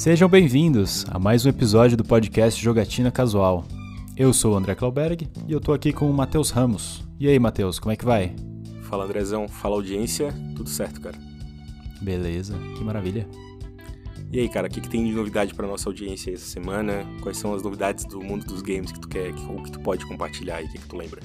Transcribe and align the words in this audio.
Sejam 0.00 0.30
bem-vindos 0.30 1.04
a 1.10 1.18
mais 1.18 1.44
um 1.44 1.50
episódio 1.50 1.94
do 1.94 2.02
podcast 2.02 2.58
Jogatina 2.58 3.10
Casual. 3.10 3.66
Eu 4.16 4.32
sou 4.32 4.54
o 4.54 4.56
André 4.56 4.74
Klauberg 4.74 5.28
e 5.46 5.52
eu 5.52 5.60
tô 5.60 5.74
aqui 5.74 5.92
com 5.92 6.10
o 6.10 6.14
Matheus 6.14 6.48
Ramos. 6.48 7.04
E 7.18 7.28
aí, 7.28 7.38
Matheus, 7.38 7.78
como 7.78 7.92
é 7.92 7.96
que 7.96 8.04
vai? 8.06 8.34
Fala, 8.84 9.04
Andrezão. 9.04 9.46
Fala, 9.46 9.74
audiência. 9.74 10.32
Tudo 10.56 10.70
certo, 10.70 11.02
cara. 11.02 11.18
Beleza, 12.00 12.56
que 12.78 12.82
maravilha. 12.82 13.28
E 14.32 14.40
aí, 14.40 14.48
cara, 14.48 14.68
o 14.68 14.70
que, 14.70 14.80
que 14.80 14.88
tem 14.88 15.04
de 15.04 15.12
novidade 15.12 15.52
pra 15.52 15.66
nossa 15.66 15.90
audiência 15.90 16.32
essa 16.32 16.46
semana? 16.46 17.04
Quais 17.20 17.36
são 17.36 17.52
as 17.52 17.62
novidades 17.62 18.06
do 18.06 18.22
mundo 18.22 18.46
dos 18.46 18.62
games 18.62 18.90
que 18.90 19.00
tu 19.00 19.06
quer, 19.06 19.34
que, 19.34 19.52
ou 19.52 19.62
que 19.62 19.70
tu 19.70 19.80
pode 19.80 20.06
compartilhar 20.06 20.56
aí, 20.56 20.64
o 20.64 20.72
que, 20.72 20.78
que 20.78 20.88
tu 20.88 20.96
lembra? 20.96 21.20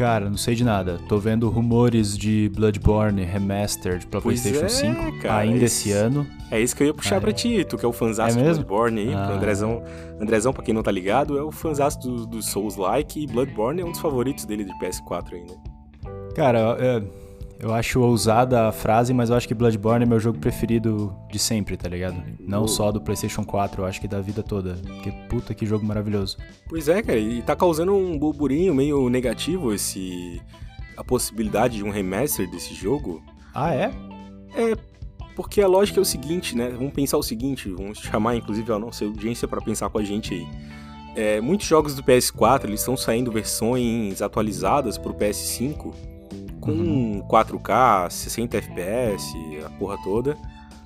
Cara, 0.00 0.30
não 0.30 0.36
sei 0.38 0.54
de 0.54 0.64
nada. 0.64 0.98
Tô 1.10 1.18
vendo 1.18 1.46
rumores 1.50 2.16
de 2.16 2.50
Bloodborne 2.56 3.22
Remastered 3.22 4.06
pra 4.06 4.18
Pois 4.18 4.40
PlayStation 4.40 4.64
é, 4.64 4.94
5 4.94 5.18
cara, 5.20 5.36
ainda 5.42 5.62
esse- 5.62 5.90
esse 5.90 5.92
ano. 5.92 6.26
É 6.50 6.58
isso 6.58 6.74
que 6.74 6.82
eu 6.82 6.86
ia 6.86 6.94
puxar 6.94 7.18
Ah, 7.18 7.20
pra 7.20 7.28
é? 7.28 7.32
ti, 7.34 7.62
tu 7.68 7.76
que 7.76 7.84
é 7.84 7.88
o 7.88 7.92
fanzaço 7.92 8.38
É 8.38 8.42
do? 8.42 8.48
Bloodborne 8.54 8.98
aí, 9.02 9.12
Ah. 9.14 9.26
pro 9.26 9.34
Andrezão. 9.36 9.82
Andrezão, 10.18 10.54
pra 10.54 10.62
quem 10.62 10.72
não 10.72 10.82
tá 10.82 10.90
ligado, 10.90 11.36
é 11.36 11.42
o 11.42 11.52
fanzaço 11.52 11.98
do, 12.00 12.26
do 12.26 12.42
Souls-like 12.42 13.22
e 13.22 13.26
Bloodborne 13.26 13.82
é 13.82 13.84
um 13.84 13.90
dos 13.90 14.00
favoritos 14.00 14.46
dele 14.46 14.64
de 14.64 14.72
PS4 14.78 15.34
ainda. 15.34 15.52
Cara, 16.34 16.78
é, 16.80 17.02
eu 17.60 17.74
acho 17.74 18.00
ousada 18.00 18.68
a 18.68 18.72
frase, 18.72 19.12
mas 19.12 19.28
eu 19.28 19.36
acho 19.36 19.46
que 19.46 19.54
Bloodborne 19.54 20.04
é 20.04 20.08
meu 20.08 20.18
jogo 20.18 20.38
preferido 20.38 21.14
de 21.30 21.38
sempre, 21.38 21.76
tá 21.76 21.88
ligado? 21.88 22.16
Não 22.40 22.66
só 22.66 22.90
do 22.90 23.00
PlayStation 23.00 23.44
4, 23.44 23.82
eu 23.82 23.86
acho 23.86 24.00
que 24.00 24.08
da 24.08 24.20
vida 24.20 24.42
toda. 24.42 24.78
Porque 24.82 25.12
puta 25.28 25.52
que 25.52 25.66
jogo 25.66 25.84
maravilhoso. 25.84 26.38
Pois 26.66 26.88
é, 26.88 27.02
cara, 27.02 27.18
e 27.18 27.42
tá 27.42 27.54
causando 27.54 27.94
um 27.94 28.18
burburinho 28.18 28.74
meio 28.74 29.10
negativo 29.10 29.74
esse 29.74 30.40
a 30.96 31.04
possibilidade 31.04 31.76
de 31.76 31.84
um 31.84 31.90
remaster 31.90 32.50
desse 32.50 32.74
jogo. 32.74 33.22
Ah, 33.54 33.74
é? 33.74 33.90
É, 34.54 34.76
porque 35.36 35.60
a 35.60 35.68
lógica 35.68 36.00
é 36.00 36.02
o 36.02 36.04
seguinte, 36.04 36.56
né? 36.56 36.70
Vamos 36.70 36.94
pensar 36.94 37.18
o 37.18 37.22
seguinte, 37.22 37.68
vamos 37.68 37.98
chamar 37.98 38.36
inclusive 38.36 38.72
a 38.72 38.78
nossa 38.78 39.04
audiência 39.04 39.46
para 39.46 39.60
pensar 39.60 39.90
com 39.90 39.98
a 39.98 40.02
gente 40.02 40.32
aí. 40.32 40.48
É, 41.14 41.40
muitos 41.40 41.66
jogos 41.66 41.94
do 41.94 42.02
PS4 42.02 42.64
eles 42.64 42.80
estão 42.80 42.96
saindo 42.96 43.30
versões 43.30 44.22
atualizadas 44.22 44.96
pro 44.96 45.12
PS5 45.12 46.09
com 46.60 46.70
Uhum. 46.72 47.22
4K, 47.28 48.10
60 48.10 48.56
FPS, 48.58 49.34
a 49.64 49.70
porra 49.70 49.96
toda, 50.04 50.36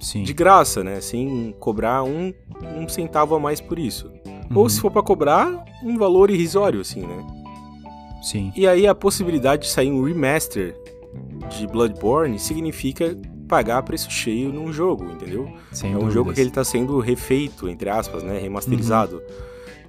Sim. 0.00 0.22
de 0.22 0.32
graça, 0.32 0.84
né? 0.84 1.00
Sem 1.00 1.54
cobrar 1.58 2.02
um, 2.04 2.32
um 2.76 2.88
centavo 2.88 3.34
a 3.34 3.40
mais 3.40 3.60
por 3.60 3.78
isso. 3.78 4.10
Ou 4.54 4.62
Uhum. 4.62 4.68
se 4.68 4.80
for 4.80 4.90
para 4.90 5.02
cobrar, 5.02 5.64
um 5.82 5.96
valor 5.98 6.30
irrisório, 6.30 6.80
assim, 6.80 7.00
né? 7.00 7.26
Sim. 8.22 8.52
E 8.56 8.66
aí 8.66 8.86
a 8.86 8.94
possibilidade 8.94 9.62
de 9.62 9.68
sair 9.68 9.90
um 9.90 10.02
remaster 10.04 10.74
de 11.50 11.66
Bloodborne 11.66 12.38
significa 12.38 13.16
pagar 13.48 13.82
preço 13.82 14.10
cheio 14.10 14.50
num 14.52 14.72
jogo, 14.72 15.04
entendeu? 15.12 15.52
Sem 15.70 15.90
é 15.90 15.92
um 15.92 15.98
dúvidas. 15.98 16.14
jogo 16.14 16.32
que 16.32 16.40
ele 16.40 16.50
tá 16.50 16.64
sendo 16.64 16.98
refeito, 17.00 17.68
entre 17.68 17.90
aspas, 17.90 18.22
né? 18.22 18.38
Remasterizado. 18.38 19.16
Uhum. 19.16 19.22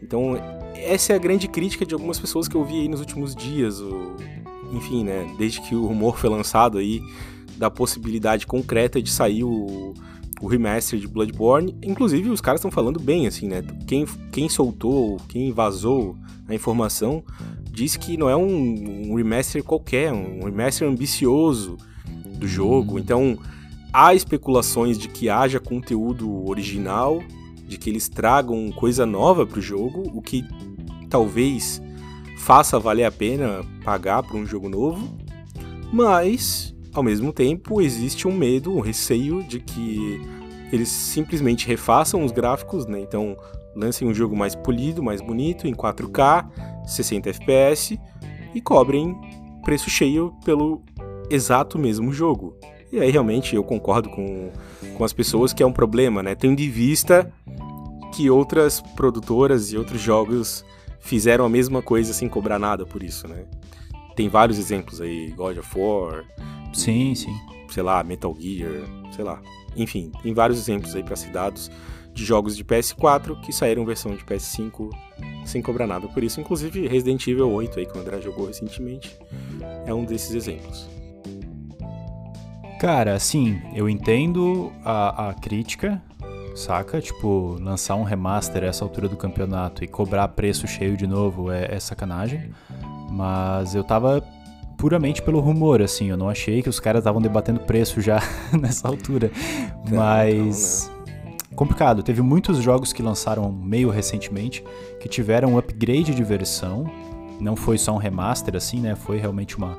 Então, 0.03 0.38
essa 0.75 1.13
é 1.13 1.16
a 1.16 1.19
grande 1.19 1.47
crítica 1.47 1.86
de 1.86 1.94
algumas 1.94 2.19
pessoas 2.19 2.47
que 2.47 2.56
eu 2.56 2.63
vi 2.66 2.81
aí 2.81 2.88
nos 2.89 3.00
últimos 3.00 3.33
dias. 3.36 3.80
o- 3.80 4.16
Enfim, 4.76 5.04
né? 5.04 5.34
Desde 5.38 5.62
que 5.62 5.76
o 5.76 5.86
rumor 5.86 6.18
foi 6.18 6.30
lançado 6.30 6.78
aí 6.78 7.02
da 7.58 7.72
possibilidade 7.72 8.45
concreta 8.45 9.02
de 9.02 9.09
sair 9.09 9.44
o, 9.44 9.94
o 10.42 10.48
remaster 10.48 11.00
de 11.00 11.08
Bloodborne. 11.08 11.76
Inclusive, 11.81 12.30
os 12.30 12.42
caras 12.42 12.59
estão 12.59 12.72
falando 12.72 13.00
bem, 13.00 13.28
assim, 13.28 13.48
né? 13.48 13.64
Quem, 13.88 14.06
quem 14.31 14.50
soltou, 14.50 15.18
quem 15.30 15.52
vazou 15.52 16.18
a 16.48 16.53
informação, 16.53 17.23
disse 17.72 17.98
que 17.98 18.18
não 18.18 18.30
é 18.30 18.36
um, 18.36 19.12
um 19.12 19.16
remaster 19.16 19.64
qualquer, 19.64 20.12
um 20.12 20.44
remaster 20.44 20.88
ambicioso 20.88 21.78
do 22.38 22.48
jogo. 22.48 22.96
Hum. 22.96 23.00
Então, 23.00 23.38
há 23.94 24.14
especulações 24.14 24.98
de 24.98 25.08
que 25.08 25.30
haja 25.30 25.59
conteúdo 25.59 26.48
original, 26.48 27.23
de 27.68 27.78
que 27.78 27.90
eles 27.90 28.09
tragam 28.09 28.72
coisa 28.72 29.06
nova 29.06 29.46
pro 29.46 29.62
jogo, 29.62 30.03
o 30.13 30.22
que 30.22 30.46
talvez 31.09 31.81
faça 32.38 32.79
valer 32.79 33.06
a 33.06 33.12
pena 33.12 33.62
pagar 33.84 34.23
por 34.23 34.35
um 34.35 34.46
jogo 34.46 34.69
novo, 34.69 35.18
mas 35.91 36.75
ao 36.94 37.03
mesmo 37.03 37.34
tempo 37.34 37.81
existe 37.81 38.28
um 38.28 38.31
medo, 38.31 38.75
um 38.75 38.79
receio 38.79 39.44
de 39.44 39.59
que 39.59 40.22
eles 40.72 40.90
simplesmente 40.90 41.68
refaçam 41.68 42.24
os 42.24 42.31
gráficos, 42.31 42.85
né? 42.85 43.00
Então 43.00 43.38
lancem 43.75 44.07
um 44.07 44.13
jogo 44.13 44.35
mais 44.35 44.56
polido, 44.56 45.03
mais 45.03 45.22
bonito, 45.22 45.68
em 45.68 45.74
4K, 45.74 46.47
60 46.85 47.29
FPS 47.29 48.00
e 48.53 48.62
cobrem 48.62 49.16
preço 49.63 49.90
cheio 49.90 50.34
pelo 50.45 50.81
exato 51.29 51.78
mesmo 51.78 52.13
jogo. 52.13 52.56
E 52.91 53.00
aí 53.00 53.12
realmente 53.12 53.56
eu 53.56 53.63
concordo 53.63 54.09
com, 54.09 54.51
com 54.97 55.03
as 55.03 55.12
pessoas 55.12 55.51
que 55.51 55.62
é 55.62 55.66
um 55.66 55.74
problema, 55.74 56.24
né? 56.24 56.35
Tendo 56.35 56.62
em 56.62 56.69
vista 56.69 57.31
que 58.13 58.29
outras 58.29 58.79
produtoras 58.95 59.74
e 59.74 59.78
outros 59.78 60.00
jogos 60.00 60.63
fizeram 61.06 61.46
a 61.46 61.50
mesma 61.50 61.82
coisa 61.82 62.14
sem 62.14 62.28
cobrar 62.28 62.60
nada 62.60 62.86
por 62.86 63.02
isso, 63.04 63.28
né? 63.28 63.46
Tem 64.16 64.28
vários 64.28 64.58
exemplos 64.58 65.00
aí, 65.00 65.32
God 65.32 65.58
of 65.58 65.80
War, 65.80 66.26
Sim, 66.74 67.16
sim. 67.16 67.34
sei 67.70 67.84
lá, 67.84 68.04
Metal 68.04 68.36
Gear, 68.38 68.84
sei 69.12 69.24
lá. 69.24 69.42
Enfim, 69.78 70.12
tem 70.22 70.34
vários 70.34 70.58
exemplos 70.60 70.96
aí 70.96 71.04
pra 71.04 71.16
ser 71.16 71.30
dados 71.30 71.70
de 72.14 72.24
jogos 72.24 72.56
de 72.56 72.64
PS4 72.64 73.40
que 73.42 73.52
saíram 73.54 73.86
versão 73.86 74.16
de 74.16 74.24
PS5 74.24 74.90
sem 75.46 75.62
cobrar 75.62 75.86
nada 75.86 76.08
por 76.08 76.24
isso. 76.24 76.40
Inclusive 76.42 76.88
Resident 76.88 77.28
Evil 77.28 77.52
8 77.52 77.80
aí 77.80 77.86
que 77.86 77.98
o 77.98 78.02
André 78.02 78.22
jogou 78.22 78.48
recentemente 78.48 79.16
é 79.86 79.94
um 79.94 80.06
desses 80.06 80.34
exemplos. 80.34 80.90
Cara, 82.80 83.14
assim, 83.14 83.62
eu 83.74 83.88
entendo 83.90 84.72
a, 84.84 85.30
a 85.30 85.34
crítica, 85.34 86.02
saca? 86.56 87.02
Tipo, 87.02 87.58
lançar 87.60 87.96
um 87.96 88.04
remaster 88.04 88.64
a 88.64 88.68
essa 88.68 88.84
altura 88.84 89.08
do 89.08 89.18
campeonato 89.18 89.84
e 89.84 89.88
cobrar 89.88 90.28
preço 90.30 90.68
cheio 90.68 90.96
de 90.98 91.06
novo 91.06 91.52
é, 91.52 91.76
é 91.76 91.80
sacanagem. 91.80 92.52
Mas 93.12 93.76
eu 93.76 93.84
tava 93.84 94.24
puramente 94.78 95.22
pelo 95.22 95.40
rumor, 95.40 95.82
assim, 95.82 96.10
eu 96.10 96.18
não 96.18 96.30
achei 96.30 96.62
que 96.62 96.70
os 96.70 96.80
caras 96.80 97.00
estavam 97.00 97.22
debatendo 97.22 97.60
preço 97.62 98.02
já 98.02 98.20
nessa 98.60 98.88
altura. 98.88 99.32
Não, 99.90 99.98
Mas. 99.98 100.92
Complicado, 101.56 102.04
teve 102.04 102.22
muitos 102.22 102.58
jogos 102.58 102.92
que 102.92 103.02
lançaram 103.02 103.50
meio 103.50 103.90
recentemente 103.90 104.62
que 105.00 105.08
tiveram 105.08 105.54
um 105.54 105.58
upgrade 105.58 106.14
de 106.14 106.24
versão. 106.24 106.92
Não 107.40 107.56
foi 107.56 107.78
só 107.78 107.94
um 107.94 107.98
remaster, 107.98 108.58
assim, 108.58 108.82
né? 108.82 108.94
Foi 108.94 109.18
realmente 109.18 109.58
uma, 109.58 109.78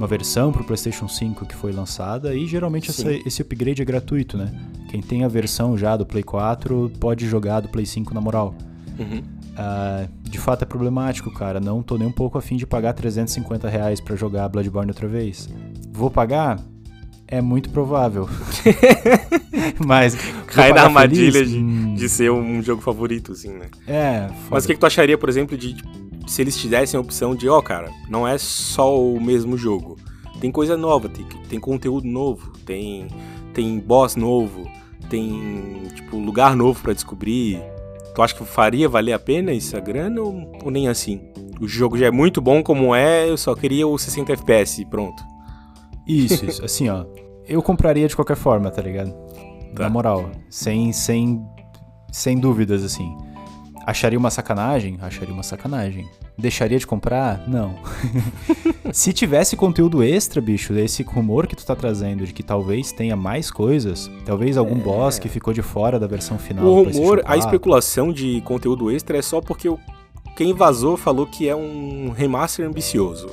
uma 0.00 0.06
versão 0.06 0.50
pro 0.50 0.64
PlayStation 0.64 1.06
5 1.06 1.44
que 1.44 1.54
foi 1.54 1.72
lançada 1.72 2.34
e 2.34 2.46
geralmente 2.46 2.88
essa- 2.90 3.12
esse 3.12 3.42
upgrade 3.42 3.82
é 3.82 3.84
gratuito, 3.84 4.38
né? 4.38 4.50
Quem 4.88 5.02
tem 5.02 5.24
a 5.24 5.28
versão 5.28 5.76
já 5.76 5.94
do 5.94 6.06
Play 6.06 6.22
4 6.22 6.90
pode 6.98 7.28
jogar 7.28 7.60
do 7.60 7.68
Play 7.68 7.84
5 7.84 8.14
na 8.14 8.20
moral. 8.20 8.54
Uhum. 8.98 9.22
Ah, 9.56 10.06
de 10.22 10.38
fato 10.38 10.62
é 10.62 10.64
problemático, 10.64 11.30
cara. 11.30 11.60
Não 11.60 11.82
tô 11.82 11.98
nem 11.98 12.08
um 12.08 12.12
pouco 12.12 12.38
afim 12.38 12.56
de 12.56 12.66
pagar 12.66 12.94
350 12.94 13.68
reais 13.68 14.00
pra 14.00 14.16
jogar 14.16 14.48
Bloodborne 14.48 14.90
outra 14.90 15.06
vez. 15.06 15.48
Vou 15.92 16.10
pagar? 16.10 16.58
É 17.28 17.42
muito 17.42 17.68
provável. 17.68 18.26
Mas. 19.86 20.16
Cai 20.46 20.72
na 20.72 20.84
armadilha 20.84 21.32
feliz? 21.32 21.50
de, 21.50 21.58
Hum, 21.58 21.94
de 21.94 22.08
ser 22.08 22.30
um 22.32 22.62
jogo 22.62 22.80
favorito, 22.82 23.32
assim, 23.32 23.50
né? 23.50 23.66
É, 23.86 24.28
Mas 24.28 24.38
foda. 24.48 24.64
o 24.64 24.66
que, 24.66 24.74
que 24.74 24.80
tu 24.80 24.86
acharia, 24.86 25.18
por 25.18 25.28
exemplo, 25.28 25.56
de 25.56 25.76
se 26.30 26.40
eles 26.40 26.56
te 26.56 26.68
dessem 26.68 26.96
a 26.96 27.00
opção 27.00 27.34
de, 27.34 27.48
ó, 27.48 27.60
cara, 27.60 27.90
não 28.08 28.26
é 28.26 28.38
só 28.38 28.96
o 28.96 29.20
mesmo 29.20 29.58
jogo. 29.58 29.96
Tem 30.40 30.48
coisa 30.48 30.76
nova, 30.76 31.08
tem, 31.08 31.26
tem 31.48 31.58
conteúdo 31.58 32.06
novo, 32.06 32.52
tem, 32.64 33.08
tem 33.52 33.80
boss 33.80 34.14
novo, 34.14 34.64
tem, 35.08 35.82
tipo, 35.92 36.16
lugar 36.16 36.54
novo 36.54 36.80
pra 36.80 36.92
descobrir. 36.92 37.60
Tu 38.14 38.22
acha 38.22 38.32
que 38.32 38.44
faria 38.44 38.88
valer 38.88 39.12
a 39.12 39.18
pena 39.18 39.52
essa 39.52 39.80
grana 39.80 40.20
ou, 40.20 40.52
ou 40.62 40.70
nem 40.70 40.86
assim? 40.86 41.20
O 41.60 41.66
jogo 41.66 41.98
já 41.98 42.06
é 42.06 42.12
muito 42.12 42.40
bom 42.40 42.62
como 42.62 42.94
é, 42.94 43.28
eu 43.28 43.36
só 43.36 43.52
queria 43.56 43.88
o 43.88 43.98
60 43.98 44.32
FPS 44.32 44.82
e 44.82 44.84
pronto. 44.84 45.20
Isso, 46.06 46.46
isso. 46.46 46.64
Assim, 46.64 46.88
ó. 46.88 47.06
Eu 47.44 47.60
compraria 47.60 48.06
de 48.06 48.14
qualquer 48.14 48.36
forma, 48.36 48.70
tá 48.70 48.80
ligado? 48.80 49.12
Tá. 49.74 49.82
Na 49.82 49.90
moral. 49.90 50.30
Sem, 50.48 50.92
sem, 50.92 51.44
sem 52.12 52.38
dúvidas, 52.38 52.84
assim. 52.84 53.16
Acharia 53.86 54.18
uma 54.18 54.30
sacanagem? 54.30 54.98
Acharia 55.00 55.32
uma 55.32 55.42
sacanagem. 55.42 56.08
Deixaria 56.36 56.78
de 56.78 56.86
comprar? 56.86 57.46
Não. 57.48 57.74
Se 58.92 59.12
tivesse 59.12 59.56
conteúdo 59.56 60.02
extra, 60.02 60.40
bicho, 60.40 60.74
esse 60.74 61.02
rumor 61.02 61.46
que 61.46 61.56
tu 61.56 61.64
tá 61.64 61.74
trazendo 61.76 62.26
de 62.26 62.32
que 62.32 62.42
talvez 62.42 62.92
tenha 62.92 63.16
mais 63.16 63.50
coisas, 63.50 64.10
talvez 64.24 64.56
algum 64.56 64.76
boss 64.78 65.18
que 65.18 65.28
ficou 65.28 65.52
de 65.52 65.62
fora 65.62 65.98
da 65.98 66.06
versão 66.06 66.38
final. 66.38 66.64
É. 66.64 66.68
o 66.68 66.82
rumor, 66.84 67.20
a 67.20 67.22
4. 67.34 67.38
especulação 67.40 68.12
de 68.12 68.40
conteúdo 68.42 68.90
extra 68.90 69.18
é 69.18 69.22
só 69.22 69.40
porque 69.40 69.68
quem 70.36 70.52
vazou 70.54 70.96
falou 70.96 71.26
que 71.26 71.48
é 71.48 71.54
um 71.54 72.10
remaster 72.16 72.66
ambicioso. 72.66 73.28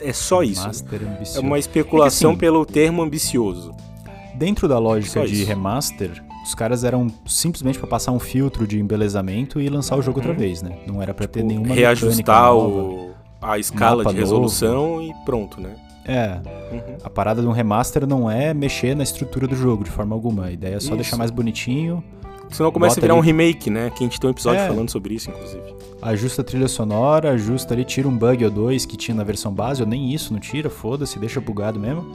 É 0.00 0.12
só 0.12 0.42
isso. 0.42 0.66
Master 0.66 1.02
É 1.02 1.06
ambicioso. 1.06 1.46
uma 1.46 1.58
especulação 1.58 2.30
assim, 2.30 2.38
pelo 2.40 2.64
termo 2.64 3.02
ambicioso. 3.02 3.74
Dentro 4.34 4.66
da 4.66 4.78
lógica 4.78 5.26
de 5.26 5.34
isso. 5.34 5.46
remaster, 5.46 6.22
os 6.44 6.54
caras 6.54 6.84
eram 6.84 7.08
simplesmente 7.26 7.78
pra 7.78 7.86
passar 7.86 8.12
um 8.12 8.18
filtro 8.18 8.66
de 8.66 8.78
embelezamento 8.80 9.60
e 9.60 9.68
lançar 9.68 9.96
o 9.96 10.02
jogo 10.02 10.18
outra 10.18 10.32
Uhum. 10.32 10.38
vez, 10.38 10.62
né? 10.62 10.78
Não 10.86 11.02
era 11.02 11.12
pra 11.14 11.26
ter 11.26 11.40
Tipo, 11.40 11.48
nenhuma 11.52 11.74
reajustar 11.74 12.52
nova. 12.52 13.12
a 13.42 13.58
escala 13.58 14.04
de 14.04 14.14
resolução 14.14 15.02
e 15.02 15.12
pronto, 15.24 15.60
né? 15.60 15.74
É. 16.04 16.40
Uhum. 16.72 16.96
A 17.04 17.10
parada 17.10 17.42
de 17.42 17.46
um 17.46 17.52
remaster 17.52 18.06
não 18.06 18.30
é 18.30 18.54
mexer 18.54 18.96
na 18.96 19.02
estrutura 19.02 19.46
do 19.46 19.54
jogo 19.54 19.84
de 19.84 19.90
forma 19.90 20.14
alguma. 20.14 20.46
A 20.46 20.50
ideia 20.52 20.76
é 20.76 20.80
só 20.80 20.86
isso. 20.88 20.96
deixar 20.96 21.16
mais 21.16 21.30
bonitinho. 21.30 22.02
Senão 22.50 22.72
começa 22.72 22.98
a 22.98 23.00
virar 23.00 23.14
ali... 23.14 23.20
um 23.20 23.24
remake, 23.24 23.70
né? 23.70 23.90
Que 23.90 24.02
a 24.02 24.06
gente 24.08 24.18
tem 24.18 24.28
um 24.28 24.32
episódio 24.32 24.60
é. 24.60 24.66
falando 24.66 24.90
sobre 24.90 25.14
isso, 25.14 25.30
inclusive. 25.30 25.62
Ajusta 26.02 26.40
a 26.42 26.44
trilha 26.44 26.66
sonora, 26.66 27.30
ajusta 27.32 27.74
ali, 27.74 27.84
tira 27.84 28.08
um 28.08 28.16
bug 28.16 28.44
ou 28.44 28.50
dois 28.50 28.84
que 28.86 28.96
tinha 28.96 29.14
na 29.14 29.22
versão 29.22 29.52
base, 29.52 29.82
ou 29.82 29.88
nem 29.88 30.12
isso, 30.12 30.32
não 30.32 30.40
tira, 30.40 30.68
foda-se, 30.70 31.18
deixa 31.18 31.40
bugado 31.40 31.78
mesmo. 31.78 32.10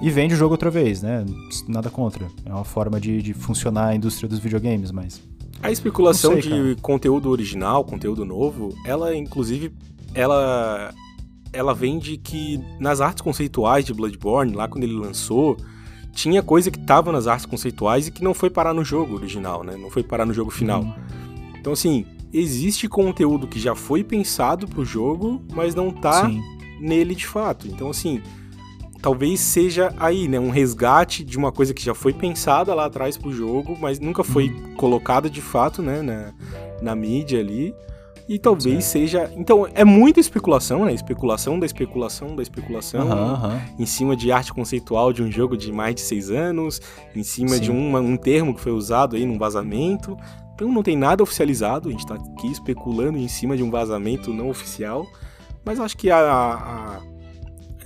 E 0.00 0.10
vende 0.10 0.34
o 0.34 0.36
jogo 0.36 0.54
outra 0.54 0.70
vez, 0.70 1.02
né? 1.02 1.24
Nada 1.68 1.90
contra. 1.90 2.26
É 2.44 2.52
uma 2.52 2.64
forma 2.64 3.00
de, 3.00 3.22
de 3.22 3.34
funcionar 3.34 3.88
a 3.88 3.94
indústria 3.94 4.28
dos 4.28 4.38
videogames, 4.38 4.90
mas. 4.90 5.20
A 5.62 5.70
especulação 5.70 6.32
sei, 6.32 6.42
de 6.42 6.48
cara. 6.48 6.76
conteúdo 6.82 7.30
original, 7.30 7.84
conteúdo 7.84 8.24
novo, 8.24 8.74
ela 8.84 9.14
inclusive 9.14 9.72
ela 10.12 10.92
ela 11.52 11.74
vem 11.74 11.98
de 11.98 12.16
que 12.16 12.60
nas 12.80 13.00
artes 13.00 13.22
conceituais 13.22 13.84
de 13.84 13.92
Bloodborne, 13.92 14.54
lá 14.54 14.66
quando 14.66 14.84
ele 14.84 14.94
lançou, 14.94 15.56
tinha 16.12 16.42
coisa 16.42 16.70
que 16.70 16.78
tava 16.78 17.12
nas 17.12 17.26
artes 17.26 17.46
conceituais 17.46 18.08
e 18.08 18.10
que 18.10 18.24
não 18.24 18.34
foi 18.34 18.50
parar 18.50 18.72
no 18.74 18.84
jogo 18.84 19.14
original, 19.14 19.62
né? 19.62 19.76
Não 19.76 19.90
foi 19.90 20.02
parar 20.02 20.26
no 20.26 20.34
jogo 20.34 20.50
final. 20.50 20.82
Uhum. 20.82 20.94
Então 21.60 21.72
assim, 21.74 22.06
existe 22.32 22.88
conteúdo 22.88 23.46
que 23.46 23.60
já 23.60 23.74
foi 23.74 24.02
pensado 24.02 24.66
pro 24.66 24.84
jogo, 24.84 25.42
mas 25.54 25.74
não 25.74 25.90
tá 25.90 26.26
Sim. 26.26 26.42
nele 26.80 27.14
de 27.14 27.26
fato. 27.26 27.68
Então 27.68 27.90
assim, 27.90 28.20
talvez 29.02 29.40
seja 29.40 29.92
aí, 29.98 30.28
né, 30.28 30.38
um 30.38 30.48
resgate 30.48 31.24
de 31.24 31.36
uma 31.36 31.50
coisa 31.50 31.74
que 31.74 31.84
já 31.84 31.92
foi 31.92 32.12
pensada 32.12 32.72
lá 32.72 32.86
atrás 32.86 33.18
pro 33.18 33.32
jogo, 33.32 33.76
mas 33.80 33.98
nunca 33.98 34.22
foi 34.22 34.48
uhum. 34.48 34.74
colocada 34.76 35.28
de 35.28 35.42
fato, 35.42 35.82
né, 35.82 36.00
na, 36.00 36.32
na 36.80 36.94
mídia 36.94 37.40
ali. 37.40 37.74
E 38.28 38.38
talvez 38.38 38.84
seja. 38.84 39.30
Então, 39.36 39.66
é 39.74 39.84
muita 39.84 40.20
especulação, 40.20 40.84
né? 40.84 40.94
Especulação 40.94 41.58
da 41.58 41.66
especulação 41.66 42.36
da 42.36 42.42
especulação. 42.42 43.08
Uhum, 43.08 43.32
uhum. 43.32 43.60
Em 43.80 43.84
cima 43.84 44.16
de 44.16 44.30
arte 44.30 44.54
conceitual 44.54 45.12
de 45.12 45.24
um 45.24 45.30
jogo 45.30 45.56
de 45.56 45.72
mais 45.72 45.96
de 45.96 46.02
seis 46.02 46.30
anos. 46.30 46.80
Em 47.16 47.24
cima 47.24 47.56
Sim. 47.56 47.60
de 47.60 47.70
um, 47.72 47.96
um 47.96 48.16
termo 48.16 48.54
que 48.54 48.60
foi 48.60 48.72
usado 48.72 49.16
aí 49.16 49.26
num 49.26 49.36
vazamento. 49.36 50.16
Então 50.54 50.70
não 50.70 50.84
tem 50.84 50.96
nada 50.96 51.22
oficializado. 51.22 51.88
A 51.88 51.92
gente 51.92 52.06
tá 52.06 52.14
aqui 52.14 52.46
especulando 52.46 53.18
em 53.18 53.28
cima 53.28 53.56
de 53.56 53.62
um 53.62 53.70
vazamento 53.70 54.32
não 54.32 54.48
oficial. 54.48 55.04
Mas 55.64 55.80
acho 55.80 55.96
que 55.96 56.08
a, 56.08 56.18
a 56.18 57.00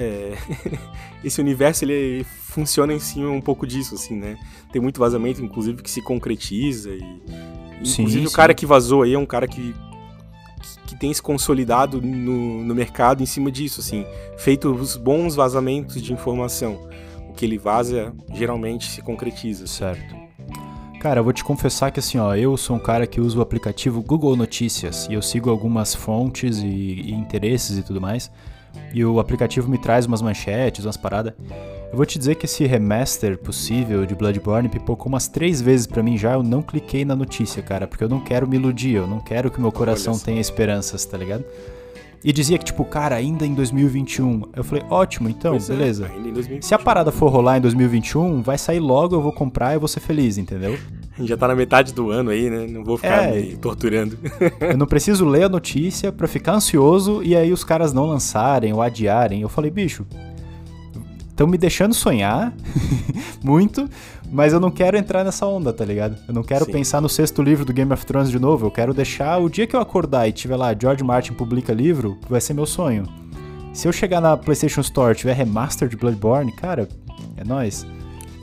é... 0.03 0.37
esse 1.25 1.41
universo 1.41 1.85
ele 1.85 2.25
funciona 2.25 2.93
em 2.93 2.99
cima 2.99 3.31
um 3.31 3.41
pouco 3.41 3.67
disso, 3.67 3.95
assim, 3.95 4.17
né? 4.17 4.39
Tem 4.73 4.81
muito 4.81 4.99
vazamento, 4.99 5.43
inclusive, 5.43 5.83
que 5.83 5.91
se 5.91 6.03
concretiza 6.03 6.91
e. 6.91 7.23
Inclusive, 7.77 8.21
sim, 8.23 8.27
o 8.27 8.33
cara 8.33 8.55
que 8.55 8.65
vazou 8.65 9.03
aí 9.03 9.13
é 9.13 9.19
um 9.19 9.27
cara 9.27 9.47
que 9.47 9.75
que 10.87 10.97
tem 10.97 11.13
se 11.13 11.21
consolidado 11.21 12.01
no, 12.01 12.65
no 12.65 12.75
mercado 12.75 13.23
em 13.23 13.27
cima 13.27 13.51
disso, 13.51 13.81
assim, 13.81 14.07
feito 14.39 14.73
os 14.73 14.97
bons 14.97 15.35
vazamentos 15.35 16.01
de 16.01 16.13
informação. 16.13 16.89
O 17.29 17.33
que 17.33 17.45
ele 17.45 17.59
vaza 17.59 18.15
geralmente 18.33 18.91
se 18.91 19.03
concretiza. 19.03 19.67
Certo. 19.67 20.15
Cara, 21.01 21.21
eu 21.21 21.25
vou 21.25 21.33
te 21.33 21.45
confessar 21.45 21.91
que 21.91 22.01
assim, 22.01 22.19
ó, 22.19 22.35
eu 22.35 22.57
sou 22.57 22.77
um 22.77 22.81
cara 22.81 23.07
que 23.07 23.21
usa 23.21 23.39
o 23.39 23.43
aplicativo 23.43 24.03
Google 24.03 24.35
Notícias 24.35 25.07
e 25.11 25.15
eu 25.15 25.23
sigo 25.23 25.51
algumas 25.51 25.95
fontes 25.95 26.59
e, 26.59 26.67
e 26.67 27.13
interesses 27.13 27.77
e 27.79 27.83
tudo 27.83 28.01
mais. 28.01 28.31
E 28.93 29.05
o 29.05 29.19
aplicativo 29.20 29.69
me 29.69 29.78
traz 29.78 30.06
umas 30.06 30.23
manchetes, 30.23 30.84
umas 30.84 30.96
paradas. 30.96 31.34
Eu 31.90 31.96
vou 31.96 32.05
te 32.05 32.19
dizer 32.19 32.34
que 32.34 32.46
esse 32.46 32.67
remaster 32.67 33.38
possível 33.38 34.05
de 34.05 34.14
Bloodborne 34.14 34.69
pipocou 34.69 35.08
umas 35.08 35.28
três 35.28 35.62
vezes 35.62 35.87
para 35.87 36.02
mim 36.02 36.19
já. 36.19 36.32
Eu 36.34 36.43
não 36.43 36.61
cliquei 36.61 37.05
na 37.05 37.14
notícia, 37.14 37.62
cara, 37.62 37.87
porque 37.87 38.02
eu 38.02 38.08
não 38.08 38.20
quero 38.20 38.49
me 38.49 38.56
iludir, 38.56 38.94
eu 38.96 39.06
não 39.06 39.20
quero 39.20 39.50
que 39.50 39.61
meu 39.61 39.70
coração 39.70 40.19
tenha 40.19 40.40
esperanças, 40.40 41.05
tá 41.05 41.17
ligado? 41.17 41.44
E 42.25 42.32
dizia 42.32 42.58
que, 42.58 42.64
tipo, 42.64 42.84
cara, 42.84 43.14
ainda 43.14 43.46
em 43.46 43.55
2021. 43.55 44.43
Eu 44.56 44.64
falei, 44.64 44.84
ótimo, 44.90 45.28
então, 45.28 45.52
pois 45.52 45.70
é, 45.70 45.76
beleza. 45.76 46.11
É, 46.56 46.61
Se 46.61 46.75
a 46.75 46.78
parada 46.78 47.12
for 47.12 47.31
rolar 47.31 47.58
em 47.58 47.61
2021, 47.61 48.43
vai 48.43 48.58
sair 48.58 48.81
logo, 48.81 49.14
eu 49.14 49.23
vou 49.23 49.32
comprar 49.32 49.75
e 49.75 49.78
vou 49.78 49.87
ser 49.87 50.00
feliz, 50.00 50.37
entendeu? 50.37 50.76
Já 51.21 51.37
tá 51.37 51.49
na 51.49 51.55
metade 51.55 51.95
do 51.95 52.11
ano 52.11 52.31
aí, 52.31 52.51
né? 52.51 52.67
Não 52.67 52.85
vou 52.85 52.97
ficar 52.97 53.35
é, 53.35 53.41
me 53.41 53.57
torturando. 53.57 54.19
eu 54.61 54.77
não 54.77 54.87
preciso 54.87 55.25
ler 55.25 55.45
a 55.45 55.49
notícia 55.49 56.13
pra 56.13 56.29
ficar 56.29 56.55
ansioso 56.55 57.23
e 57.23 57.35
aí 57.35 57.53
os 57.53 57.65
caras 57.65 57.93
não 57.93 58.07
lançarem 58.07 58.73
ou 58.73 58.83
adiarem. 58.83 59.41
Eu 59.41 59.49
falei, 59.49 59.71
bicho, 59.71 60.07
estão 61.31 61.47
me 61.47 61.57
deixando 61.57 61.95
sonhar 61.95 62.55
muito, 63.43 63.89
mas 64.31 64.53
eu 64.53 64.61
não 64.61 64.71
quero 64.71 64.97
entrar 64.97 65.25
nessa 65.25 65.47
onda, 65.47 65.73
tá 65.73 65.85
ligado? 65.85 66.17
Eu 66.29 66.35
não 66.35 66.43
quero 66.43 66.67
Sim. 66.67 66.73
pensar 66.73 67.01
no 67.01 67.09
sexto 67.09 67.43
livro 67.43 67.65
do 67.65 67.73
Game 67.73 67.93
of 67.93 68.05
Thrones 68.05 68.31
de 68.31 68.39
novo. 68.39 68.67
Eu 68.67 68.71
quero 68.71 68.93
deixar 68.93 69.39
o 69.39 69.49
dia 69.49 69.67
que 69.67 69.75
eu 69.75 69.81
acordar 69.81 70.29
e 70.29 70.33
tiver 70.33 70.57
lá 70.57 70.75
George 70.79 71.03
Martin 71.03 71.33
publica 71.33 71.73
livro, 71.73 72.19
vai 72.29 72.41
ser 72.43 72.53
meu 72.53 72.67
sonho. 72.67 73.05
Se 73.73 73.89
eu 73.89 73.93
chegar 73.93 74.21
na 74.21 74.37
PlayStation 74.37 74.81
Store 74.81 75.12
e 75.12 75.17
tiver 75.17 75.35
remaster 75.35 75.89
de 75.89 75.97
Bloodborne, 75.97 76.51
cara, 76.53 76.89
é 77.37 77.45
nós. 77.45 77.87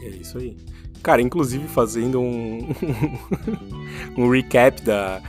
É 0.03 0.09
isso 0.09 0.37
aí. 0.37 0.55
Cara, 1.03 1.21
inclusive 1.21 1.67
fazendo 1.67 2.19
um 2.21 2.59
um 4.17 4.29
recap 4.29 4.81
da 4.81 5.21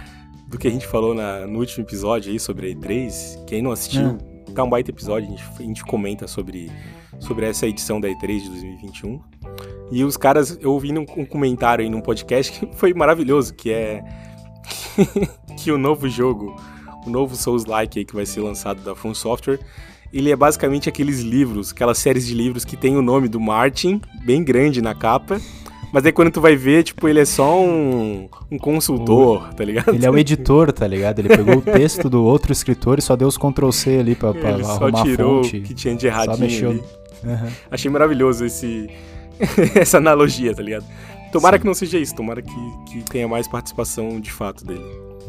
do 0.47 0.57
que 0.57 0.69
a 0.69 0.71
gente 0.71 0.87
falou 0.87 1.15
na, 1.15 1.47
no 1.49 1.59
último 1.59 1.85
episódio 1.85 2.31
aí 2.31 2.39
sobre 2.39 2.71
a 2.71 2.75
E3. 2.75 3.45
Quem 3.45 3.61
não 3.61 3.73
assistiu, 3.73 4.17
é. 4.49 4.53
tá 4.53 4.63
um 4.63 4.71
baita 4.71 4.93
episódio, 4.93 5.29
a 5.29 5.31
gente, 5.31 5.45
a 5.59 5.63
gente 5.63 5.85
comenta 5.85 6.29
sobre 6.29 6.71
sobre 7.19 7.47
essa 7.47 7.67
edição 7.67 8.01
da 8.01 8.09
E3 8.09 8.43
de 8.43 8.49
2021. 8.51 9.21
E 9.91 10.05
os 10.05 10.17
caras, 10.17 10.59
eu 10.61 10.73
ouvi 10.73 10.93
um, 10.93 11.05
um 11.17 11.25
comentário 11.25 11.85
aí 11.85 11.91
num 11.91 12.01
podcast 12.01 12.53
que 12.53 12.67
foi 12.77 12.95
maravilhoso, 12.95 13.53
que 13.55 13.71
é 13.71 14.05
que 15.59 15.73
o 15.73 15.79
novo 15.79 16.09
jogo, 16.09 16.55
o 17.05 17.11
novo 17.11 17.35
Souls-like 17.35 17.99
aí 17.99 18.05
que 18.05 18.15
vai 18.15 18.27
ser 18.27 18.41
lançado 18.41 18.81
da 18.83 18.95
From 18.95 19.15
Software, 19.15 19.59
ele 20.13 20.31
é 20.31 20.37
basicamente 20.37 20.89
aqueles 20.89 21.21
livros, 21.21 21.73
aquelas 21.73 21.99
séries 21.99 22.27
de 22.27 22.35
livros 22.35 22.65
que 22.65 22.77
tem 22.77 22.97
o 22.97 23.03
nome 23.03 23.29
do 23.29 23.41
Martin 23.41 24.01
bem 24.25 24.45
grande 24.45 24.81
na 24.81 24.95
capa. 24.95 25.41
Mas 25.95 26.05
aí 26.05 26.11
quando 26.11 26.33
tu 26.33 26.41
vai 26.41 26.57
ver, 26.57 26.83
tipo, 26.83 27.09
ele 27.09 27.21
é 27.21 27.25
só 27.25 27.63
um, 27.63 28.29
um 28.51 28.59
consultor, 28.59 29.49
o... 29.49 29.55
tá 29.55 29.65
ligado? 29.65 29.95
Ele 29.95 30.05
é 30.05 30.11
o 30.11 30.19
editor, 30.19 30.73
tá 30.73 30.89
ligado? 30.89 31.21
Ele 31.21 31.29
pegou 31.29 31.59
o 31.59 31.63
texto 31.73 32.11
do 32.11 32.25
outro 32.25 32.51
escritor 32.51 32.99
e 32.99 33.01
só 33.01 33.15
deu 33.15 33.29
os 33.29 33.39
Ctrl 33.39 33.71
C 33.71 34.01
ali 34.01 34.17
pra, 34.17 34.35
pra 34.35 34.51
ele 34.51 34.65
arrumar 34.65 34.99
só 34.99 35.05
tirou 35.05 35.39
a 35.39 35.45
fonte. 35.45 35.59
o 35.59 35.63
que 35.63 35.73
tinha 35.73 35.95
de 35.95 36.09
erradinho 36.09 36.35
só 36.35 36.43
mexeu. 36.43 36.71
Uhum. 36.73 37.49
Achei 37.71 37.89
maravilhoso 37.89 38.45
esse 38.45 38.91
essa 39.77 39.99
analogia, 39.99 40.53
tá 40.53 40.65
ligado? 40.65 40.85
Tomara 41.31 41.59
Sim. 41.59 41.61
que 41.61 41.67
não 41.69 41.75
seja 41.75 41.97
isso, 41.97 42.13
tomara 42.13 42.43
que, 42.43 42.51
que 42.91 43.03
tenha 43.05 43.29
mais 43.29 43.47
participação 43.47 44.19
de 44.19 44.33
fato 44.33 44.67
dele. 44.67 44.85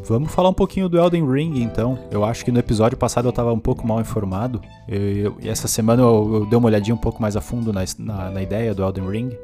Vamos 0.08 0.32
falar 0.34 0.50
um 0.50 0.54
pouquinho 0.54 0.90
do 0.90 0.98
Elden 0.98 1.32
Ring, 1.32 1.62
então. 1.62 2.00
Eu 2.10 2.26
acho 2.26 2.44
que 2.44 2.52
no 2.52 2.58
episódio 2.58 2.98
passado 2.98 3.26
eu 3.26 3.30
estava 3.30 3.54
um 3.54 3.60
pouco 3.60 3.86
mal 3.88 4.02
informado. 4.02 4.60
Eu, 4.88 5.02
eu, 5.02 5.38
essa 5.44 5.68
semana 5.68 6.02
eu, 6.02 6.32
eu, 6.34 6.46
dei 6.48 6.58
uma 6.58 6.68
olhadinha 6.68 6.96
um 6.96 7.00
pouco 7.00 7.22
mais 7.22 7.36
a 7.36 7.42
fundo 7.42 7.72
na, 7.72 7.84
na, 8.00 8.32
na, 8.32 8.42
ideia 8.42 8.74
do 8.74 8.82
Elden 8.84 9.08
Ring. 9.08 9.38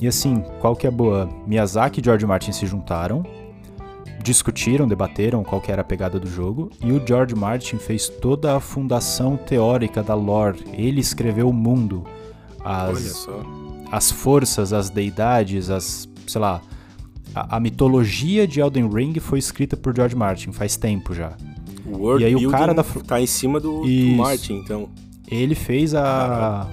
E 0.00 0.06
assim, 0.06 0.44
qual 0.60 0.76
que 0.76 0.86
é 0.86 0.88
a 0.88 0.92
boa? 0.92 1.28
Miyazaki 1.46 2.00
e 2.00 2.04
George 2.04 2.24
Martin 2.26 2.52
se 2.52 2.66
juntaram, 2.66 3.24
discutiram, 4.22 4.86
debateram 4.86 5.42
qual 5.42 5.60
que 5.60 5.72
era 5.72 5.82
a 5.82 5.84
pegada 5.84 6.20
do 6.20 6.28
jogo, 6.28 6.70
e 6.82 6.92
o 6.92 7.04
George 7.04 7.34
Martin 7.34 7.78
fez 7.78 8.08
toda 8.08 8.56
a 8.56 8.60
fundação 8.60 9.36
teórica 9.36 10.02
da 10.02 10.14
lore. 10.14 10.64
Ele 10.72 11.00
escreveu 11.00 11.48
o 11.48 11.52
mundo, 11.52 12.04
as, 12.64 13.26
as 13.90 14.10
forças, 14.10 14.72
as 14.72 14.90
deidades, 14.90 15.70
as, 15.70 16.08
sei 16.26 16.40
lá, 16.40 16.60
a, 17.34 17.56
a, 17.56 17.60
mitologia 17.60 18.46
de 18.46 18.60
Elden 18.60 18.88
Ring 18.88 19.18
foi 19.20 19.38
escrita 19.38 19.76
por 19.76 19.94
George 19.94 20.14
Martin 20.14 20.52
faz 20.52 20.76
tempo 20.76 21.14
já. 21.14 21.32
O 21.86 21.96
world 21.96 22.22
e 22.22 22.26
aí 22.26 22.46
o 22.46 22.50
cara 22.50 22.74
da 22.74 22.84
tá 22.84 23.20
em 23.20 23.26
cima 23.26 23.58
do, 23.58 23.82
do 23.82 24.16
Martin, 24.16 24.54
então. 24.54 24.88
Ele 25.30 25.54
fez 25.54 25.94
a 25.94 26.66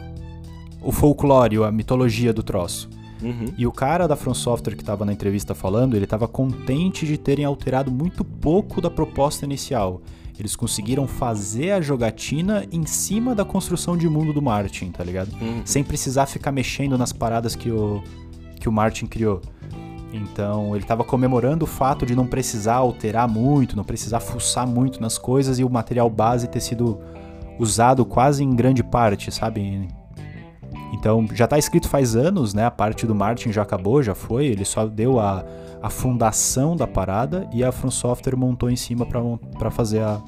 o 0.82 0.92
folclore, 0.92 1.64
a 1.64 1.72
mitologia 1.72 2.32
do 2.32 2.44
troço. 2.44 2.88
Uhum. 3.26 3.54
E 3.58 3.66
o 3.66 3.72
cara 3.72 4.08
da 4.08 4.16
From 4.16 4.36
Software 4.36 4.76
que 4.76 4.84
estava 4.84 5.04
na 5.04 5.12
entrevista 5.12 5.56
falando, 5.56 5.96
ele 5.96 6.04
estava 6.06 6.28
contente 6.28 7.08
de 7.08 7.18
terem 7.18 7.44
alterado 7.44 7.92
muito 7.92 8.24
pouco 8.24 8.80
da 8.80 8.90
proposta 8.90 9.46
inicial. 9.46 10.02
Eles 10.38 10.56
conseguiram 10.56 11.08
fazer 11.08 11.72
a 11.72 11.82
jogatina 11.82 12.66
em 12.72 12.86
cima 12.86 13.34
da 13.34 13.44
construção 13.46 13.98
de 13.98 14.08
mundo 14.08 14.34
do 14.34 14.42
Martin, 14.42 14.92
tá 14.92 15.04
ligado? 15.04 15.32
Uhum. 15.42 15.62
Sem 15.66 15.84
precisar 15.84 16.26
ficar 16.26 16.52
mexendo 16.52 16.98
nas 16.98 17.12
paradas 17.12 17.56
que 17.56 17.72
o, 17.72 18.04
que 18.60 18.70
o 18.70 18.72
Martin 18.72 19.08
criou. 19.08 19.42
Então 20.14 20.76
ele 20.76 20.84
estava 20.84 21.04
comemorando 21.04 21.66
o 21.66 21.68
fato 21.68 22.06
de 22.06 22.16
não 22.16 22.28
precisar 22.28 22.76
alterar 22.76 23.28
muito, 23.28 23.76
não 23.76 23.84
precisar 23.84 24.20
fuçar 24.20 24.68
muito 24.68 25.02
nas 25.02 25.18
coisas 25.18 25.58
e 25.58 25.64
o 25.64 25.70
material 25.70 26.10
base 26.10 26.48
ter 26.48 26.60
sido 26.60 27.00
usado 27.58 28.06
quase 28.06 28.44
em 28.44 28.56
grande 28.56 28.84
parte, 28.84 29.32
sabe? 29.32 29.88
Então 30.96 31.28
já 31.34 31.46
está 31.46 31.58
escrito 31.58 31.90
faz 31.90 32.16
anos, 32.16 32.54
né? 32.54 32.66
A 32.66 32.72
parte 32.72 33.06
do 33.06 33.14
Martin 33.14 33.52
já 33.52 33.62
acabou, 33.62 34.02
já 34.02 34.16
foi. 34.16 34.46
Ele 34.46 34.64
só 34.64 34.86
deu 34.86 35.20
a, 35.20 35.46
a 35.82 35.90
fundação 35.90 36.76
da 36.76 36.88
parada 36.88 37.48
e 37.54 37.64
a 37.64 37.72
From 37.72 37.92
Software 37.92 38.38
montou 38.38 38.70
em 38.70 38.76
cima 38.76 39.06
para 39.06 39.70
fazer 39.70 40.00
a, 40.02 40.22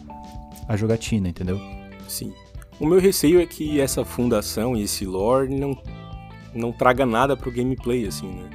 a 0.67 0.75
jogatina, 0.75 1.29
entendeu? 1.29 1.59
Sim. 2.07 2.33
O 2.79 2.85
meu 2.85 2.99
receio 2.99 3.41
é 3.41 3.45
que 3.45 3.79
essa 3.79 4.05
fundação 4.05 4.75
e 4.75 4.83
esse 4.83 5.05
lore 5.05 5.57
não, 5.57 5.75
não 6.53 6.71
traga 6.71 7.05
nada 7.05 7.35
pro 7.35 7.51
gameplay, 7.51 8.05
assim, 8.05 8.27
né? 8.27 8.49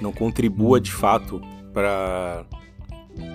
não 0.00 0.12
contribua 0.12 0.80
de 0.80 0.92
fato 0.92 1.40
para 1.72 2.44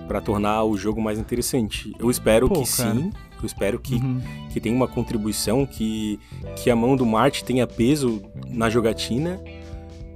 para 0.08 0.22
tornar 0.22 0.64
o 0.64 0.78
jogo 0.78 1.02
mais 1.02 1.20
interessante. 1.20 1.94
Eu 2.00 2.10
espero 2.10 2.48
Pô, 2.48 2.62
que 2.62 2.78
cara. 2.78 2.96
sim. 2.96 3.12
Eu 3.44 3.48
espero 3.48 3.80
que, 3.80 3.96
uhum. 3.96 4.22
que 4.52 4.60
tenha 4.60 4.76
uma 4.76 4.88
contribuição, 4.88 5.66
que, 5.66 6.20
que 6.56 6.70
a 6.70 6.76
mão 6.76 6.96
do 6.96 7.06
Marte 7.06 7.44
tenha 7.44 7.68
peso 7.68 8.22
na 8.48 8.70
jogatina. 8.70 9.42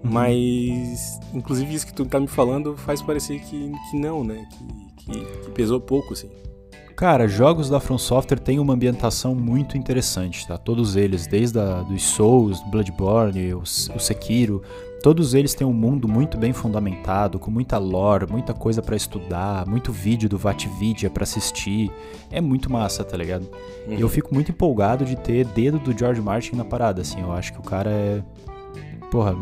Uhum. 0.04 0.12
Mas, 0.12 1.20
inclusive, 1.34 1.74
isso 1.74 1.86
que 1.86 1.94
tu 1.94 2.06
tá 2.06 2.20
me 2.20 2.28
falando 2.28 2.78
faz 2.78 3.02
parecer 3.02 3.40
que, 3.42 3.72
que 3.92 4.00
não, 4.00 4.24
né? 4.24 4.48
Que, 4.98 5.04
que, 5.04 5.26
que 5.44 5.52
pesou 5.52 5.80
pouco, 5.80 6.14
assim. 6.14 6.30
Cara, 6.98 7.28
jogos 7.28 7.70
da 7.70 7.80
From 7.80 8.00
Software 8.00 8.40
têm 8.40 8.58
uma 8.58 8.74
ambientação 8.74 9.36
muito 9.36 9.78
interessante, 9.78 10.48
tá? 10.48 10.58
Todos 10.58 10.96
eles, 10.96 11.28
desde 11.28 11.60
a, 11.60 11.84
dos 11.84 12.02
Souls, 12.02 12.60
Bloodborne, 12.72 13.54
o, 13.54 13.60
o 13.60 14.00
Sekiro, 14.00 14.64
todos 15.04 15.36
eles 15.36 15.54
têm 15.54 15.68
um 15.68 15.72
mundo 15.72 16.08
muito 16.08 16.40
bem 16.40 16.54
fundamentado, 16.54 17.38
com 17.38 17.52
muita 17.52 17.78
lore, 17.78 18.26
muita 18.28 18.52
coisa 18.52 18.82
para 18.82 18.96
estudar, 18.96 19.68
muito 19.68 19.92
vídeo 19.92 20.28
do 20.28 20.40
Vatvidia 20.40 21.08
para 21.08 21.22
assistir. 21.22 21.92
É 22.32 22.42
muito 22.42 22.68
massa, 22.72 23.04
tá 23.04 23.16
ligado? 23.16 23.48
Uhum. 23.88 23.94
E 23.94 24.02
eu 24.02 24.10
fico 24.10 24.34
muito 24.34 24.50
empolgado 24.50 25.06
de 25.06 25.16
ter 25.16 25.46
dedo 25.46 25.78
do 25.78 25.96
George 25.96 26.20
Martin 26.20 26.56
na 26.56 26.66
parada, 26.66 27.04
assim. 27.04 27.22
Eu 27.22 27.32
acho 27.32 27.54
que 27.54 27.60
o 27.60 27.64
cara 27.64 27.92
é. 27.92 28.24
Porra, 29.12 29.36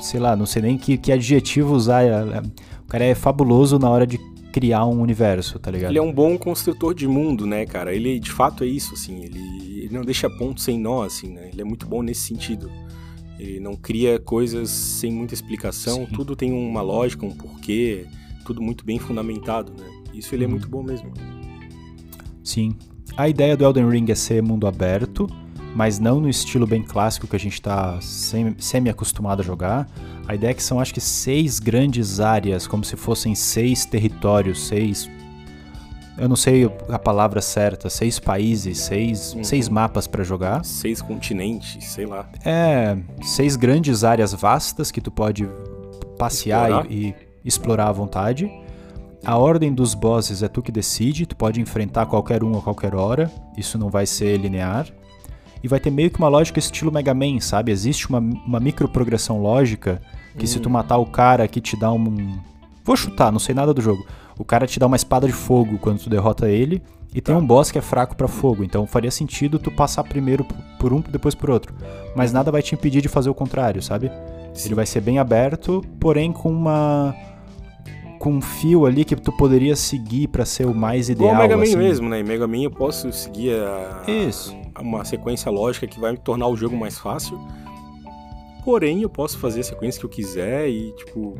sei 0.00 0.18
lá, 0.18 0.34
não 0.34 0.46
sei 0.46 0.62
nem 0.62 0.76
que, 0.76 0.98
que 0.98 1.12
adjetivo 1.12 1.76
usar. 1.76 2.02
É, 2.02 2.08
é, 2.08 2.42
o 2.82 2.88
cara 2.88 3.04
é 3.04 3.14
fabuloso 3.14 3.78
na 3.78 3.88
hora 3.88 4.04
de 4.04 4.31
criar 4.52 4.84
um 4.86 5.00
universo, 5.00 5.58
tá 5.58 5.70
ligado? 5.70 5.90
Ele 5.90 5.98
é 5.98 6.02
um 6.02 6.12
bom 6.12 6.36
construtor 6.36 6.94
de 6.94 7.08
mundo, 7.08 7.46
né, 7.46 7.64
cara? 7.64 7.94
Ele 7.94 8.20
de 8.20 8.30
fato 8.30 8.62
é 8.62 8.66
isso, 8.66 8.92
assim. 8.94 9.24
Ele, 9.24 9.40
ele 9.84 9.88
não 9.90 10.02
deixa 10.02 10.28
ponto 10.28 10.60
sem 10.60 10.78
nó, 10.78 11.02
assim, 11.02 11.32
né? 11.32 11.48
Ele 11.50 11.62
é 11.62 11.64
muito 11.64 11.86
bom 11.86 12.02
nesse 12.02 12.20
sentido. 12.20 12.70
Ele 13.38 13.58
não 13.58 13.74
cria 13.74 14.20
coisas 14.20 14.70
sem 14.70 15.10
muita 15.10 15.34
explicação, 15.34 16.06
Sim. 16.06 16.14
tudo 16.14 16.36
tem 16.36 16.52
uma 16.52 16.82
lógica, 16.82 17.26
um 17.26 17.32
porquê, 17.32 18.06
tudo 18.44 18.62
muito 18.62 18.84
bem 18.84 18.98
fundamentado, 18.98 19.72
né? 19.72 19.88
Isso 20.14 20.34
ele 20.34 20.44
é 20.44 20.46
uhum. 20.46 20.52
muito 20.52 20.68
bom 20.68 20.82
mesmo. 20.82 21.12
Sim. 22.44 22.76
A 23.16 23.28
ideia 23.28 23.56
do 23.56 23.64
Elden 23.64 23.88
Ring 23.88 24.10
é 24.10 24.14
ser 24.14 24.42
mundo 24.42 24.66
aberto, 24.66 25.26
mas 25.74 25.98
não 25.98 26.20
no 26.20 26.28
estilo 26.28 26.66
bem 26.66 26.82
clássico 26.82 27.26
que 27.26 27.34
a 27.34 27.38
gente 27.38 27.54
está 27.54 27.98
semi-acostumado 28.58 29.42
a 29.42 29.44
jogar. 29.44 29.90
A 30.28 30.34
ideia 30.34 30.52
é 30.52 30.54
que 30.54 30.62
são, 30.62 30.78
acho 30.78 30.94
que, 30.94 31.00
seis 31.00 31.58
grandes 31.58 32.20
áreas, 32.20 32.66
como 32.66 32.84
se 32.84 32.96
fossem 32.96 33.34
seis 33.34 33.84
territórios, 33.84 34.66
seis. 34.66 35.10
Eu 36.16 36.28
não 36.28 36.36
sei 36.36 36.70
a 36.88 36.98
palavra 36.98 37.40
certa, 37.40 37.88
seis 37.90 38.18
países, 38.18 38.78
seis, 38.78 39.34
uhum. 39.34 39.42
seis 39.42 39.68
mapas 39.68 40.06
para 40.06 40.22
jogar. 40.22 40.64
Seis 40.64 41.02
continentes, 41.02 41.84
sei 41.84 42.06
lá. 42.06 42.28
É, 42.44 42.96
seis 43.22 43.56
grandes 43.56 44.04
áreas 44.04 44.32
vastas 44.32 44.90
que 44.90 45.00
tu 45.00 45.10
pode 45.10 45.48
passear 46.18 46.86
e, 46.90 47.08
e 47.08 47.14
explorar 47.44 47.88
à 47.88 47.92
vontade. 47.92 48.50
A 49.24 49.36
ordem 49.36 49.72
dos 49.72 49.94
bosses 49.94 50.42
é 50.42 50.48
tu 50.48 50.62
que 50.62 50.72
decide, 50.72 51.26
tu 51.26 51.36
pode 51.36 51.60
enfrentar 51.60 52.06
qualquer 52.06 52.44
um 52.44 52.58
a 52.58 52.60
qualquer 52.60 52.94
hora, 52.94 53.30
isso 53.56 53.78
não 53.78 53.88
vai 53.88 54.04
ser 54.04 54.36
linear 54.36 54.86
e 55.62 55.68
vai 55.68 55.78
ter 55.78 55.90
meio 55.90 56.10
que 56.10 56.18
uma 56.18 56.28
lógica 56.28 56.58
estilo 56.58 56.92
Mega 56.92 57.14
Man, 57.14 57.40
sabe? 57.40 57.70
Existe 57.70 58.08
uma, 58.08 58.18
uma 58.18 58.60
microprogressão 58.60 59.40
lógica 59.40 60.02
que 60.36 60.44
hum. 60.44 60.46
se 60.46 60.60
tu 60.60 60.68
hum. 60.68 60.72
matar 60.72 60.98
o 60.98 61.06
cara 61.06 61.46
que 61.46 61.60
te 61.60 61.76
dá 61.76 61.92
um. 61.92 62.38
Vou 62.84 62.96
chutar, 62.96 63.30
não 63.30 63.38
sei 63.38 63.54
nada 63.54 63.72
do 63.72 63.80
jogo. 63.80 64.04
O 64.38 64.44
cara 64.44 64.66
te 64.66 64.78
dá 64.78 64.86
uma 64.86 64.96
espada 64.96 65.26
de 65.26 65.32
fogo 65.32 65.78
quando 65.78 66.00
tu 66.00 66.10
derrota 66.10 66.48
ele. 66.48 66.82
E 67.14 67.20
tem 67.20 67.34
tá. 67.34 67.38
um 67.40 67.46
boss 67.46 67.70
que 67.70 67.78
é 67.78 67.82
fraco 67.82 68.16
para 68.16 68.26
fogo, 68.26 68.64
então 68.64 68.86
faria 68.86 69.10
sentido 69.10 69.58
tu 69.58 69.70
passar 69.70 70.02
primeiro 70.02 70.46
por 70.78 70.94
um, 70.94 71.00
depois 71.00 71.34
por 71.34 71.50
outro. 71.50 71.74
Mas 72.16 72.32
nada 72.32 72.50
vai 72.50 72.62
te 72.62 72.74
impedir 72.74 73.02
de 73.02 73.08
fazer 73.08 73.28
o 73.28 73.34
contrário, 73.34 73.82
sabe? 73.82 74.10
Sim. 74.54 74.68
Ele 74.68 74.74
vai 74.74 74.86
ser 74.86 75.02
bem 75.02 75.18
aberto, 75.18 75.84
porém 76.00 76.32
com 76.32 76.50
uma 76.50 77.14
com 78.22 78.34
um 78.34 78.40
fio 78.40 78.86
ali 78.86 79.04
que 79.04 79.16
tu 79.16 79.32
poderia 79.32 79.74
seguir 79.74 80.28
para 80.28 80.44
ser 80.44 80.64
o 80.64 80.72
mais 80.72 81.08
ideal. 81.08 81.32
Igual 81.32 81.44
o 81.44 81.48
Mega 81.48 81.56
Man 81.56 81.62
assim. 81.64 81.76
mesmo, 81.76 82.08
né? 82.08 82.20
Em 82.20 82.22
Mega 82.22 82.46
Man 82.46 82.62
eu 82.62 82.70
posso 82.70 83.12
seguir 83.12 83.54
a, 83.54 84.04
Isso 84.08 84.54
uma 84.80 85.04
sequência 85.04 85.50
lógica 85.50 85.88
que 85.88 85.98
vai 85.98 86.16
tornar 86.16 86.46
o 86.46 86.56
jogo 86.56 86.76
mais 86.76 86.96
fácil. 86.96 87.36
Porém, 88.64 89.02
eu 89.02 89.10
posso 89.10 89.38
fazer 89.38 89.60
a 89.60 89.64
sequência 89.64 89.98
que 89.98 90.06
eu 90.06 90.10
quiser 90.10 90.68
e, 90.68 90.92
tipo, 90.92 91.36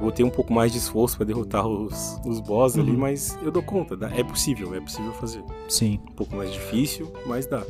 vou 0.00 0.12
ter 0.12 0.22
um 0.22 0.30
pouco 0.30 0.52
mais 0.52 0.70
de 0.70 0.78
esforço 0.78 1.16
para 1.16 1.26
derrotar 1.26 1.66
os, 1.66 2.20
os 2.24 2.38
boss 2.38 2.76
uhum. 2.76 2.82
ali, 2.82 2.96
mas 2.96 3.36
eu 3.42 3.50
dou 3.50 3.62
conta, 3.62 3.96
dá. 3.96 4.08
é 4.16 4.22
possível, 4.22 4.72
é 4.72 4.80
possível 4.80 5.12
fazer. 5.14 5.42
Sim. 5.68 5.98
Um 6.08 6.14
pouco 6.14 6.36
mais 6.36 6.52
difícil, 6.52 7.12
mas 7.26 7.44
dá. 7.44 7.64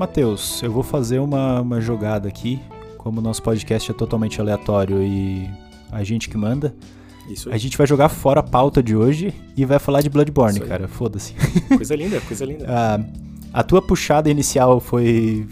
Matheus, 0.00 0.60
eu 0.64 0.72
vou 0.72 0.82
fazer 0.82 1.20
uma, 1.20 1.60
uma 1.60 1.80
jogada 1.80 2.28
aqui. 2.28 2.60
Como 2.98 3.20
o 3.20 3.22
nosso 3.22 3.40
podcast 3.40 3.88
é 3.88 3.94
totalmente 3.94 4.40
aleatório 4.40 5.00
e 5.00 5.48
a 5.92 6.02
gente 6.02 6.28
que 6.28 6.36
manda, 6.36 6.74
Isso 7.28 7.50
a 7.50 7.56
gente 7.56 7.76
vai 7.76 7.86
jogar 7.86 8.08
fora 8.08 8.40
a 8.40 8.42
pauta 8.42 8.82
de 8.82 8.96
hoje 8.96 9.34
e 9.56 9.64
vai 9.64 9.78
falar 9.78 10.00
de 10.00 10.08
Bloodborne, 10.08 10.60
cara. 10.60 10.88
Foda-se. 10.88 11.34
Coisa 11.76 11.94
linda, 11.96 12.20
coisa 12.20 12.44
linda. 12.44 12.66
ah, 12.68 13.00
a 13.52 13.62
tua 13.62 13.80
puxada 13.80 14.30
inicial 14.30 14.80
foi. 14.80 15.46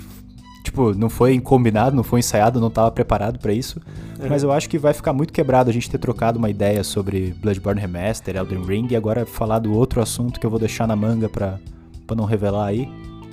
Tipo, 0.62 0.94
não 0.94 1.10
foi 1.10 1.38
combinado, 1.40 1.94
não 1.94 2.02
foi 2.02 2.20
ensaiado, 2.20 2.58
não 2.60 2.68
estava 2.68 2.90
preparado 2.90 3.38
para 3.38 3.52
isso. 3.52 3.80
É. 4.18 4.28
Mas 4.28 4.42
eu 4.42 4.50
acho 4.50 4.68
que 4.68 4.78
vai 4.78 4.94
ficar 4.94 5.12
muito 5.12 5.32
quebrado 5.32 5.68
a 5.68 5.72
gente 5.72 5.90
ter 5.90 5.98
trocado 5.98 6.38
uma 6.38 6.48
ideia 6.48 6.82
sobre 6.82 7.34
Bloodborne 7.40 7.80
Remaster, 7.80 8.36
Elden 8.36 8.64
Ring 8.64 8.88
e 8.90 8.96
agora 8.96 9.26
falar 9.26 9.58
do 9.58 9.74
outro 9.74 10.00
assunto 10.00 10.40
que 10.40 10.46
eu 10.46 10.50
vou 10.50 10.58
deixar 10.58 10.86
na 10.86 10.96
manga 10.96 11.28
pra, 11.28 11.58
pra 12.06 12.16
não 12.16 12.24
revelar 12.24 12.66
aí. 12.66 12.88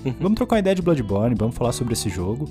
Uhum. 0.05 0.13
Vamos 0.19 0.36
trocar 0.36 0.55
uma 0.55 0.60
ideia 0.60 0.75
de 0.75 0.81
Bloodborne, 0.81 1.36
vamos 1.36 1.55
falar 1.55 1.71
sobre 1.71 1.93
esse 1.93 2.10
jogo. 2.10 2.50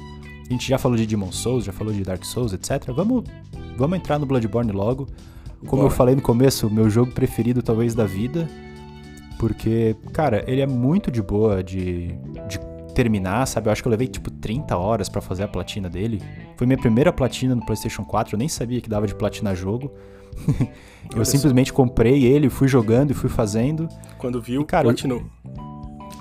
A 0.49 0.53
gente 0.53 0.69
já 0.69 0.79
falou 0.79 0.97
de 0.97 1.07
Demon 1.07 1.31
Souls, 1.31 1.65
já 1.65 1.73
falou 1.73 1.93
de 1.93 2.03
Dark 2.03 2.25
Souls, 2.25 2.53
etc. 2.53 2.91
Vamos, 2.95 3.25
vamos 3.77 3.99
entrar 3.99 4.19
no 4.19 4.27
Bloodborne 4.27 4.73
logo. 4.73 5.07
Como 5.61 5.83
Bora. 5.83 5.87
eu 5.87 5.91
falei 5.91 6.15
no 6.15 6.23
começo, 6.23 6.71
meu 6.71 6.89
jogo 6.89 7.13
preferido 7.13 7.63
talvez 7.63 7.95
da 7.95 8.07
vida. 8.07 8.49
Porque, 9.39 9.97
cara, 10.13 10.45
ele 10.47 10.61
é 10.61 10.67
muito 10.67 11.11
de 11.11 11.23
boa 11.23 11.63
de, 11.63 12.09
de 12.47 12.61
terminar, 12.95 13.47
sabe? 13.47 13.69
Eu 13.69 13.73
acho 13.73 13.83
que 13.83 13.89
eu 13.89 13.91
levei 13.91 14.07
tipo 14.07 14.31
30 14.31 14.77
horas 14.77 15.09
para 15.09 15.21
fazer 15.21 15.45
a 15.45 15.49
platina 15.49 15.89
dele. 15.89 16.21
Foi 16.57 16.67
minha 16.67 16.79
primeira 16.79 17.13
platina 17.13 17.55
no 17.55 17.65
PlayStation 17.65 18.05
4, 18.05 18.35
eu 18.35 18.39
nem 18.39 18.49
sabia 18.49 18.81
que 18.81 18.89
dava 18.89 19.07
de 19.07 19.15
platinar 19.15 19.57
jogo. 19.57 19.91
eu 21.17 21.25
simplesmente 21.25 21.73
comprei 21.73 22.25
ele, 22.25 22.51
fui 22.51 22.69
jogando 22.69 23.13
e 23.13 23.15
fui 23.15 23.31
fazendo. 23.31 23.89
Quando 24.19 24.41
viu, 24.41 24.63
e, 24.63 24.65
cara, 24.65 24.85
platinou. 24.85 25.23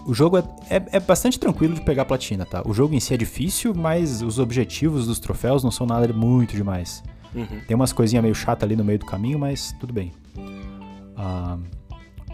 O, 0.06 0.12
o 0.12 0.14
jogo 0.14 0.38
é, 0.38 0.44
é, 0.70 0.84
é, 0.94 1.00
bastante 1.00 1.40
tranquilo 1.40 1.76
de 1.76 1.82
pegar 1.82 2.06
platina, 2.06 2.46
tá? 2.46 2.64
O 2.66 2.74
jogo 2.74 2.96
em 2.96 3.00
si 3.00 3.14
é 3.14 3.18
difícil, 3.18 3.74
mas 3.76 4.22
os 4.22 4.40
objetivos 4.40 5.06
dos 5.06 5.20
troféus 5.20 5.64
não 5.64 5.72
são 5.72 5.86
nada 5.86 6.12
muito 6.14 6.56
demais. 6.56 7.04
Uhum. 7.34 7.62
Tem 7.68 7.76
umas 7.76 7.94
coisinhas 7.94 8.24
meio 8.24 8.36
chatas 8.36 8.64
ali 8.64 8.76
no 8.76 8.84
meio 8.84 9.00
do 9.00 9.06
caminho, 9.06 9.38
mas 9.38 9.74
tudo 9.80 9.94
bem. 9.94 10.12
Uh, 10.38 11.62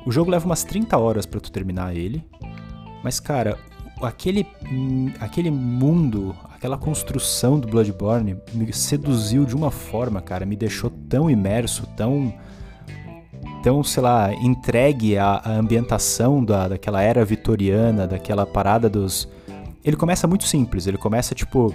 o 0.06 0.12
jogo 0.12 0.30
leva 0.30 0.46
umas 0.46 0.64
30 0.64 0.98
horas 0.98 1.26
para 1.26 1.40
tu 1.40 1.52
terminar 1.52 1.96
ele. 1.96 2.24
Mas, 3.04 3.20
cara, 3.20 3.58
aquele, 4.02 4.48
aquele 5.20 5.52
mundo, 5.52 6.36
aquela 6.54 6.78
construção 6.78 7.60
do 7.60 7.68
Bloodborne 7.68 8.38
me 8.54 8.72
seduziu 8.74 9.46
de 9.46 9.56
uma 9.56 9.72
forma, 9.72 10.22
cara, 10.22 10.46
me 10.46 10.56
deixou 10.56 10.90
tão 10.90 11.30
imerso, 11.30 11.86
tão 11.96 12.34
tão, 13.66 13.84
sei 13.84 14.04
lá, 14.04 14.32
entregue 14.32 15.18
à, 15.18 15.42
à 15.44 15.52
ambientação 15.54 16.46
da, 16.46 16.68
daquela 16.68 17.02
era 17.02 17.26
vitoriana, 17.26 18.06
daquela 18.06 18.46
parada 18.46 18.88
dos. 18.88 19.28
Ele 19.84 19.96
começa 19.96 20.28
muito 20.28 20.46
simples, 20.46 20.86
ele 20.86 21.00
começa 21.00 21.34
tipo. 21.34 21.74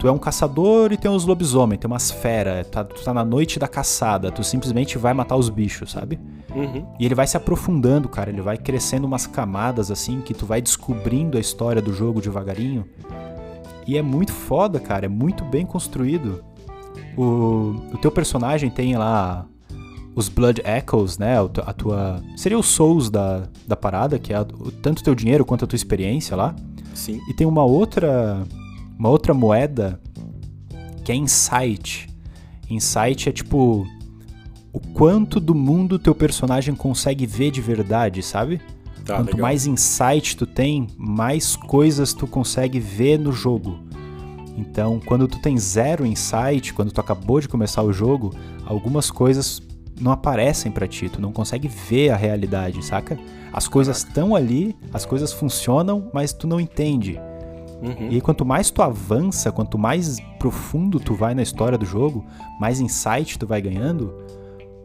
Tu 0.00 0.08
é 0.08 0.10
um 0.10 0.18
caçador 0.18 0.92
e 0.92 0.96
tem 0.96 1.10
uns 1.10 1.26
lobisomens, 1.26 1.78
tem 1.78 1.86
umas 1.86 2.10
feras, 2.10 2.66
tá, 2.68 2.82
tu 2.82 3.04
tá 3.04 3.12
na 3.12 3.22
noite 3.22 3.58
da 3.58 3.68
caçada, 3.68 4.32
tu 4.32 4.42
simplesmente 4.42 4.96
vai 4.96 5.12
matar 5.12 5.36
os 5.36 5.50
bichos, 5.50 5.90
sabe? 5.92 6.18
Uhum. 6.54 6.86
E 6.98 7.04
ele 7.04 7.14
vai 7.14 7.26
se 7.26 7.36
aprofundando, 7.36 8.08
cara. 8.08 8.30
Ele 8.30 8.40
vai 8.40 8.56
crescendo 8.56 9.06
umas 9.06 9.26
camadas 9.26 9.90
assim 9.90 10.22
que 10.22 10.32
tu 10.32 10.46
vai 10.46 10.62
descobrindo 10.62 11.36
a 11.36 11.40
história 11.40 11.82
do 11.82 11.92
jogo 11.92 12.18
devagarinho. 12.18 12.86
E 13.86 13.98
é 13.98 14.00
muito 14.00 14.32
foda, 14.32 14.80
cara. 14.80 15.04
É 15.04 15.08
muito 15.08 15.44
bem 15.44 15.66
construído. 15.66 16.42
O, 17.14 17.76
o 17.92 17.98
teu 18.00 18.10
personagem 18.10 18.70
tem 18.70 18.96
lá 18.96 19.46
os 20.14 20.30
Blood 20.30 20.62
Echoes, 20.64 21.18
né? 21.18 21.36
A 21.38 21.72
tua. 21.74 22.22
Seria 22.36 22.58
os 22.58 22.68
Souls 22.68 23.10
da, 23.10 23.42
da 23.66 23.76
parada, 23.76 24.18
que 24.18 24.32
é 24.32 24.36
a, 24.36 24.46
tanto 24.82 25.00
o 25.00 25.02
teu 25.02 25.14
dinheiro 25.14 25.44
quanto 25.44 25.64
a 25.64 25.68
tua 25.68 25.76
experiência 25.76 26.36
lá. 26.36 26.54
Sim. 26.94 27.20
E 27.28 27.34
tem 27.34 27.46
uma 27.46 27.64
outra. 27.64 28.42
Uma 29.00 29.08
outra 29.08 29.32
moeda 29.32 29.98
que 31.02 31.10
é 31.10 31.14
Insight. 31.14 32.06
Insight 32.68 33.30
é 33.30 33.32
tipo 33.32 33.86
o 34.70 34.78
quanto 34.92 35.40
do 35.40 35.54
mundo 35.54 35.98
teu 35.98 36.14
personagem 36.14 36.74
consegue 36.74 37.24
ver 37.24 37.50
de 37.50 37.62
verdade, 37.62 38.22
sabe? 38.22 38.60
Tá, 39.02 39.16
Quanto 39.16 39.28
legal. 39.28 39.40
mais 39.40 39.66
insight 39.66 40.36
tu 40.36 40.46
tem, 40.46 40.86
mais 40.98 41.56
coisas 41.56 42.12
tu 42.12 42.26
consegue 42.26 42.78
ver 42.78 43.18
no 43.18 43.32
jogo. 43.32 43.78
Então, 44.54 45.00
quando 45.04 45.26
tu 45.26 45.40
tem 45.40 45.56
zero 45.56 46.04
insight, 46.04 46.74
quando 46.74 46.92
tu 46.92 47.00
acabou 47.00 47.40
de 47.40 47.48
começar 47.48 47.82
o 47.82 47.94
jogo, 47.94 48.34
algumas 48.66 49.10
coisas 49.10 49.62
não 49.98 50.12
aparecem 50.12 50.70
para 50.70 50.86
ti, 50.86 51.08
tu 51.08 51.22
não 51.22 51.32
consegue 51.32 51.68
ver 51.68 52.10
a 52.10 52.16
realidade, 52.16 52.84
saca? 52.84 53.18
As 53.50 53.66
coisas 53.66 53.96
estão 53.96 54.36
ali, 54.36 54.76
as 54.92 55.06
coisas 55.06 55.32
funcionam, 55.32 56.10
mas 56.12 56.34
tu 56.34 56.46
não 56.46 56.60
entende. 56.60 57.18
Uhum. 57.82 58.08
E 58.10 58.20
quanto 58.20 58.44
mais 58.44 58.70
tu 58.70 58.82
avança, 58.82 59.50
quanto 59.50 59.78
mais 59.78 60.18
profundo 60.38 61.00
tu 61.00 61.14
vai 61.14 61.34
na 61.34 61.42
história 61.42 61.78
do 61.78 61.86
jogo, 61.86 62.24
mais 62.60 62.80
insight 62.80 63.38
tu 63.38 63.46
vai 63.46 63.60
ganhando, 63.62 64.12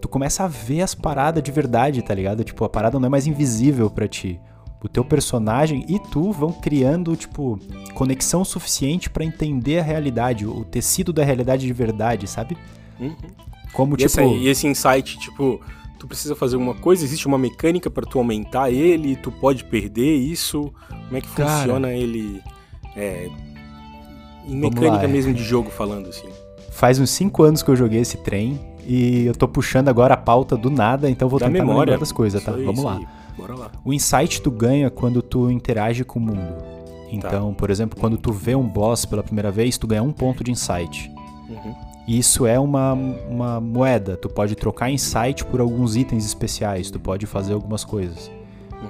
tu 0.02 0.08
começa 0.08 0.44
a 0.44 0.48
ver 0.48 0.82
as 0.82 0.96
paradas 0.96 1.44
de 1.44 1.52
verdade, 1.52 2.02
tá 2.02 2.14
ligado? 2.14 2.44
Tipo, 2.44 2.64
a 2.64 2.70
parada 2.70 3.00
não 3.00 3.08
é 3.08 3.10
mais 3.10 3.28
invisível 3.28 3.90
para 3.90 4.08
ti. 4.08 4.40
o 4.84 4.88
teu 4.88 5.04
personagem 5.04 5.84
e 5.90 5.98
tu 6.12 6.32
vão 6.32 6.52
criando, 6.52 7.16
tipo, 7.16 7.58
conexão 7.96 8.46
suficiente 8.46 9.10
para 9.10 9.26
entender 9.26 9.80
a 9.80 9.82
realidade, 9.82 10.46
o 10.46 10.64
tecido 10.64 11.12
da 11.12 11.24
realidade 11.24 11.66
de 11.66 11.74
verdade, 11.74 12.28
sabe? 12.28 12.56
Uhum. 13.00 13.16
Como, 13.74 13.96
E, 13.96 13.98
tipo. 13.98 14.06
essa- 14.06 14.24
e 14.24 14.48
esse 14.48 14.68
insight, 14.68 15.18
tipo, 15.18 15.60
tu 15.98 16.06
precisa 16.06 16.36
fazer 16.36 16.56
uma 16.58 16.76
coisa, 16.76 17.04
existe 17.04 17.26
uma 17.26 17.38
mecânica 17.38 17.90
pra 17.90 18.06
tu 18.06 18.20
aumentar 18.20 18.70
ele, 18.70 19.16
tu 19.16 19.32
pode 19.32 19.64
perder 19.64 20.18
isso. 20.18 20.72
Como 21.06 21.18
é 21.18 21.22
que 21.22 21.30
Cara. 21.30 21.50
funciona 21.62 21.92
ele? 21.92 22.40
É. 22.96 23.30
Em 24.48 24.56
mecânica 24.56 25.04
lá. 25.04 25.08
mesmo 25.08 25.34
de 25.34 25.44
jogo 25.44 25.70
falando, 25.70 26.10
assim. 26.10 26.28
Faz 26.72 27.00
uns 27.00 27.10
5 27.12 27.44
anos 27.44 27.64
que 27.64 27.70
eu 27.72 27.76
joguei 27.76 28.02
esse 28.02 28.18
trem 28.18 28.60
e 28.86 29.26
eu 29.26 29.34
tô 29.34 29.48
puxando 29.48 29.88
agora 29.90 30.14
a 30.14 30.18
pauta 30.18 30.56
do 30.58 30.70
nada, 30.70 31.10
então 31.10 31.28
vou 31.30 31.40
Da 31.40 31.48
tentar 31.48 31.60
me 31.60 31.66
memória. 31.66 31.92
lembrar 31.92 32.00
das 32.00 32.12
coisas, 32.12 32.44
tá? 32.44 32.54
Aí, 32.54 32.64
Vamos 32.66 32.84
lá. 32.84 33.00
lá. 33.40 33.72
O 33.84 33.94
insight 33.94 34.42
tu 34.42 34.52
ganha 34.52 34.90
quando 34.90 35.22
tu 35.22 35.50
interage 35.50 36.04
com 36.04 36.20
o 36.20 36.22
mundo. 36.22 36.56
Então, 37.12 37.54
por 37.54 37.70
exemplo, 37.70 37.98
quando 38.00 38.18
tu 38.18 38.32
vê 38.32 38.56
um 38.56 38.68
boss 38.68 39.06
pela 39.06 39.24
primeira 39.24 39.52
vez, 39.52 39.78
tu 39.78 39.88
ganha 39.88 40.04
um 40.04 40.12
ponto 40.12 40.44
de 40.44 40.52
insight. 40.52 41.12
Uhum. 41.50 41.76
Isso 42.08 42.46
é 42.46 42.60
uma, 42.60 42.94
uma 42.94 43.60
moeda. 43.62 44.16
Tu 44.18 44.28
pode 44.30 44.54
trocar 44.56 44.92
insight 44.92 45.44
por 45.46 45.60
alguns 45.60 45.96
itens 45.96 46.26
especiais. 46.26 46.92
Tu 46.92 47.00
pode 47.00 47.26
fazer 47.26 47.54
algumas 47.54 47.84
coisas. 47.84 48.30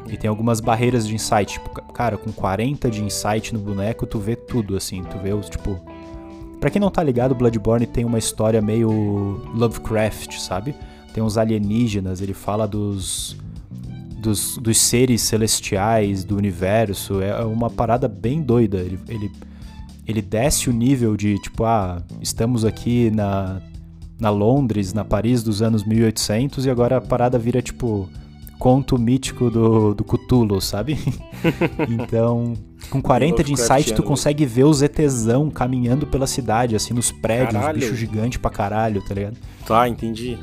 Uhum. 0.06 0.12
E 0.12 0.18
tem 0.18 0.30
algumas 0.30 0.60
barreiras 0.60 1.08
de 1.08 1.16
insight. 1.16 1.54
Tipo, 1.54 1.70
ca- 1.70 1.82
cara, 1.94 2.18
com 2.18 2.32
40 2.32 2.90
de 2.90 3.04
insight 3.04 3.54
no 3.54 3.60
boneco, 3.60 4.06
tu 4.06 4.20
vê 4.20 4.36
tudo, 4.36 4.76
assim. 4.76 5.04
Tu 5.04 5.18
vê 5.18 5.34
os, 5.34 5.50
tipo... 5.50 5.80
Pra 6.60 6.70
quem 6.70 6.80
não 6.80 6.90
tá 6.90 7.04
ligado, 7.04 7.36
Bloodborne 7.36 7.86
tem 7.86 8.06
uma 8.06 8.18
história 8.18 8.62
meio 8.62 8.90
Lovecraft, 9.54 10.38
sabe? 10.40 10.74
Tem 11.14 11.24
uns 11.24 11.38
alienígenas, 11.38 12.22
ele 12.22 12.34
fala 12.34 12.68
dos... 12.68 13.38
Dos, 14.18 14.58
dos 14.58 14.80
seres 14.80 15.22
celestiais 15.22 16.24
do 16.24 16.36
universo. 16.36 17.22
É 17.22 17.46
uma 17.46 17.70
parada 17.70 18.08
bem 18.08 18.42
doida. 18.42 18.78
Ele, 18.78 19.00
ele, 19.08 19.32
ele 20.08 20.20
desce 20.22 20.68
o 20.68 20.74
nível 20.74 21.16
de, 21.16 21.38
tipo, 21.40 21.64
ah, 21.64 22.02
estamos 22.20 22.66
aqui 22.66 23.12
na, 23.12 23.62
na 24.20 24.32
Londres, 24.32 24.94
na 24.94 25.06
Paris 25.06 25.44
dos 25.44 25.62
anos 25.62 25.84
1800 25.84 26.66
e 26.66 26.72
agora 26.72 26.98
a 26.98 27.02
parada 27.02 27.38
vira, 27.38 27.62
tipo, 27.62 28.10
conto 28.60 28.98
mítico 28.98 29.50
do, 29.50 29.94
do 29.94 30.04
Cthulhu, 30.04 30.60
sabe? 30.62 30.98
então, 31.90 32.54
com 32.90 33.02
40 33.02 33.44
de 33.44 33.54
insight, 33.54 33.94
tu 33.94 34.02
consegue 34.04 34.46
ver 34.46 34.64
os 34.66 34.82
ETzão 34.82 35.50
caminhando 35.50 36.08
pela 36.08 36.28
cidade, 36.28 36.76
assim, 36.76 36.94
nos 36.94 37.12
prédios, 37.12 37.54
Caralho. 37.54 37.80
bicho 37.80 37.96
gigante 37.96 38.40
pra 38.40 38.50
caralho, 38.52 39.02
tá 39.02 39.14
ligado? 39.14 39.38
Tá, 39.66 39.88
entendi. 39.88 40.38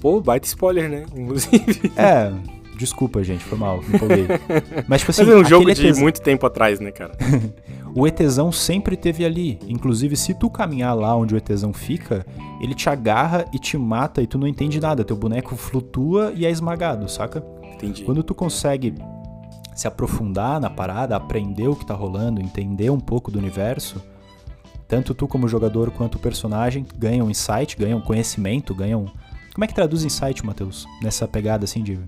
Pô, 0.00 0.20
baita 0.20 0.46
spoiler, 0.46 0.88
né? 0.88 1.06
Inclusive. 1.16 1.92
É, 1.96 2.32
desculpa, 2.78 3.22
gente, 3.22 3.42
foi 3.44 3.56
mal, 3.58 3.80
me 3.82 3.94
empolguei. 3.96 4.26
Mas, 4.88 5.00
tipo 5.00 5.10
assim, 5.10 5.24
Mas 5.24 5.34
é 5.34 5.36
um 5.38 5.44
jogo 5.44 5.72
de 5.72 5.86
ETzão- 5.86 6.02
muito 6.02 6.20
tempo 6.20 6.46
atrás, 6.46 6.80
né, 6.80 6.90
cara? 6.90 7.16
O 7.96 8.06
ETzão 8.08 8.50
sempre 8.50 8.96
teve 8.96 9.24
ali. 9.24 9.58
Inclusive, 9.68 10.16
se 10.16 10.34
tu 10.34 10.50
caminhar 10.50 10.96
lá 10.96 11.14
onde 11.16 11.34
o 11.34 11.38
ETzão 11.38 11.72
fica, 11.72 12.26
ele 12.60 12.74
te 12.74 12.90
agarra 12.90 13.44
e 13.52 13.58
te 13.58 13.78
mata 13.78 14.20
e 14.20 14.26
tu 14.26 14.36
não 14.36 14.48
entende 14.48 14.80
nada. 14.80 15.04
Teu 15.04 15.16
boneco 15.16 15.54
flutua 15.54 16.32
e 16.34 16.44
é 16.44 16.50
esmagado, 16.50 17.08
saca? 17.08 17.44
Entendi. 17.72 18.02
Quando 18.02 18.24
tu 18.24 18.34
consegue 18.34 18.94
se 19.76 19.86
aprofundar 19.86 20.60
na 20.60 20.70
parada, 20.70 21.14
aprender 21.14 21.68
o 21.68 21.76
que 21.76 21.86
tá 21.86 21.94
rolando, 21.94 22.40
entender 22.40 22.90
um 22.90 23.00
pouco 23.00 23.30
do 23.30 23.38
universo, 23.38 24.02
tanto 24.88 25.14
tu 25.14 25.28
como 25.28 25.48
jogador 25.48 25.90
quanto 25.90 26.16
o 26.16 26.20
personagem 26.20 26.84
ganham 26.96 27.30
insight, 27.30 27.76
ganham 27.76 28.00
conhecimento, 28.00 28.74
ganham. 28.74 29.06
Como 29.52 29.64
é 29.64 29.68
que 29.68 29.74
traduz 29.74 30.04
insight, 30.04 30.44
Matheus? 30.44 30.84
Nessa 31.00 31.28
pegada 31.28 31.64
assim 31.64 31.82
de. 31.82 31.98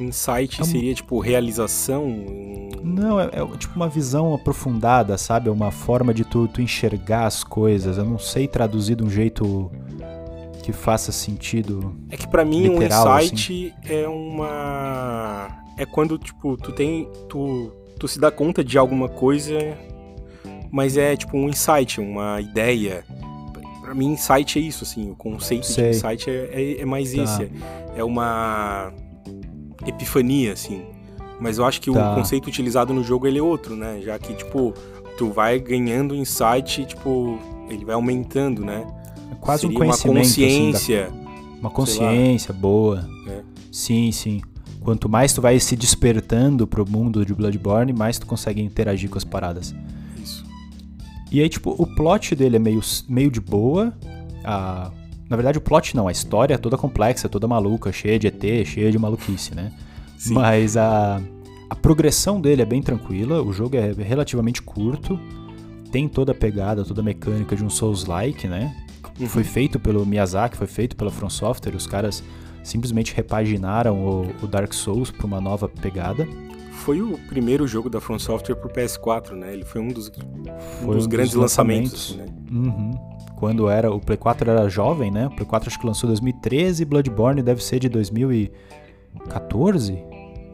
Insight 0.00 0.60
É 0.60 0.62
um- 0.62 0.66
seria, 0.66 0.94
tipo, 0.94 1.18
realização. 1.20 2.06
Não, 2.82 3.20
é, 3.20 3.26
é 3.26 3.56
tipo 3.56 3.76
uma 3.76 3.88
visão 3.88 4.34
aprofundada, 4.34 5.16
sabe? 5.16 5.48
É 5.48 5.52
uma 5.52 5.70
forma 5.70 6.12
de 6.12 6.24
tu, 6.24 6.48
tu 6.48 6.60
enxergar 6.60 7.26
as 7.26 7.44
coisas. 7.44 7.96
Eu 7.96 8.04
não 8.04 8.18
sei 8.18 8.46
traduzir 8.48 8.96
de 8.96 9.04
um 9.04 9.08
jeito 9.10 9.70
que 10.62 10.72
faça 10.72 11.12
sentido. 11.12 11.94
É 12.10 12.16
que 12.16 12.26
pra 12.26 12.44
mim 12.44 12.68
Literal, 12.68 13.06
um 13.06 13.18
insight 13.20 13.74
é 13.88 14.08
uma. 14.08 15.48
É 15.78 15.84
quando, 15.86 16.18
tipo, 16.18 16.56
tu 16.56 16.72
tem. 16.72 17.08
Tu, 17.28 17.72
tu 17.98 18.08
se 18.08 18.18
dá 18.18 18.30
conta 18.30 18.64
de 18.64 18.76
alguma 18.78 19.08
coisa, 19.08 19.56
mas 20.70 20.96
é 20.96 21.16
tipo 21.16 21.36
um 21.36 21.48
insight, 21.48 22.00
uma 22.00 22.40
ideia. 22.40 23.04
Pra 23.82 23.94
mim, 23.94 24.12
insight 24.12 24.58
é 24.58 24.62
isso, 24.62 24.82
assim. 24.84 25.10
O 25.10 25.14
conceito 25.14 25.66
Sei. 25.66 25.90
de 25.90 25.96
insight 25.96 26.30
é, 26.30 26.48
é, 26.52 26.80
é 26.80 26.84
mais 26.84 27.12
Tá. 27.12 27.22
esse. 27.22 27.50
É 27.96 28.02
uma 28.02 28.92
epifania, 29.86 30.52
assim. 30.52 30.82
Mas 31.40 31.58
eu 31.58 31.64
acho 31.64 31.80
que 31.80 31.90
Tá. 31.92 32.12
o 32.12 32.14
conceito 32.16 32.46
utilizado 32.46 32.92
no 32.94 33.02
jogo 33.02 33.26
ele 33.26 33.38
é 33.38 33.42
outro, 33.42 33.74
né? 33.76 34.00
Já 34.02 34.18
que, 34.18 34.32
tipo, 34.34 34.72
tu 35.18 35.30
vai 35.30 35.58
ganhando 35.58 36.14
insight, 36.14 36.84
tipo, 36.86 37.38
ele 37.68 37.84
vai 37.84 37.94
aumentando, 37.94 38.64
né? 38.64 38.86
É 39.32 39.34
quase 39.36 39.62
Seria 39.62 39.76
um 39.76 39.78
conhecimento. 39.80 40.16
uma 40.16 40.20
assim, 40.22 40.40
da- 40.42 40.48
consciência. 40.72 41.12
uma 41.60 41.70
consciência 41.70 42.52
boa. 42.54 43.08
É. 43.28 43.40
Sim, 43.72 44.12
sim. 44.12 44.40
Quanto 44.80 45.08
mais 45.08 45.32
tu 45.32 45.40
vai 45.40 45.58
se 45.58 45.74
despertando 45.76 46.66
pro 46.66 46.88
mundo 46.88 47.24
de 47.24 47.34
Bloodborne, 47.34 47.92
mais 47.92 48.18
tu 48.18 48.26
consegue 48.26 48.60
interagir 48.62 49.08
com 49.08 49.16
as 49.18 49.24
paradas. 49.24 49.74
Isso. 50.22 50.44
E 51.32 51.40
aí, 51.40 51.48
tipo, 51.48 51.74
o 51.78 51.86
plot 51.86 52.34
dele 52.36 52.56
é 52.56 52.58
meio, 52.58 52.80
meio 53.08 53.30
de 53.30 53.40
boa. 53.40 53.92
A... 54.44 54.90
Na 55.34 55.36
verdade, 55.36 55.58
o 55.58 55.60
plot 55.60 55.96
não, 55.96 56.06
a 56.06 56.12
história 56.12 56.54
é 56.54 56.56
toda 56.56 56.78
complexa, 56.78 57.28
toda 57.28 57.48
maluca, 57.48 57.90
cheia 57.90 58.16
de 58.20 58.28
ET, 58.28 58.64
cheia 58.64 58.92
de 58.92 58.96
maluquice, 58.96 59.52
né? 59.52 59.72
Sim. 60.16 60.32
Mas 60.32 60.76
a, 60.76 61.20
a 61.68 61.74
progressão 61.74 62.40
dele 62.40 62.62
é 62.62 62.64
bem 62.64 62.80
tranquila, 62.80 63.42
o 63.42 63.52
jogo 63.52 63.76
é 63.76 63.92
relativamente 63.98 64.62
curto, 64.62 65.18
tem 65.90 66.06
toda 66.08 66.30
a 66.30 66.34
pegada, 66.36 66.84
toda 66.84 67.00
a 67.00 67.04
mecânica 67.04 67.56
de 67.56 67.64
um 67.64 67.68
Souls-like, 67.68 68.46
né? 68.46 68.72
Uhum. 69.18 69.26
Foi 69.26 69.42
feito 69.42 69.80
pelo 69.80 70.06
Miyazaki, 70.06 70.56
foi 70.56 70.68
feito 70.68 70.94
pela 70.94 71.10
From 71.10 71.28
Software, 71.28 71.74
os 71.74 71.84
caras 71.88 72.22
simplesmente 72.62 73.12
repaginaram 73.12 73.98
o, 74.06 74.32
o 74.40 74.46
Dark 74.46 74.72
Souls 74.72 75.10
para 75.10 75.26
uma 75.26 75.40
nova 75.40 75.68
pegada. 75.68 76.28
Foi 76.82 77.00
o 77.00 77.16
primeiro 77.28 77.66
jogo 77.66 77.88
da 77.88 77.98
From 78.00 78.18
Software 78.18 78.56
pro 78.56 78.68
PS4, 78.68 79.32
né? 79.32 79.52
Ele 79.52 79.64
foi 79.64 79.80
um 79.80 79.88
dos, 79.88 80.08
um 80.08 80.82
Foi 80.84 80.96
dos 80.96 81.06
um 81.06 81.08
grandes 81.08 81.32
dos 81.32 81.40
lançamentos, 81.42 82.10
lançamentos. 82.16 82.50
né? 82.50 82.70
Uhum. 82.70 82.90
Quando 83.36 83.68
era. 83.70 83.90
O 83.92 84.00
Play 84.00 84.18
4 84.18 84.50
era 84.50 84.68
jovem, 84.68 85.10
né? 85.10 85.26
O 85.28 85.30
Play 85.30 85.46
4 85.46 85.68
acho 85.70 85.78
que 85.78 85.86
lançou 85.86 86.06
em 86.08 86.12
2013, 86.12 86.84
Bloodborne 86.84 87.42
deve 87.42 87.62
ser 87.64 87.78
de 87.78 87.88
2014? 87.88 89.96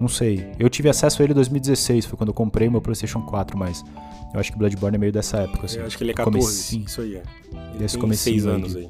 Não 0.01 0.09
sei. 0.09 0.47
Eu 0.59 0.71
tive 0.71 0.89
acesso 0.89 1.21
a 1.21 1.25
ele 1.25 1.33
em 1.33 1.35
2016, 1.35 2.07
foi 2.07 2.17
quando 2.17 2.29
eu 2.29 2.35
comprei 2.35 2.71
meu 2.71 2.81
PlayStation 2.81 3.21
4, 3.23 3.59
mas 3.59 3.85
eu 4.33 4.41
acho 4.41 4.51
que 4.53 4.57
Bloodborne 4.59 4.95
é 4.97 4.99
meio 4.99 5.13
dessa 5.13 5.39
época, 5.39 5.67
assim. 5.67 5.79
Eu 5.79 5.87
acho 5.87 5.99
que 5.99 6.05
ele 6.05 6.13
é 6.13 6.15
14, 6.15 6.39
Comecinho. 6.41 6.85
isso 6.87 7.01
aí 7.03 7.17
é. 7.17 7.23
Ele 7.71 7.79
Desse 7.79 7.95
tem 7.95 8.01
comecinho 8.01 8.35
6 8.41 8.47
aí 8.47 8.55
anos 8.55 8.73
de- 8.73 8.79
aí. 8.79 8.89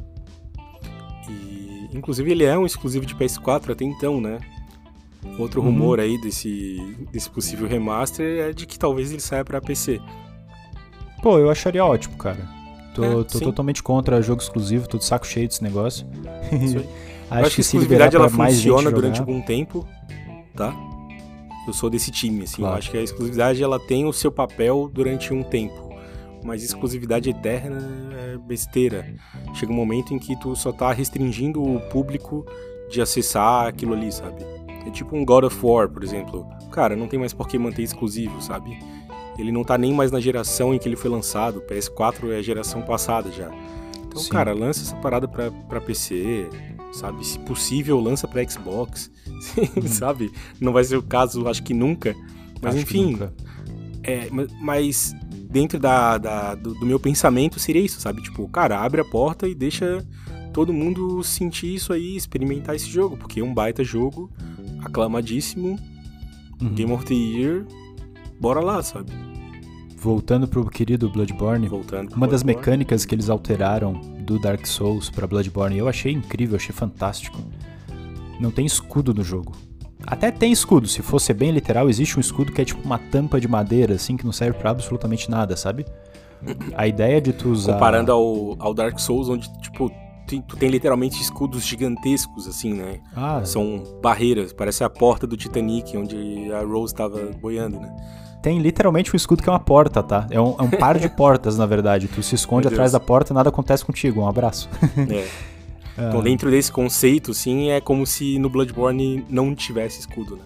E, 1.28 1.88
inclusive 1.96 2.30
ele 2.30 2.44
é 2.44 2.56
um 2.58 2.66
exclusivo 2.66 3.06
de 3.06 3.14
PS4 3.14 3.72
até 3.72 3.84
então, 3.84 4.20
né? 4.20 4.38
Outro 5.38 5.61
Uhum. 5.61 5.66
rumor 5.68 6.00
aí 6.00 6.18
desse, 6.20 6.96
desse 7.12 7.28
possível 7.30 7.68
remaster 7.68 8.48
é 8.48 8.52
de 8.52 8.66
que 8.66 8.78
talvez 8.78 9.11
ele 9.11 9.20
saia 9.20 9.44
pra 9.44 9.61
PC. 9.61 10.00
Pô, 11.22 11.38
eu 11.38 11.50
acharia 11.50 11.85
ótimo, 11.85 12.16
cara. 12.16 12.48
Tô, 12.94 13.04
É, 13.04 13.24
tô 13.24 13.40
totalmente 13.40 13.83
contra 13.83 14.20
jogo 14.22 14.40
exclusivo, 14.42 14.88
tô 14.88 14.98
de 14.98 15.04
saco 15.04 15.26
cheio 15.26 15.46
desse 15.46 15.62
negócio. 15.62 16.06
Acho, 17.30 17.46
acho 17.46 17.54
que 17.54 17.61
a 17.61 17.64
se 17.64 17.78
liberar 17.78 18.06
exclusividade 18.09 18.16
ela 18.16 18.28
funciona 18.28 18.90
durante 18.90 19.20
algum 19.20 19.40
tempo, 19.40 19.87
tá? 20.56 20.74
Eu 21.64 21.72
sou 21.72 21.88
desse 21.88 22.11
time, 22.11 22.42
assim. 22.42 22.56
Claro. 22.56 22.74
Eu 22.74 22.78
acho 22.78 22.90
que 22.90 22.96
a 22.98 23.02
exclusividade 23.02 23.62
ela 23.62 23.78
tem 23.78 24.04
o 24.04 24.12
seu 24.12 24.33
papel 24.33 24.90
durante 24.92 25.33
um 25.33 25.44
tempo. 25.44 25.90
Mas 26.42 26.64
exclusividade 26.64 27.30
eterna 27.30 27.78
é 28.33 28.37
besteira. 28.38 29.06
Chega 29.54 29.70
um 29.70 29.76
momento 29.76 30.12
em 30.12 30.18
que 30.18 30.35
tu 30.40 30.56
só 30.56 30.72
tá 30.72 30.92
restringindo 30.92 31.62
o 31.62 31.78
público 31.83 32.44
de 32.90 33.00
acessar 33.00 33.66
aquilo 33.68 33.92
ali, 33.94 34.11
sabe? 34.11 34.44
É 34.86 34.90
tipo 34.90 35.16
um 35.16 35.24
God 35.24 35.44
of 35.44 35.58
War, 35.64 35.88
por 35.88 36.02
exemplo. 36.02 36.46
Cara, 36.72 36.96
não 36.96 37.06
tem 37.08 37.18
mais 37.18 37.32
por 37.32 37.46
que 37.48 37.58
manter 37.58 37.82
exclusivo, 37.82 38.40
sabe? 38.40 38.78
Ele 39.38 39.52
não 39.52 39.62
tá 39.64 39.76
nem 39.78 39.92
mais 39.92 40.10
na 40.10 40.20
geração 40.20 40.74
em 40.74 40.78
que 40.78 40.88
ele 40.88 40.96
foi 40.96 41.10
lançado. 41.10 41.60
PS4 41.62 42.30
é 42.30 42.36
a 42.38 42.42
geração 42.42 42.82
passada 42.82 43.30
já. 43.30 43.50
Então, 44.06 44.20
Sim. 44.20 44.30
cara, 44.30 44.52
lança 44.52 44.82
essa 44.82 44.96
parada 44.96 45.28
pra, 45.28 45.50
pra 45.50 45.80
PC, 45.80 46.48
sabe? 46.92 47.24
Se 47.24 47.38
possível, 47.40 48.00
lança 48.00 48.26
pra 48.26 48.46
Xbox, 48.48 49.10
sabe? 49.86 50.32
Não 50.60 50.72
vai 50.72 50.82
ser 50.84 50.96
o 50.96 51.02
caso, 51.02 51.46
acho 51.48 51.62
que 51.62 51.72
nunca. 51.74 52.14
Mas 52.60 52.74
Acho 52.74 52.82
enfim, 52.84 53.12
nunca. 53.12 53.32
é, 54.02 54.28
ma- 54.30 54.46
mas 54.60 55.14
dentro 55.48 55.78
da, 55.78 56.18
da- 56.18 56.54
do, 56.54 56.74
do 56.74 56.84
meu 56.86 56.98
pensamento 57.00 57.58
seria 57.60 57.82
isso, 57.82 58.00
sabe? 58.00 58.22
Tipo, 58.22 58.46
cara, 58.48 58.78
abre 58.80 59.00
a 59.00 59.04
porta 59.04 59.46
e 59.48 59.54
deixa 59.54 60.04
todo 60.52 60.72
mundo 60.72 61.22
sentir 61.22 61.74
isso 61.74 61.92
aí, 61.92 62.16
experimentar 62.16 62.74
esse 62.74 62.88
jogo, 62.88 63.16
porque 63.16 63.40
é 63.40 63.44
um 63.44 63.52
baita 63.54 63.82
jogo, 63.84 64.30
aclamadíssimo, 64.84 65.78
Uhum. 66.62 66.74
Game 66.74 66.92
of 66.92 67.06
the 67.06 67.14
Year, 67.14 67.64
bora 68.38 68.60
lá, 68.60 68.82
sabe? 68.82 69.10
Voltando 69.96 70.46
pro 70.46 70.64
querido 70.68 71.08
Bloodborne, 71.08 71.68
Voltando. 71.68 72.14
uma 72.14 72.26
das 72.28 72.42
Bloodborne. 72.42 72.54
mecânicas 72.56 73.04
que 73.06 73.14
eles 73.14 73.30
alteraram 73.30 73.94
do 74.26 74.38
Dark 74.38 74.66
Souls 74.66 75.08
pra 75.08 75.26
Bloodborne, 75.26 75.78
eu 75.78 75.88
achei 75.88 76.12
incrível, 76.12 76.56
achei 76.56 76.74
fantástico. 76.74 77.38
Não 78.38 78.50
tem 78.50 78.66
escudo 78.66 79.14
no 79.14 79.22
jogo. 79.24 79.52
Até 80.06 80.30
tem 80.30 80.52
escudo, 80.52 80.86
se 80.86 81.00
fosse 81.02 81.32
bem 81.32 81.50
literal, 81.50 81.88
existe 81.88 82.16
um 82.18 82.20
escudo 82.20 82.52
que 82.52 82.60
é 82.60 82.64
tipo 82.64 82.82
uma 82.84 82.98
tampa 82.98 83.40
de 83.40 83.48
madeira, 83.48 83.94
assim, 83.94 84.16
que 84.16 84.24
não 84.24 84.32
serve 84.32 84.58
pra 84.58 84.70
absolutamente 84.70 85.30
nada, 85.30 85.56
sabe? 85.56 85.84
A 86.74 86.86
ideia 86.86 87.20
de 87.20 87.32
tu 87.34 87.50
usar. 87.50 87.74
Comparando 87.74 88.10
ao, 88.12 88.56
ao 88.58 88.72
Dark 88.74 88.98
Souls, 88.98 89.28
onde, 89.30 89.46
tipo, 89.60 89.90
tu, 90.38 90.42
tu 90.42 90.56
tem 90.56 90.68
literalmente 90.68 91.20
escudos 91.20 91.64
gigantescos, 91.64 92.46
assim, 92.46 92.74
né? 92.74 93.00
Ah, 93.16 93.42
São 93.44 93.82
barreiras, 94.02 94.52
parece 94.52 94.84
a 94.84 94.90
porta 94.90 95.26
do 95.26 95.36
Titanic, 95.36 95.96
onde 95.96 96.50
a 96.52 96.62
Rose 96.62 96.94
tava 96.94 97.30
boiando, 97.40 97.80
né? 97.80 97.94
tem 98.42 98.58
literalmente 98.58 99.12
um 99.14 99.16
escudo 99.16 99.42
que 99.42 99.50
é 99.50 99.52
uma 99.52 99.60
porta, 99.60 100.02
tá? 100.02 100.26
É 100.30 100.40
um, 100.40 100.56
é 100.58 100.62
um 100.62 100.70
par 100.70 100.98
de 100.98 101.08
portas, 101.14 101.58
na 101.58 101.66
verdade. 101.66 102.08
Tu 102.08 102.22
se 102.22 102.34
esconde 102.34 102.66
atrás 102.68 102.92
da 102.92 102.98
porta 102.98 103.32
e 103.32 103.34
nada 103.34 103.50
acontece 103.50 103.84
contigo. 103.84 104.22
Um 104.22 104.28
abraço. 104.28 104.66
É. 104.96 105.26
Então, 105.98 106.22
dentro 106.22 106.50
desse 106.50 106.72
conceito, 106.72 107.34
sim, 107.34 107.68
é 107.68 107.78
como 107.78 108.06
se 108.06 108.38
no 108.38 108.48
Bloodborne 108.48 109.22
não 109.28 109.54
tivesse 109.54 110.00
escudo, 110.00 110.36
né? 110.36 110.42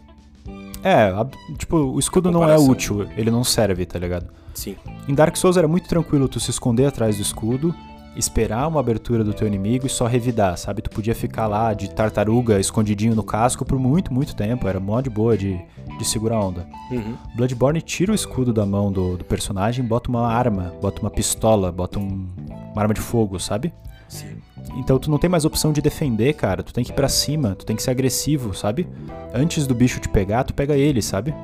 É, 0.82 0.94
a- 1.10 1.26
tipo, 1.56 1.76
o 1.76 1.98
escudo 2.00 2.28
não 2.32 2.42
é 2.48 2.58
útil, 2.58 3.06
ele 3.16 3.30
não 3.30 3.44
serve, 3.44 3.86
tá 3.86 3.96
ligado? 3.96 4.26
Sim. 4.52 4.74
Em 5.06 5.14
Dark 5.14 5.36
Souls 5.36 5.56
era 5.56 5.68
muito 5.68 5.88
tranquilo 5.88 6.26
tu 6.28 6.40
se 6.40 6.50
esconder 6.50 6.86
atrás 6.86 7.16
do 7.18 7.22
escudo, 7.22 7.72
esperar 8.16 8.66
uma 8.68 8.80
abertura 8.80 9.24
do 9.24 9.32
teu 9.34 9.46
inimigo 9.46 9.86
e 9.86 9.90
só 9.90 10.06
revidar, 10.06 10.56
sabe? 10.56 10.82
Tu 10.82 10.90
podia 10.90 11.14
ficar 11.14 11.46
lá 11.46 11.74
de 11.74 11.90
tartaruga 11.90 12.58
escondidinho 12.60 13.14
no 13.14 13.22
casco 13.22 13.64
por 13.64 13.78
muito, 13.78 14.12
muito 14.12 14.34
tempo, 14.36 14.68
era 14.68 14.78
mó 14.80 15.00
de 15.00 15.10
boa 15.10 15.36
de, 15.36 15.60
de 15.98 16.04
segurar 16.04 16.36
a 16.36 16.44
onda. 16.44 16.66
Uhum. 16.90 17.16
Bloodborne 17.36 17.80
tira 17.82 18.12
o 18.12 18.14
escudo 18.14 18.52
da 18.52 18.64
mão 18.64 18.92
do, 18.92 19.16
do 19.16 19.24
personagem, 19.24 19.84
bota 19.84 20.08
uma 20.08 20.26
arma, 20.28 20.72
bota 20.80 21.00
uma 21.00 21.10
pistola, 21.10 21.70
bota 21.72 21.98
um- 21.98 22.28
uma 22.72 22.82
arma 22.82 22.94
de 22.94 23.00
fogo, 23.00 23.38
sabe? 23.40 23.72
Sim. 24.08 24.36
Então 24.76 24.98
tu 24.98 25.10
não 25.10 25.18
tem 25.18 25.28
mais 25.30 25.44
opção 25.44 25.72
de 25.72 25.80
defender, 25.82 26.32
cara. 26.34 26.62
Tu 26.62 26.72
tem 26.72 26.84
que 26.84 26.90
ir 26.90 26.94
pra 26.94 27.08
cima, 27.08 27.54
tu 27.54 27.66
tem 27.66 27.76
que 27.76 27.82
ser 27.82 27.90
agressivo, 27.90 28.54
sabe? 28.54 28.88
Antes 29.32 29.66
do 29.66 29.74
bicho 29.74 30.00
te 30.00 30.08
pegar, 30.08 30.44
tu 30.44 30.54
pega 30.54 30.76
ele, 30.76 31.02
sabe? 31.02 31.34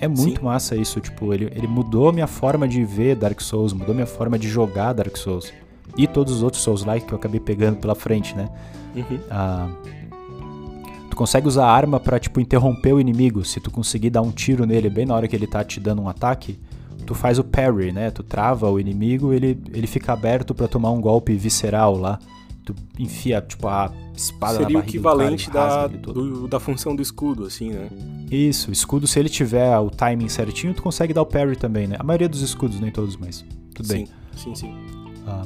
É 0.00 0.08
muito 0.08 0.40
Sim. 0.40 0.44
massa 0.44 0.74
isso, 0.76 1.00
tipo, 1.00 1.32
ele, 1.32 1.44
ele 1.54 1.66
mudou 1.68 2.12
minha 2.12 2.26
forma 2.26 2.66
de 2.66 2.84
ver 2.84 3.14
Dark 3.14 3.40
Souls, 3.40 3.72
mudou 3.72 3.94
minha 3.94 4.06
forma 4.06 4.38
de 4.38 4.48
jogar 4.48 4.92
Dark 4.92 5.16
Souls. 5.16 5.52
E 5.96 6.06
todos 6.06 6.32
os 6.34 6.42
outros 6.42 6.62
Souls-like 6.62 7.06
que 7.06 7.12
eu 7.12 7.18
acabei 7.18 7.40
pegando 7.40 7.76
pela 7.78 7.94
frente, 7.94 8.34
né? 8.36 8.48
Uhum. 8.96 9.18
Ah, 9.30 9.68
tu 11.10 11.16
consegue 11.16 11.46
usar 11.46 11.66
a 11.66 11.70
arma 11.72 12.00
pra, 12.00 12.18
tipo, 12.18 12.40
interromper 12.40 12.92
o 12.94 13.00
inimigo. 13.00 13.44
Se 13.44 13.60
tu 13.60 13.70
conseguir 13.70 14.10
dar 14.10 14.22
um 14.22 14.30
tiro 14.30 14.66
nele 14.66 14.90
bem 14.90 15.06
na 15.06 15.14
hora 15.14 15.28
que 15.28 15.36
ele 15.36 15.46
tá 15.46 15.62
te 15.62 15.78
dando 15.80 16.02
um 16.02 16.08
ataque, 16.08 16.58
tu 17.06 17.14
faz 17.14 17.38
o 17.38 17.44
parry, 17.44 17.92
né? 17.92 18.10
Tu 18.10 18.22
trava 18.22 18.70
o 18.70 18.80
inimigo, 18.80 19.32
ele, 19.32 19.58
ele 19.72 19.86
fica 19.86 20.12
aberto 20.12 20.54
pra 20.54 20.66
tomar 20.66 20.90
um 20.90 21.00
golpe 21.00 21.34
visceral 21.34 21.96
lá. 21.96 22.18
Tu 22.64 22.74
enfia, 22.98 23.42
tipo, 23.42 23.68
a 23.68 23.92
espada 24.16 24.54
Seria 24.54 24.64
na 24.64 24.70
o 24.70 24.72
barriga 24.72 24.88
equivalente 24.96 25.46
do 25.46 25.52
cara 25.52 25.86
da, 25.86 25.96
do- 25.98 26.48
da 26.48 26.58
função 26.58 26.96
do 26.96 27.02
escudo, 27.02 27.44
assim, 27.44 27.70
né? 27.70 27.88
Isso, 28.30 28.72
escudo, 28.72 29.06
se 29.06 29.18
ele 29.20 29.28
tiver 29.28 29.78
o 29.78 29.90
timing 29.90 30.28
certinho, 30.30 30.72
tu 30.72 30.82
consegue 30.82 31.12
dar 31.12 31.20
o 31.22 31.26
parry 31.26 31.56
também, 31.56 31.86
né? 31.86 31.96
A 31.98 32.02
maioria 32.02 32.28
dos 32.28 32.40
escudos, 32.40 32.80
nem 32.80 32.90
todos, 32.90 33.16
mas 33.16 33.44
tudo 33.74 33.86
bem. 33.86 34.06
Sim, 34.06 34.12
sim, 34.34 34.54
sim. 34.54 34.74
Ah, 35.26 35.44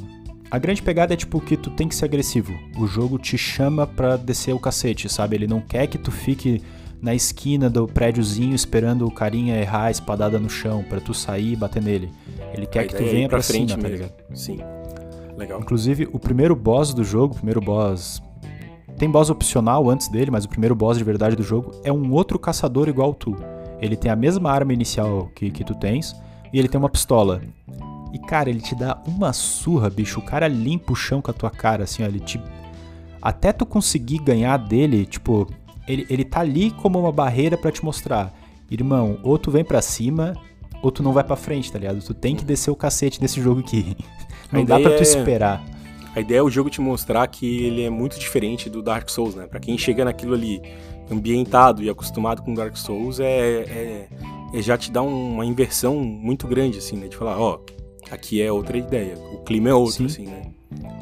a 0.51 0.57
grande 0.57 0.81
pegada 0.81 1.13
é 1.13 1.17
tipo 1.17 1.39
que 1.39 1.55
tu 1.55 1.69
tem 1.69 1.87
que 1.87 1.95
ser 1.95 2.05
agressivo. 2.05 2.53
O 2.77 2.87
jogo 2.87 3.19
te 3.19 3.37
chama 3.37 3.85
pra 3.85 4.17
descer 4.17 4.53
o 4.53 4.59
cacete, 4.59 5.07
sabe? 5.07 5.35
Ele 5.35 5.47
não 5.47 5.61
quer 5.61 5.87
que 5.87 5.97
tu 5.97 6.11
fique 6.11 6.61
na 7.01 7.13
esquina 7.13 7.69
do 7.69 7.87
prédiozinho 7.87 8.55
esperando 8.55 9.05
o 9.05 9.11
carinha 9.11 9.59
errar 9.59 9.85
a 9.85 9.91
espadada 9.91 10.39
no 10.39 10.49
chão 10.49 10.83
pra 10.87 10.99
tu 10.99 11.13
sair 11.13 11.53
e 11.53 11.55
bater 11.55 11.81
nele. 11.81 12.09
Ele 12.53 12.65
quer 12.65 12.87
que 12.87 12.95
tu 12.95 13.03
venha 13.03 13.29
pra, 13.29 13.41
frente 13.41 13.71
cima, 13.71 13.81
tá 13.81 13.89
mesmo. 13.89 14.05
ligado? 14.05 14.13
Sim. 14.33 14.57
Legal. 15.37 15.61
Inclusive, 15.61 16.09
o 16.11 16.19
primeiro 16.19 16.55
boss 16.55 16.93
do 16.93 17.03
jogo, 17.03 17.33
o 17.33 17.37
primeiro 17.37 17.61
boss. 17.61 18.21
Tem 18.97 19.09
boss 19.09 19.29
opcional 19.29 19.89
antes 19.89 20.09
dele, 20.09 20.29
mas 20.29 20.43
o 20.43 20.49
primeiro 20.49 20.75
boss 20.75 20.97
de 20.97 21.03
verdade 21.03 21.35
do 21.35 21.43
jogo 21.43 21.71
é 21.83 21.93
um 21.93 22.11
outro 22.11 22.37
caçador 22.37 22.89
igual 22.89 23.13
tu. 23.13 23.35
Ele 23.79 23.95
tem 23.95 24.11
a 24.11 24.15
mesma 24.15 24.51
arma 24.51 24.73
inicial 24.73 25.31
que, 25.33 25.49
que 25.51 25.63
tu 25.63 25.73
tens 25.75 26.13
e 26.51 26.59
ele 26.59 26.67
tem 26.67 26.77
uma 26.77 26.89
pistola. 26.89 27.41
E 28.13 28.19
cara, 28.19 28.49
ele 28.49 28.61
te 28.61 28.73
dá 28.75 29.01
uma 29.05 29.31
surra, 29.33 29.89
bicho. 29.89 30.19
O 30.19 30.23
cara 30.23 30.47
limpa 30.47 30.93
o 30.93 30.95
chão 30.95 31.21
com 31.21 31.29
a 31.31 31.33
tua 31.33 31.49
cara, 31.51 31.83
assim, 31.83 32.03
ó. 32.03 32.07
Ele 32.07 32.19
te. 32.19 32.41
Até 33.21 33.51
tu 33.51 33.65
conseguir 33.65 34.19
ganhar 34.19 34.57
dele, 34.57 35.05
tipo, 35.05 35.47
ele, 35.87 36.05
ele 36.09 36.23
tá 36.23 36.39
ali 36.39 36.71
como 36.71 36.99
uma 36.99 37.11
barreira 37.11 37.57
pra 37.57 37.71
te 37.71 37.83
mostrar. 37.83 38.33
Irmão, 38.71 39.19
ou 39.23 39.37
tu 39.37 39.51
vem 39.51 39.63
pra 39.63 39.81
cima, 39.81 40.33
ou 40.81 40.91
tu 40.91 41.03
não 41.03 41.11
vai 41.11 41.23
pra 41.23 41.35
frente, 41.35 41.71
tá 41.71 41.77
ligado? 41.79 41.99
Tu 42.01 42.13
tem 42.13 42.35
que 42.35 42.45
descer 42.45 42.71
o 42.71 42.75
cacete 42.75 43.21
nesse 43.21 43.41
jogo 43.41 43.59
aqui. 43.61 43.95
Não 44.51 44.65
dá 44.65 44.79
pra 44.79 44.89
tu 44.91 44.99
é- 44.99 45.01
esperar. 45.03 45.63
A 46.15 46.19
ideia 46.21 46.39
é 46.39 46.41
o 46.41 46.49
jogo 46.49 46.71
te 46.71 46.81
mostrar 46.81 47.27
que 47.27 47.65
ele 47.65 47.83
é 47.83 47.89
muito 47.89 48.17
diferente 48.19 48.67
do 48.67 48.81
Dark 48.81 49.07
Souls, 49.09 49.35
né? 49.35 49.45
Pra 49.45 49.59
quem 49.59 49.77
chega 49.77 50.03
naquilo 50.03 50.33
ali 50.33 50.59
ambientado 51.11 51.83
e 51.83 51.89
acostumado 51.89 52.41
com 52.41 52.53
Dark 52.55 52.75
Souls, 52.75 53.19
é, 53.19 53.25
é, 53.29 54.07
é 54.53 54.61
já 54.61 54.75
te 54.77 54.91
dá 54.91 55.01
um- 55.03 55.33
uma 55.35 55.45
inversão 55.45 55.97
muito 55.97 56.47
grande, 56.47 56.79
assim, 56.79 56.95
né? 56.97 57.07
De 57.07 57.15
falar, 57.15 57.39
ó, 57.39 57.59
aqui 58.11 58.41
é 58.41 58.51
outra 58.51 58.77
ideia, 58.77 59.15
o 59.33 59.37
clima 59.39 59.69
é 59.69 59.73
outro, 59.73 60.09
Sim. 60.09 60.25
assim, 60.25 60.25
né? 60.25 60.51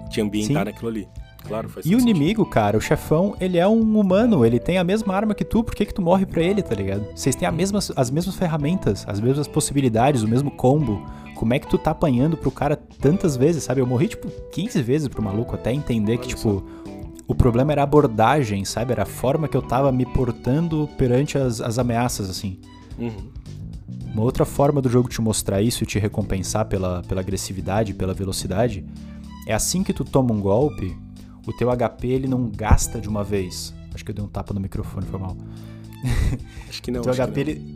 Te 0.10 0.22
ambientar 0.22 0.65
Sim. 0.65 0.72
naquilo 0.72 0.89
ali. 0.89 1.08
Claro, 1.48 1.70
faz 1.70 1.86
E 1.86 1.96
o 1.96 2.00
inimigo, 2.00 2.46
cara, 2.46 2.78
o 2.78 2.82
chefão, 2.82 3.36
ele 3.39 3.58
é 3.58 3.67
um 3.67 3.80
humano, 3.98 4.46
ele 4.46 4.60
tem 4.60 4.78
a 4.78 4.84
mesma 4.84 5.15
arma 5.15 5.34
que 5.34 5.46
tu, 5.46 5.63
por 5.63 5.74
que 5.74 5.86
que 5.86 5.93
tu 5.93 6.02
morre 6.02 6.26
pra 6.26 6.41
ele, 6.41 6.62
tá 6.62 6.76
ligado? 6.76 7.06
Vocês 7.15 7.36
têm 7.36 7.48
a 7.48 7.52
mesmas, 7.52 7.91
as 7.96 8.10
mesmas 8.12 8.36
ferramentas, 8.36 9.06
as 9.08 9.20
mesmas 9.20 9.48
possibilidades, 9.48 10.24
o 10.24 10.28
mesmo 10.28 10.52
combo. 10.52 11.06
Como 11.36 11.54
é 11.54 11.60
que 11.60 11.67
tu 11.67 11.78
tá 11.78 11.91
apanhando 11.91 12.36
pro 12.36 12.52
cara 12.52 12.76
tantas 12.76 13.38
vezes, 13.38 13.63
sabe? 13.63 13.80
Eu 13.80 13.88
morri, 13.88 14.08
tipo, 14.10 14.28
15 14.52 14.82
vezes 14.82 15.08
pro 15.08 15.22
maluco 15.22 15.56
até 15.56 15.72
entender 15.72 16.17
que, 16.17 16.28
Olha 16.28 16.36
tipo, 16.36 16.63
o 17.28 17.36
problema 17.36 17.72
era 17.72 17.82
a 17.82 17.84
abordagem, 17.84 18.65
sabe? 18.65 18.91
Era 18.91 19.04
a 19.04 19.06
forma 19.06 19.48
que 19.48 19.56
eu 19.56 19.62
tava 19.62 19.91
me 19.91 20.06
portando 20.06 20.89
perante 20.98 21.38
as, 21.38 21.62
as 21.62 21.78
ameaças, 21.78 22.30
assim. 22.30 22.60
Uhum. 22.98 23.30
Uma 24.13 24.23
outra 24.23 24.45
forma 24.45 24.82
do 24.82 24.89
jogo 24.89 25.08
te 25.08 25.21
mostrar 25.21 25.62
isso 25.62 25.84
e 25.84 25.88
te 25.88 26.00
recompensar 26.00 26.65
pela, 26.65 27.02
pela 27.04 27.21
agressividade, 27.21 27.93
pela 27.93 28.13
velocidade, 28.13 28.86
é 29.45 29.54
assim 29.54 29.84
que 29.84 29.93
tu 29.93 30.04
toma 30.04 30.34
um 30.34 30.41
golpe, 30.41 30.97
o 31.45 31.54
teu 31.54 31.69
HP 31.69 32.08
ele 32.08 32.28
não 32.28 32.50
gasta 32.50 33.00
de 33.00 33.08
uma 33.08 33.23
vez. 33.23 33.73
Acho 33.93 34.04
que 34.04 34.12
eu 34.12 34.15
dei 34.15 34.23
um 34.23 34.28
tapa 34.28 34.54
no 34.54 34.60
microfone, 34.60 35.06
foi 35.06 35.19
mal. 35.19 35.38
Acho 36.67 36.82
que 36.82 36.91
não. 36.91 37.00
o, 37.00 37.04
teu 37.04 37.12
acho 37.12 37.21
que 37.21 37.32
HP, 37.32 37.39
ele, 37.39 37.76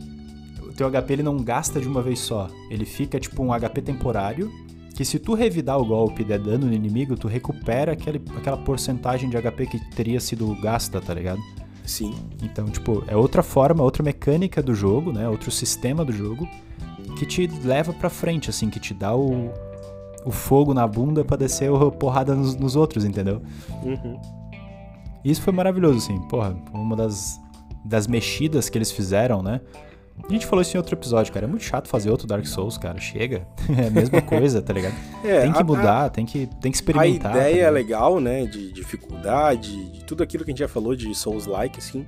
o 0.62 0.74
teu 0.74 0.92
HP 0.92 1.14
ele 1.14 1.24
não 1.24 1.38
gasta 1.38 1.80
de 1.80 1.88
uma 1.88 2.02
vez 2.02 2.20
só. 2.20 2.50
Ele 2.70 2.86
fica 2.86 3.20
tipo 3.20 3.42
um 3.42 3.50
HP 3.58 3.82
temporário, 3.82 4.52
que 4.96 5.06
se 5.06 5.18
tu 5.18 5.34
revidar 5.34 5.80
o 5.80 5.86
golpe 5.86 6.22
e 6.22 6.26
der 6.26 6.40
dano 6.40 6.68
no 6.68 6.74
inimigo, 6.74 7.16
tu 7.16 7.28
recupera 7.28 7.94
aquele, 7.94 8.22
aquela 8.38 8.58
porcentagem 8.58 9.30
de 9.30 9.38
HP 9.38 9.66
que 9.66 9.80
teria 9.96 10.20
sido 10.20 10.54
gasta, 10.62 11.02
tá 11.02 11.14
ligado? 11.14 11.42
Sim. 11.86 12.14
Então, 12.42 12.66
tipo, 12.70 13.04
é 13.08 13.16
outra 13.16 13.44
forma, 13.44 13.84
outra 13.84 14.04
mecânica 14.04 14.62
do 14.62 14.74
jogo, 14.74 15.12
né? 15.12 15.28
Outro 15.28 15.52
sistema 15.52 16.06
do 16.06 16.12
jogo 16.12 16.48
que 17.18 17.26
te 17.26 17.48
leva 17.64 17.94
pra 17.94 18.10
frente, 18.10 18.50
assim, 18.50 18.70
que 18.70 18.80
te 18.80 18.94
dá 18.94 19.16
o, 19.16 19.52
o 20.26 20.32
fogo 20.32 20.74
na 20.74 20.88
bunda 20.88 21.24
pra 21.24 21.38
descer 21.38 21.72
a 21.72 21.92
porrada 21.92 22.36
nos, 22.36 22.56
nos 22.56 22.76
outros, 22.76 23.04
entendeu? 23.06 23.42
Uhum. 23.84 24.20
Isso 25.24 25.42
foi 25.42 25.54
maravilhoso, 25.54 25.98
assim, 25.98 26.20
porra, 26.28 26.56
uma 26.74 26.96
das, 26.96 27.40
das 27.86 28.08
mexidas 28.08 28.70
que 28.70 28.78
eles 28.78 28.92
fizeram, 28.92 29.42
né? 29.44 29.62
A 30.28 30.32
gente 30.32 30.46
falou 30.46 30.62
isso 30.62 30.76
em 30.76 30.78
outro 30.78 30.96
episódio, 30.96 31.34
cara. 31.34 31.46
É 31.46 31.50
muito 31.50 31.64
chato 31.64 31.88
fazer 31.88 32.10
outro 32.10 32.26
Dark 32.28 32.46
Souls, 32.46 32.78
cara. 32.78 33.00
Chega. 33.00 33.46
É 33.78 33.88
a 33.88 33.90
mesma 33.92 34.22
coisa, 34.22 34.62
tá 34.62 34.72
ligado? 34.74 34.96
É, 35.24 35.42
tem 35.42 35.52
que 35.52 35.60
a- 35.60 35.64
mudar, 35.64 36.10
tem 36.10 36.26
que, 36.26 36.48
tem 36.62 36.72
que 36.72 36.78
A 36.78 36.80
experimentar. 36.80 37.32
tá 37.34 37.38
ideia 37.40 37.50
é 37.52 37.56
ligado? 37.56 37.74
legal, 37.74 38.20
né? 38.20 38.46
De 38.46 38.72
dificuldade, 38.72 39.90
de 39.92 40.04
tudo 40.06 40.24
aquilo 40.24 40.44
que 40.44 40.52
a 40.52 40.54
gente 40.54 40.60
já 40.60 40.68
falou 40.68 40.96
de 40.96 41.14
Souls-like, 41.14 41.78
assim. 41.80 42.06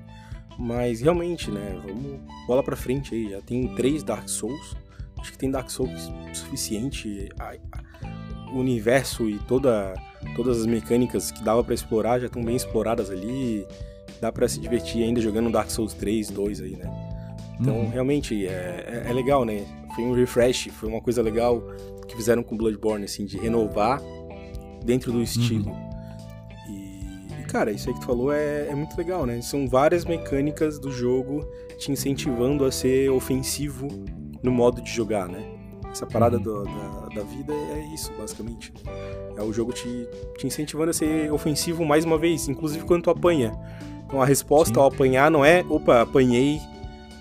Mas 0.57 1.01
realmente, 1.01 1.49
né? 1.51 1.77
Vamos 1.85 2.19
bola 2.47 2.63
pra 2.63 2.75
frente 2.75 3.13
aí. 3.15 3.29
Já 3.31 3.41
tem 3.41 3.67
três 3.75 4.03
Dark 4.03 4.27
Souls. 4.29 4.75
Acho 5.19 5.31
que 5.31 5.37
tem 5.37 5.49
Dark 5.51 5.69
Souls 5.69 6.11
suficiente. 6.33 7.29
A- 7.39 7.55
a- 7.71 8.51
o 8.53 8.59
universo 8.59 9.27
e 9.27 9.39
toda, 9.39 9.95
todas 10.35 10.59
as 10.59 10.65
mecânicas 10.67 11.31
que 11.31 11.43
dava 11.43 11.63
pra 11.63 11.73
explorar 11.73 12.19
já 12.19 12.27
estão 12.27 12.43
bem 12.43 12.55
exploradas 12.55 13.09
ali. 13.09 13.65
Dá 14.21 14.31
pra 14.31 14.47
se 14.47 14.59
divertir 14.59 15.03
ainda 15.03 15.19
jogando 15.19 15.49
Dark 15.51 15.69
Souls 15.71 15.93
3, 15.93 16.29
2 16.29 16.61
aí, 16.61 16.75
né? 16.77 17.02
Então, 17.59 17.75
Uhum. 17.81 17.89
realmente, 17.89 18.45
é, 18.47 19.03
é- 19.05 19.09
é 19.09 19.13
legal, 19.13 19.45
né? 19.45 19.63
Foi 19.95 20.03
um 20.03 20.13
refresh, 20.13 20.69
foi 20.73 20.89
uma 20.89 21.01
coisa 21.01 21.21
legal 21.21 21.61
que 22.07 22.15
fizeram 22.15 22.43
com 22.43 22.57
Bloodborne, 22.57 23.05
assim, 23.05 23.25
de 23.25 23.37
renovar 23.37 24.01
dentro 24.83 25.11
do 25.11 25.21
estilo. 25.21 25.75
E, 26.67 27.41
e, 27.41 27.45
cara, 27.47 27.71
isso 27.71 27.87
aí 27.89 27.93
que 27.95 28.01
tu 28.01 28.05
falou 28.05 28.31
é, 28.33 28.67
é 28.69 28.75
muito 28.75 28.97
legal, 28.97 29.25
né? 29.25 29.41
São 29.41 29.67
várias 29.67 30.05
mecânicas 30.05 30.79
do 30.79 30.91
jogo 30.91 31.45
te 31.77 31.91
incentivando 31.91 32.65
a 32.65 32.71
ser 32.71 33.09
ofensivo 33.11 33.87
no 34.41 34.51
modo 34.51 34.81
de 34.81 34.91
jogar, 34.91 35.27
né? 35.27 35.43
Essa 35.91 36.05
parada 36.07 36.37
Uhum. 36.37 36.43
do- 36.43 36.63
da, 36.63 37.07
da 37.15 37.23
vida 37.23 37.53
é 37.53 37.93
isso, 37.93 38.11
basicamente. 38.17 38.73
É 39.37 39.41
o 39.43 39.53
jogo 39.53 39.71
te, 39.71 40.07
te 40.37 40.47
incentivando 40.47 40.89
a 40.89 40.93
ser 40.93 41.31
ofensivo 41.31 41.85
mais 41.85 42.03
uma 42.03 42.17
vez, 42.17 42.47
inclusive 42.47 42.83
quando 42.85 43.03
tu 43.03 43.09
apanha. 43.11 43.51
Então 44.05 44.21
a 44.21 44.25
resposta 44.25 44.73
Sim. 44.75 44.79
ao 44.81 44.87
apanhar 44.87 45.29
não 45.31 45.45
é, 45.45 45.63
opa, 45.69 46.01
apanhei, 46.01 46.59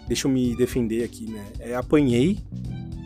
deixa 0.07 0.27
eu 0.29 0.33
me 0.33 0.55
defender 0.57 1.05
aqui, 1.05 1.31
né? 1.31 1.45
É 1.59 1.75
apanhei, 1.75 2.39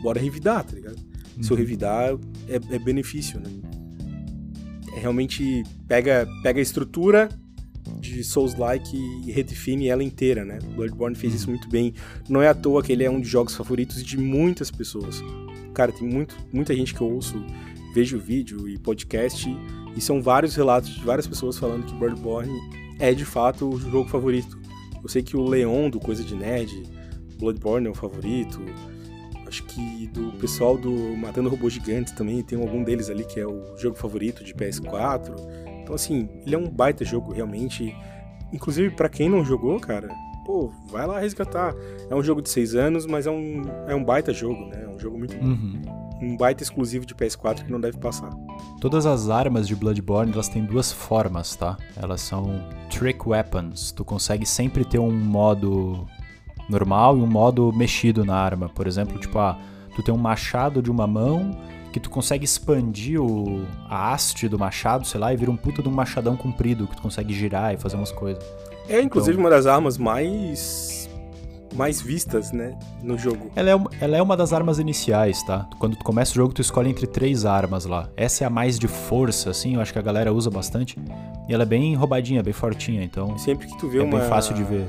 bora 0.01 0.19
revidar, 0.19 0.63
tá 0.63 0.73
ligado? 0.75 0.97
Se 1.41 1.51
eu 1.51 1.55
Uhum. 1.55 1.61
revidar, 1.61 2.13
é, 2.47 2.55
é 2.75 2.79
benefício, 2.79 3.39
né? 3.39 3.49
É 4.95 4.99
realmente 4.99 5.63
pega, 5.87 6.27
pega 6.41 6.59
a 6.59 6.61
estrutura 6.61 7.29
de 7.99 8.23
Souls-like 8.23 8.97
e 9.25 9.31
redefine 9.31 9.87
ela 9.87 10.03
inteira, 10.03 10.43
né? 10.43 10.59
Bloodborne 10.75 11.15
fez 11.15 11.33
isso 11.33 11.49
muito 11.49 11.69
bem. 11.69 11.93
Não 12.27 12.41
é 12.41 12.47
à 12.47 12.53
toa 12.53 12.81
que 12.83 12.91
ele 12.91 13.03
é 13.03 13.09
um 13.09 13.19
dos 13.19 13.29
jogos 13.29 13.55
favoritos 13.55 14.03
de 14.03 14.17
muitas 14.17 14.71
pessoas. 14.71 15.21
Cara, 15.73 15.91
tem 15.91 16.07
muito, 16.07 16.35
muita 16.51 16.75
gente 16.75 16.93
que 16.93 17.01
eu 17.01 17.07
ouço, 17.11 17.35
vejo 17.93 18.17
vídeo 18.17 18.67
e 18.67 18.77
podcast, 18.79 19.47
e 19.95 20.01
são 20.01 20.21
vários 20.21 20.55
relatos 20.55 20.89
de 20.89 21.03
várias 21.03 21.27
pessoas 21.27 21.57
falando 21.57 21.85
que 21.85 21.95
Bloodborne 21.95 22.51
é 22.99 23.13
de 23.13 23.25
fato 23.25 23.69
o 23.69 23.79
jogo 23.79 24.09
favorito. 24.09 24.59
Eu 25.01 25.09
sei 25.09 25.21
que 25.21 25.37
o 25.37 25.43
Leon 25.47 25.89
do 25.89 25.99
Coisa 25.99 26.23
de 26.23 26.35
Nerd, 26.35 26.83
Bloodborne 27.37 27.87
é 27.87 27.89
o 27.89 27.95
favorito. 27.95 28.61
Acho 29.47 29.63
que 29.63 30.07
do 30.07 30.33
pessoal 30.33 30.77
do 30.77 30.91
Matando 31.15 31.49
Robôs 31.49 31.73
Gigantes 31.73 32.11
também 32.13 32.41
tem 32.43 32.59
algum 32.59 32.83
deles 32.83 33.09
ali 33.09 33.23
que 33.23 33.39
é 33.39 33.45
o 33.47 33.77
jogo 33.77 33.95
favorito 33.95 34.43
de 34.43 34.53
PS4. 34.53 35.33
Então, 35.81 35.95
assim, 35.95 36.27
ele 36.45 36.53
é 36.53 36.57
um 36.57 36.69
baita 36.69 37.05
jogo, 37.05 37.31
realmente. 37.31 37.95
Inclusive, 38.51 38.93
para 38.93 39.07
quem 39.07 39.29
não 39.29 39.43
jogou, 39.45 39.79
cara, 39.79 40.09
pô, 40.45 40.71
vai 40.89 41.07
lá 41.07 41.19
resgatar. 41.19 41.73
É 42.09 42.15
um 42.15 42.23
jogo 42.23 42.41
de 42.41 42.49
seis 42.49 42.75
anos, 42.75 43.05
mas 43.05 43.25
é 43.25 43.31
um, 43.31 43.61
é 43.87 43.95
um 43.95 44.03
baita 44.03 44.33
jogo, 44.33 44.65
né? 44.65 44.83
É 44.83 44.89
um 44.89 44.99
jogo 44.99 45.17
muito 45.17 45.35
Uhum. 45.37 45.81
Um 46.21 46.35
baita 46.35 46.63
exclusivo 46.63 47.05
de 47.05 47.13
PS4 47.13 47.63
que 47.65 47.71
não 47.71 47.79
deve 47.79 47.97
passar. 47.97 48.29
Todas 48.81 49.05
as 49.05 49.29
armas 49.29 49.67
de 49.67 49.75
Bloodborne, 49.75 50.31
elas 50.33 50.47
têm 50.49 50.65
duas 50.65 50.91
formas, 50.91 51.55
tá? 51.55 51.77
Elas 51.95 52.21
são 52.21 52.63
trick 52.89 53.27
weapons. 53.27 53.91
Tu 53.91 54.03
consegue 54.03 54.45
sempre 54.45 54.83
ter 54.83 54.99
um 54.99 55.11
modo 55.11 56.07
normal 56.69 57.17
e 57.17 57.21
um 57.21 57.27
modo 57.27 57.71
mexido 57.71 58.25
na 58.25 58.35
arma. 58.35 58.67
Por 58.69 58.87
exemplo, 58.87 59.19
tipo, 59.19 59.37
ah, 59.37 59.57
tu 59.95 60.01
tem 60.01 60.13
um 60.13 60.17
machado 60.17 60.81
de 60.81 60.89
uma 60.89 61.05
mão 61.05 61.51
que 61.93 61.99
tu 61.99 62.09
consegue 62.09 62.45
expandir 62.45 63.21
o, 63.21 63.65
a 63.89 64.11
haste 64.13 64.47
do 64.49 64.57
machado, 64.59 65.05
sei 65.07 65.19
lá, 65.19 65.33
e 65.33 65.37
vira 65.37 65.49
um 65.51 65.55
puta 65.55 65.81
de 65.81 65.87
um 65.87 65.91
machadão 65.91 66.35
comprido 66.35 66.85
que 66.87 66.95
tu 66.95 67.01
consegue 67.01 67.33
girar 67.33 67.73
e 67.73 67.77
fazer 67.77 67.95
umas 67.95 68.11
coisas. 68.11 68.43
É, 68.89 69.01
inclusive, 69.01 69.33
Então- 69.33 69.43
uma 69.43 69.49
das 69.49 69.65
armas 69.65 69.97
mais 69.97 70.96
mais 71.77 72.01
vistas, 72.01 72.51
né, 72.51 72.77
no 73.03 73.17
jogo. 73.17 73.51
Ela 73.55 73.69
é, 73.69 73.75
uma- 73.75 73.89
ela 74.01 74.17
é 74.17 74.21
uma 74.21 74.35
das 74.35 74.51
armas 74.51 74.79
iniciais, 74.79 75.41
tá? 75.43 75.69
Quando 75.79 75.95
tu 75.95 76.03
começa 76.03 76.31
o 76.31 76.35
jogo, 76.35 76.53
tu 76.53 76.61
escolhe 76.61 76.89
entre 76.89 77.05
três 77.07 77.45
armas 77.45 77.85
lá. 77.85 78.09
Essa 78.17 78.43
é 78.43 78.47
a 78.47 78.49
mais 78.49 78.79
de 78.79 78.87
força, 78.87 79.49
assim, 79.51 79.75
eu 79.75 79.81
acho 79.81 79.93
que 79.93 79.99
a 79.99 80.01
galera 80.01 80.33
usa 80.33 80.49
bastante. 80.49 80.97
E 81.47 81.53
ela 81.53 81.63
é 81.63 81.65
bem 81.65 81.95
roubadinha, 81.95 82.41
bem 82.43 82.53
fortinha, 82.53 83.03
então 83.03 83.37
Sempre 83.37 83.67
que 83.67 83.77
tu 83.77 83.87
vê 83.87 83.99
é 83.99 84.03
uma 84.03 84.19
bem 84.19 84.27
fácil 84.27 84.53
de 84.55 84.63
ver. 84.63 84.87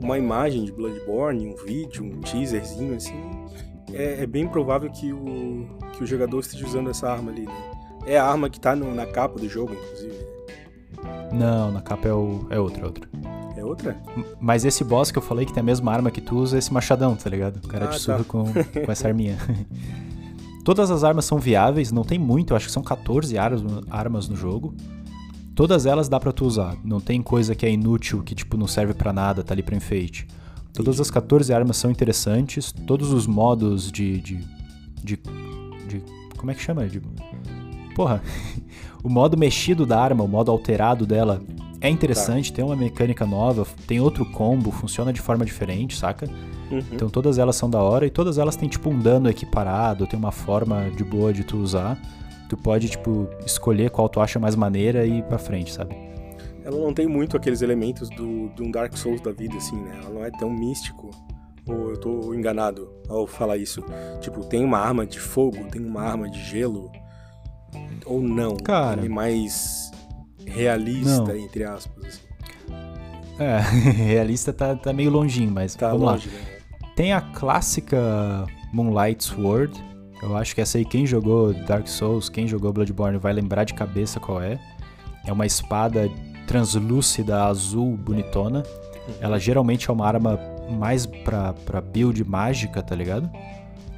uma 0.00 0.16
imagem 0.18 0.64
de 0.64 0.72
Bloodborne, 0.72 1.46
um 1.46 1.54
vídeo, 1.66 2.02
um 2.04 2.20
teaserzinho 2.20 2.96
assim, 2.96 3.14
é, 3.92 4.22
é 4.22 4.26
bem 4.26 4.48
provável 4.48 4.90
que 4.90 5.12
o 5.12 5.66
que 5.92 6.02
o 6.02 6.06
jogador 6.06 6.40
esteja 6.40 6.66
usando 6.66 6.88
essa 6.90 7.10
arma 7.12 7.30
ali, 7.30 7.42
né? 7.42 7.52
É 8.06 8.18
a 8.18 8.24
arma 8.24 8.48
que 8.48 8.58
tá 8.58 8.74
no- 8.74 8.94
na 8.94 9.04
capa 9.06 9.38
do 9.38 9.48
jogo, 9.48 9.74
inclusive. 9.74 10.16
Não, 11.32 11.70
na 11.70 11.80
capa 11.80 12.08
é, 12.08 12.12
o, 12.12 12.46
é 12.50 12.58
outra, 12.58 12.82
é 12.82 12.86
outra. 12.86 13.08
É 13.56 13.64
outra? 13.64 13.96
Mas 14.40 14.64
esse 14.64 14.82
boss 14.82 15.10
que 15.10 15.18
eu 15.18 15.22
falei 15.22 15.44
que 15.46 15.52
tem 15.52 15.60
a 15.60 15.64
mesma 15.64 15.92
arma 15.92 16.10
que 16.10 16.20
tu 16.20 16.36
usa 16.36 16.56
é 16.56 16.58
esse 16.58 16.72
machadão, 16.72 17.14
tá 17.14 17.28
ligado? 17.28 17.58
O 17.64 17.68
cara 17.68 17.86
Ah, 17.86 17.88
te 17.88 18.06
tá. 18.06 18.22
com, 18.24 18.44
com 18.52 18.92
essa 18.92 19.08
arminha. 19.08 19.36
Todas 20.64 20.90
as 20.90 21.02
armas 21.04 21.24
são 21.24 21.38
viáveis, 21.38 21.90
não 21.90 22.04
tem 22.04 22.18
muito, 22.18 22.52
eu 22.52 22.56
acho 22.56 22.66
que 22.66 22.72
são 22.72 22.82
14 22.82 23.36
armas, 23.36 24.28
no 24.28 24.36
jogo. 24.36 24.74
Todas 25.54 25.86
elas 25.86 26.08
dá 26.08 26.18
pra 26.20 26.32
tu 26.32 26.46
usar, 26.46 26.76
não 26.84 27.00
tem 27.00 27.20
coisa 27.20 27.54
que 27.54 27.66
é 27.66 27.70
inútil, 27.70 28.22
que 28.22 28.34
tipo 28.34 28.56
não 28.56 28.66
serve 28.66 28.94
pra 28.94 29.12
nada, 29.12 29.42
tá 29.42 29.52
ali 29.52 29.62
pra 29.62 29.76
enfeite. 29.76 30.26
Todas 30.72 30.98
as 31.00 31.10
14 31.10 31.52
armas 31.52 31.76
são 31.76 31.90
interessantes, 31.90 32.72
todos 32.72 33.12
os 33.12 33.26
modos 33.26 33.90
de. 33.92 34.18
de. 34.20 34.36
de. 35.02 35.16
de- 35.88 36.02
como 36.38 36.50
é 36.50 36.54
que 36.54 36.62
chama? 36.62 36.86
De, 36.88 37.00
porra, 37.94 38.22
o 39.04 39.08
modo 39.10 39.36
mexido 39.36 39.84
da 39.84 40.00
arma, 40.00 40.24
o 40.24 40.28
modo 40.28 40.50
alterado 40.50 41.04
dela 41.04 41.42
é 41.82 41.90
interessante, 41.90 42.52
tem 42.52 42.64
uma 42.64 42.76
mecânica 42.76 43.26
nova, 43.26 43.66
tem 43.88 44.00
outro 44.00 44.24
combo, 44.24 44.70
funciona 44.70 45.12
de 45.12 45.20
forma 45.20 45.44
diferente, 45.44 45.96
saca? 45.96 46.26
Uhum. 46.70 46.78
Então 46.92 47.10
todas 47.10 47.38
elas 47.38 47.56
são 47.56 47.68
da 47.68 47.82
hora 47.82 48.06
e 48.06 48.10
todas 48.10 48.38
elas 48.38 48.54
têm 48.54 48.68
tipo 48.68 48.88
um 48.88 48.98
dano 48.98 49.28
equiparado, 49.28 50.06
tem 50.06 50.18
uma 50.18 50.30
forma 50.30 50.90
de 50.96 51.02
boa 51.02 51.32
de 51.32 51.42
tu 51.42 51.56
usar. 51.58 52.00
Tu 52.48 52.56
pode, 52.56 52.88
tipo, 52.88 53.28
escolher 53.46 53.90
qual 53.90 54.08
tu 54.08 54.20
acha 54.20 54.38
mais 54.38 54.54
maneira 54.54 55.06
e 55.06 55.18
ir 55.18 55.22
pra 55.24 55.38
frente, 55.38 55.72
sabe? 55.72 55.96
Ela 56.64 56.76
não 56.76 56.92
tem 56.92 57.06
muito 57.06 57.36
aqueles 57.36 57.62
elementos 57.62 58.10
do, 58.10 58.50
de 58.50 58.62
um 58.62 58.70
Dark 58.70 58.96
Souls 58.96 59.20
da 59.20 59.32
vida, 59.32 59.56
assim, 59.56 59.76
né? 59.76 59.98
Ela 60.02 60.10
não 60.10 60.24
é 60.24 60.30
tão 60.30 60.50
místico. 60.50 61.10
Ou 61.66 61.90
eu 61.90 61.96
tô 61.96 62.34
enganado 62.34 62.92
ao 63.08 63.26
falar 63.26 63.56
isso. 63.56 63.82
Tipo, 64.20 64.44
tem 64.44 64.64
uma 64.64 64.78
arma 64.78 65.06
de 65.06 65.18
fogo, 65.18 65.64
tem 65.70 65.84
uma 65.84 66.02
arma 66.02 66.28
de 66.28 66.40
gelo. 66.42 66.92
Ou 68.04 68.20
não. 68.20 68.56
Cara. 68.56 69.00
Ele 69.00 69.06
é 69.06 69.14
mais 69.14 69.91
realista, 70.46 71.24
Não. 71.32 71.36
entre 71.36 71.64
aspas. 71.64 72.04
Assim. 72.06 72.20
É, 73.38 73.58
realista 73.90 74.52
tá, 74.52 74.74
tá 74.76 74.92
meio 74.92 75.10
longinho, 75.10 75.50
mas 75.50 75.74
Tá 75.74 75.88
vamos 75.88 76.02
longe, 76.02 76.28
né? 76.28 76.34
lá. 76.82 76.88
Tem 76.94 77.12
a 77.12 77.20
clássica 77.20 78.46
Moonlight 78.72 79.24
Sword. 79.24 79.72
Eu 80.22 80.36
acho 80.36 80.54
que 80.54 80.60
essa 80.60 80.78
aí, 80.78 80.84
quem 80.84 81.04
jogou 81.06 81.52
Dark 81.52 81.88
Souls, 81.88 82.28
quem 82.28 82.46
jogou 82.46 82.72
Bloodborne 82.72 83.18
vai 83.18 83.32
lembrar 83.32 83.64
de 83.64 83.74
cabeça 83.74 84.20
qual 84.20 84.40
é. 84.40 84.60
É 85.26 85.32
uma 85.32 85.46
espada 85.46 86.08
translúcida, 86.46 87.44
azul, 87.44 87.96
bonitona. 87.96 88.62
Ela 89.20 89.38
geralmente 89.40 89.90
é 89.90 89.92
uma 89.92 90.06
arma 90.06 90.38
mais 90.78 91.06
pra, 91.06 91.52
pra 91.52 91.80
build 91.80 92.22
mágica, 92.24 92.82
tá 92.82 92.94
ligado? 92.94 93.28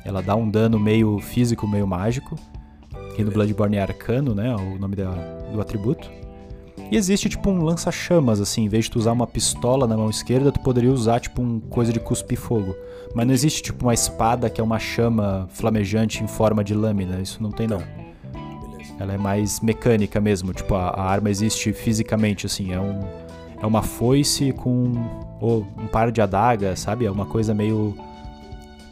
Ela 0.05 0.23
dá 0.23 0.35
um 0.35 0.49
dano 0.49 0.79
meio 0.79 1.19
físico, 1.19 1.67
meio 1.67 1.87
mágico. 1.87 2.37
Que 3.17 3.23
no 3.23 3.31
Bloodborne 3.31 3.77
é 3.77 3.83
arcano, 3.83 4.35
né? 4.35 4.55
O 4.55 4.79
nome 4.79 4.97
da- 4.97 5.13
do 5.53 5.61
atributo. 5.61 6.11
E 6.91 6.97
existe 6.97 7.29
tipo 7.29 7.51
um 7.51 7.63
lança-chamas, 7.63 8.41
assim, 8.41 8.65
em 8.65 8.69
vez 8.69 8.85
de 8.85 8.91
tu 8.91 8.99
usar 8.99 9.13
uma 9.13 9.27
pistola 9.27 9.87
na 9.87 9.97
mão 9.97 10.11
esquerda, 10.11 10.53
tu 10.53 10.61
poderia 10.61 10.93
usar 10.93 11.21
tipo 11.21 11.41
um 11.41 11.61
coisa 11.61 11.93
de 11.93 12.01
cuspir 12.01 12.39
fogo. 12.39 12.75
Mas 13.15 13.27
não 13.27 13.33
existe 13.33 13.63
tipo 13.63 13.85
uma 13.85 13.95
espada 13.95 14.51
que 14.51 14.61
é 14.61 14.65
uma 14.65 14.79
chama 14.79 15.49
flamejante 15.51 16.23
em 16.23 16.27
forma 16.27 16.63
de 16.65 16.75
lâmina, 16.75 17.21
isso 17.21 17.43
não 17.43 17.51
tem 17.51 17.67
não. 17.67 17.79
Beleza. 17.79 18.95
Ela 18.99 19.15
é 19.15 19.19
mais 19.19 19.61
mecânica 19.61 20.21
mesmo, 20.21 20.53
tipo 20.53 20.75
a, 20.75 20.89
a 20.89 21.03
arma 21.03 21.31
existe 21.31 21.73
fisicamente, 21.73 22.47
assim, 22.47 22.73
é 22.73 22.81
um 22.81 23.01
é 23.63 23.67
uma 23.67 23.83
foice 23.83 24.53
com 24.53 24.93
ou 25.41 25.67
um 25.79 25.87
par 25.87 26.13
de 26.13 26.21
adagas, 26.21 26.81
sabe? 26.81 27.07
É 27.07 27.11
uma 27.11 27.25
coisa 27.25 27.55
meio 27.55 27.97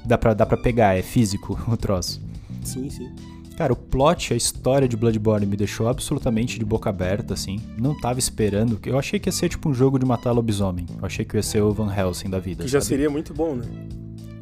dá 0.05 0.17
pra, 0.17 0.35
dá 0.35 0.47
pra 0.47 0.57
pegar, 0.57 0.97
é 0.97 1.03
físico 1.03 1.59
o 1.71 1.77
troço. 1.77 2.21
Sim, 2.63 2.89
sim. 2.89 3.11
Cara, 3.57 3.73
o 3.73 3.77
plot, 3.77 4.33
a 4.33 4.37
história 4.37 4.89
de 4.89 4.97
Bloodborne 4.97 5.47
me 5.47 5.57
deixou 5.57 5.87
absolutamente 5.89 6.59
de 6.59 6.65
boca 6.65 6.89
aberta, 6.91 7.35
assim. 7.35 7.61
Não 7.79 7.99
tava 7.99 8.19
esperando. 8.19 8.79
Eu 8.85 8.99
achei 8.99 9.21
que 9.21 9.29
ia 9.29 9.33
ser 9.33 9.49
tipo 9.49 9.69
um 9.69 9.75
jogo 9.75 9.99
de 9.99 10.07
matar 10.07 10.33
lobisomem. 10.33 10.87
Eu 10.99 11.05
achei 11.07 11.25
que 11.25 11.37
ia 11.37 11.43
ser 11.43 11.61
o 11.63 11.73
Van 11.73 11.93
Helsing 11.95 12.31
da 12.31 12.39
vida. 12.39 12.65
Que 12.65 12.71
já 12.71 12.81
sabe? 12.81 12.89
seria 12.89 13.11
muito 13.11 13.33
bom, 13.35 13.55
né? 13.55 13.65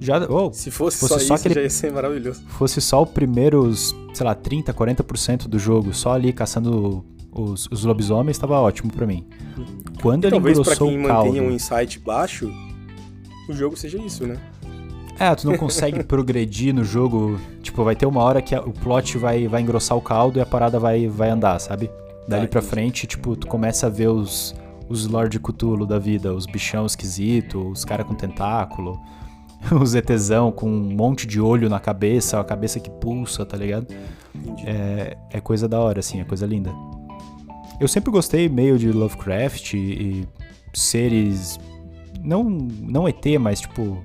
Já, 0.00 0.18
oh, 0.30 0.50
Se 0.52 0.70
fosse, 0.70 0.98
Fosse 1.00 1.12
só, 1.12 1.18
só 1.18 1.24
isso, 1.24 1.34
aquele- 1.34 1.54
já 1.56 1.62
ia 1.62 1.68
ser 1.70 1.92
maravilhoso. 1.92 2.42
fosse 2.48 2.80
só 2.80 3.02
o 3.02 3.06
primeiros, 3.06 3.94
sei 4.14 4.24
lá, 4.24 4.34
30, 4.34 4.72
40% 4.72 5.46
do 5.46 5.58
jogo, 5.58 5.92
só 5.92 6.12
ali 6.14 6.32
caçando 6.32 7.04
os, 7.32 7.68
os 7.70 7.84
lobisomens, 7.84 8.38
tava 8.38 8.58
ótimo 8.58 8.90
pra 8.90 9.06
mim. 9.06 9.26
Quando 10.00 10.24
ele 10.24 10.30
Talvez 10.32 10.58
pra 10.58 10.62
engrossou 10.72 10.88
quem 10.88 11.04
o 11.04 11.06
caldo... 11.06 11.26
mantenha 11.26 11.42
um 11.46 11.50
insight 11.50 11.98
baixo, 11.98 12.50
o 13.48 13.52
jogo 13.52 13.76
seja 13.76 13.98
isso, 13.98 14.26
né? 14.26 14.38
É, 15.20 15.34
tu 15.34 15.46
não 15.46 15.56
consegue 15.58 16.02
progredir 16.04 16.74
no 16.74 16.82
jogo. 16.82 17.38
Tipo, 17.62 17.84
vai 17.84 17.94
ter 17.94 18.06
uma 18.06 18.22
hora 18.22 18.40
que 18.40 18.54
a- 18.54 18.62
o 18.62 18.72
plot 18.72 19.18
vai, 19.18 19.46
vai 19.46 19.60
engrossar 19.60 19.96
o 19.96 20.00
caldo 20.00 20.38
e 20.38 20.42
a 20.42 20.46
parada 20.46 20.78
vai, 20.80 21.06
vai 21.06 21.28
andar, 21.30 21.58
sabe? 21.60 21.90
Dali 22.26 22.46
Ah, 22.46 22.48
pra 22.48 22.62
frente, 22.62 23.06
tipo, 23.06 23.36
tu 23.36 23.46
começa 23.46 23.86
a 23.86 23.90
ver 23.90 24.08
os, 24.08 24.54
os 24.88 25.06
Lord 25.06 25.38
Cthulhu 25.38 25.84
da 25.86 25.98
vida, 25.98 26.32
os 26.32 26.46
bichão 26.46 26.86
esquisito, 26.86 27.68
os 27.70 27.84
cara 27.84 28.02
com 28.04 28.14
tentáculo, 28.14 28.98
os 29.80 29.94
ETzão 29.94 30.50
com 30.50 30.68
um 30.70 30.94
monte 30.94 31.26
de 31.26 31.40
olho 31.40 31.68
na 31.68 31.78
cabeça, 31.80 32.40
a 32.40 32.44
cabeça 32.44 32.80
que 32.80 32.88
pulsa, 32.90 33.44
tá 33.44 33.56
ligado? 33.56 33.86
É, 34.64 35.16
é 35.30 35.40
coisa 35.40 35.68
da 35.68 35.78
hora, 35.80 36.00
assim, 36.00 36.20
é 36.20 36.24
coisa 36.24 36.46
linda. 36.46 36.72
Eu 37.80 37.88
sempre 37.88 38.10
gostei 38.10 38.48
meio 38.48 38.78
de 38.78 38.90
Lovecraft 38.92 39.72
e, 39.74 39.78
e 39.78 40.28
seres. 40.74 41.58
Não, 42.22 42.44
não 42.44 43.08
ET, 43.08 43.24
mas 43.40 43.60
tipo. 43.60 44.04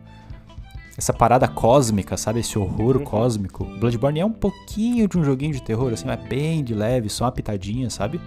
Essa 0.97 1.11
parada 1.11 1.47
cósmica, 1.47 2.15
sabe? 2.15 2.39
Esse 2.39 2.57
horror 2.57 3.01
cósmico. 3.01 3.65
Bloodborne 3.65 4.19
é 4.21 4.25
um 4.25 4.31
pouquinho 4.31 5.07
de 5.09 5.17
um 5.17 5.23
joguinho 5.23 5.51
de 5.53 5.61
terror, 5.61 5.91
assim, 5.91 6.05
mas 6.05 6.19
bem 6.27 6.63
de 6.63 6.73
leve, 6.73 7.09
só 7.09 7.25
uma 7.25 7.31
pitadinha, 7.31 7.89
sabe? 7.89 8.19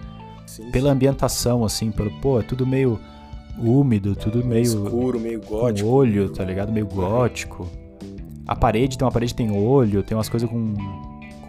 Sim, 0.45 0.69
Pela 0.71 0.91
ambientação, 0.91 1.63
assim, 1.65 1.91
pelo. 1.91 2.11
Pô, 2.21 2.39
é 2.39 2.43
tudo 2.43 2.65
meio 2.67 2.99
úmido, 3.57 4.15
tudo 4.15 4.43
meio. 4.45 4.61
escuro, 4.61 5.19
meio 5.19 5.39
com 5.41 5.55
gótico. 5.57 5.89
olho, 5.89 6.13
meio- 6.13 6.29
tá 6.29 6.43
ligado? 6.43 6.71
Meio 6.71 6.85
gótico. 6.85 7.67
A 8.47 8.55
parede 8.55 8.97
tem 8.97 9.05
uma 9.05 9.11
parede 9.11 9.33
que 9.33 9.37
tem 9.37 9.51
olho, 9.51 10.01
tem 10.03 10.15
umas 10.17 10.29
coisas 10.29 10.49
com, 10.49 10.73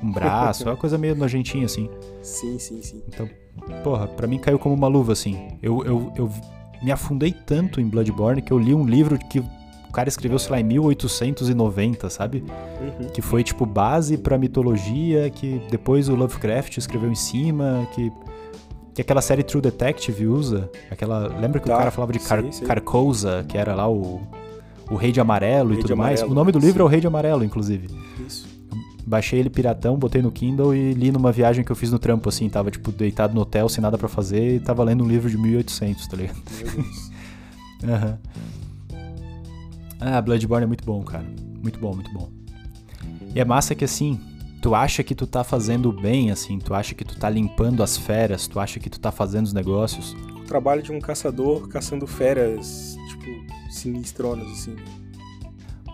com 0.01 0.13
braço, 0.13 0.65
é 0.69 0.71
uma 0.71 0.77
coisa 0.77 0.97
meio 0.99 1.15
nojentinha, 1.15 1.67
assim. 1.67 1.89
Sim, 2.23 2.59
sim, 2.59 2.83
sim. 2.83 3.03
Então, 3.09 3.29
porra, 3.85 4.07
pra 4.07 4.27
mim 4.27 4.39
caiu 4.39 4.59
como 4.59 4.75
uma 4.75 4.89
luva, 4.89 5.13
assim. 5.13 5.49
Eu, 5.63 5.85
eu, 5.85 6.13
eu 6.17 6.31
me 6.83 6.91
afundei 6.91 7.33
tanto 7.33 7.81
em 7.81 7.87
Bloodborne 7.89 8.43
que 8.43 8.53
eu 8.53 8.59
li 8.59 8.75
um 8.75 8.85
livro 8.85 9.19
que 9.19 9.43
o 9.91 9.93
cara 9.93 10.09
escreveu, 10.09 10.39
sei 10.39 10.53
lá, 10.53 10.61
em 10.61 10.65
1890, 10.65 12.09
sabe? 12.09 12.45
Uhum. 12.81 13.09
Que 13.09 13.21
foi, 13.21 13.43
tipo, 13.43 13.67
base 13.67 14.17
pra 14.17 14.39
mitologia, 14.39 15.29
que 15.31 15.61
depois 15.69 16.09
o 16.09 16.15
Lovecraft 16.15 16.77
escreveu 16.79 17.11
em 17.11 17.17
cima, 17.17 17.89
que... 17.93 18.13
que 18.95 19.03
aquela 19.03 19.21
série 19.21 19.43
True 19.43 19.61
Detective 19.61 20.29
usa. 20.29 20.71
Aquela, 20.89 21.27
lembra 21.27 21.59
que 21.59 21.67
Tá, 21.67 21.75
o 21.75 21.79
cara 21.79 21.91
falava 21.91 22.13
de 22.13 22.21
Car 22.21 22.41
sei, 22.41 22.53
sei. 22.53 22.67
Carcosa, 22.69 23.45
que 23.49 23.59
era 23.59 23.75
lá 23.75 23.89
o, 23.91 24.21
o 24.89 24.95
Rei 24.95 25.11
de 25.11 25.21
Amarelo 25.21 25.71
Rei 25.71 25.79
e 25.79 25.83
tudo 25.83 25.97
mais? 25.97 26.21
Amarelo, 26.21 26.31
O 26.33 26.35
nome 26.37 26.53
do 26.53 26.61
livro 26.61 26.75
sim. 26.75 26.81
é 26.81 26.85
o 26.85 26.87
Rei 26.87 27.01
de 27.01 27.09
Amarelo, 27.09 27.43
inclusive. 27.43 27.89
Isso. 28.25 28.49
Baixei 29.05 29.41
ele 29.41 29.51
piratão, 29.51 29.97
botei 29.97 30.23
no 30.23 30.31
Kindle 30.31 30.73
e 30.73 30.93
li 30.93 31.11
numa 31.11 31.33
viagem 31.33 31.65
que 31.65 31.73
eu 31.73 31.75
fiz 31.75 31.91
no 31.91 31.99
trampo, 31.99 32.29
assim. 32.29 32.49
Tava, 32.49 32.71
tipo, 32.71 32.93
deitado 32.93 33.35
no 33.35 33.41
hotel, 33.41 33.69
sem 33.69 33.83
nada 33.83 33.99
pra 33.99 34.09
fazer, 34.09 34.55
e 34.55 34.61
tava 34.61 34.85
lendo 34.85 35.03
um 35.03 35.09
livro 35.09 35.29
de 35.29 35.37
1800, 35.37 36.07
tá 36.07 36.17
ligado? 36.17 36.37
Meu 36.63 37.99
Deus. 37.99 38.19
Ah, 40.01 40.21
Bloodborne 40.21 40.65
é 40.65 40.67
muito 40.67 40.85
bom, 40.85 41.03
cara. 41.03 41.25
Muito 41.63 41.79
bom, 41.79 41.95
muito 41.95 42.13
bom. 42.13 42.29
E 43.35 43.39
é 43.41 43.45
massa 43.45 43.75
que 43.75 43.85
assim, 43.85 44.19
tu 44.63 44.75
acha 44.75 45.03
que 45.03 45.15
tu 45.15 45.27
tá 45.27 45.45
fazendo 45.45 45.93
bem, 45.93 46.31
assim, 46.31 46.59
tu 46.59 46.75
acha 46.75 46.95
que 46.95 47.05
tu 47.05 47.17
tá 47.19 47.29
limpando 47.29 47.83
as 47.83 47.97
feras, 47.97 48.47
tu 48.49 48.59
acha 48.59 48.81
que 48.81 48.89
tu 48.91 48.99
tá 48.99 49.13
fazendo 49.13 49.47
os 49.47 49.53
negócios. 49.53 50.17
o 50.37 50.45
trabalho 50.51 50.83
de 50.83 50.91
um 50.91 51.01
caçador 51.01 51.69
caçando 51.69 52.07
feras, 52.09 52.97
tipo, 53.11 53.73
sinistronas, 53.73 54.51
assim. 54.51 54.75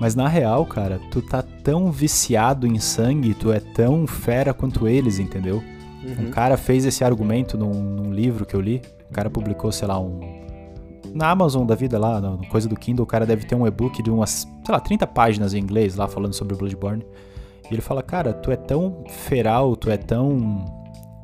Mas 0.01 0.15
na 0.15 0.29
real, 0.29 0.65
cara, 0.67 0.99
tu 1.11 1.21
tá 1.21 1.43
tão 1.43 1.91
viciado 1.93 2.67
em 2.67 2.79
sangue, 2.79 3.35
tu 3.35 3.51
é 3.53 3.61
tão 3.61 4.07
fera 4.07 4.55
quanto 4.55 4.87
eles, 4.89 5.19
entendeu? 5.19 5.63
Um 6.05 6.25
Uhum. 6.27 6.31
cara 6.31 6.57
fez 6.57 6.85
esse 6.85 7.03
argumento 7.03 7.59
num, 7.59 7.73
num 7.83 8.13
livro 8.13 8.47
que 8.47 8.55
eu 8.55 8.61
li. 8.61 8.81
O 9.11 9.13
cara 9.13 9.29
publicou, 9.29 9.73
sei 9.73 9.89
lá, 9.89 9.99
um. 9.99 10.21
Na 11.17 11.31
Amazon 11.31 11.67
da 11.67 11.75
vida 11.75 11.99
lá, 11.99 12.21
na 12.21 12.37
coisa 12.49 12.69
do 12.69 12.77
Kindle, 12.77 13.05
o 13.05 13.07
cara 13.07 13.25
deve 13.25 13.47
ter 13.47 13.55
um 13.55 13.67
e-book 13.67 14.03
de 14.03 14.11
umas, 14.11 14.47
sei 14.65 14.75
lá, 14.75 14.79
30 14.79 15.07
páginas 15.07 15.55
em 15.55 15.59
inglês 15.59 15.97
lá 15.97 16.07
falando 16.07 16.35
sobre 16.35 16.55
o 16.55 16.59
Bloodborne. 16.59 17.03
E 17.71 17.75
ele 17.75 17.81
fala, 17.81 18.03
cara, 18.03 18.35
tu 18.35 18.53
é 18.53 18.57
tão 18.57 19.03
feral, 19.09 19.75
tu 19.77 19.91
é 19.91 19.97
tão 19.97 20.63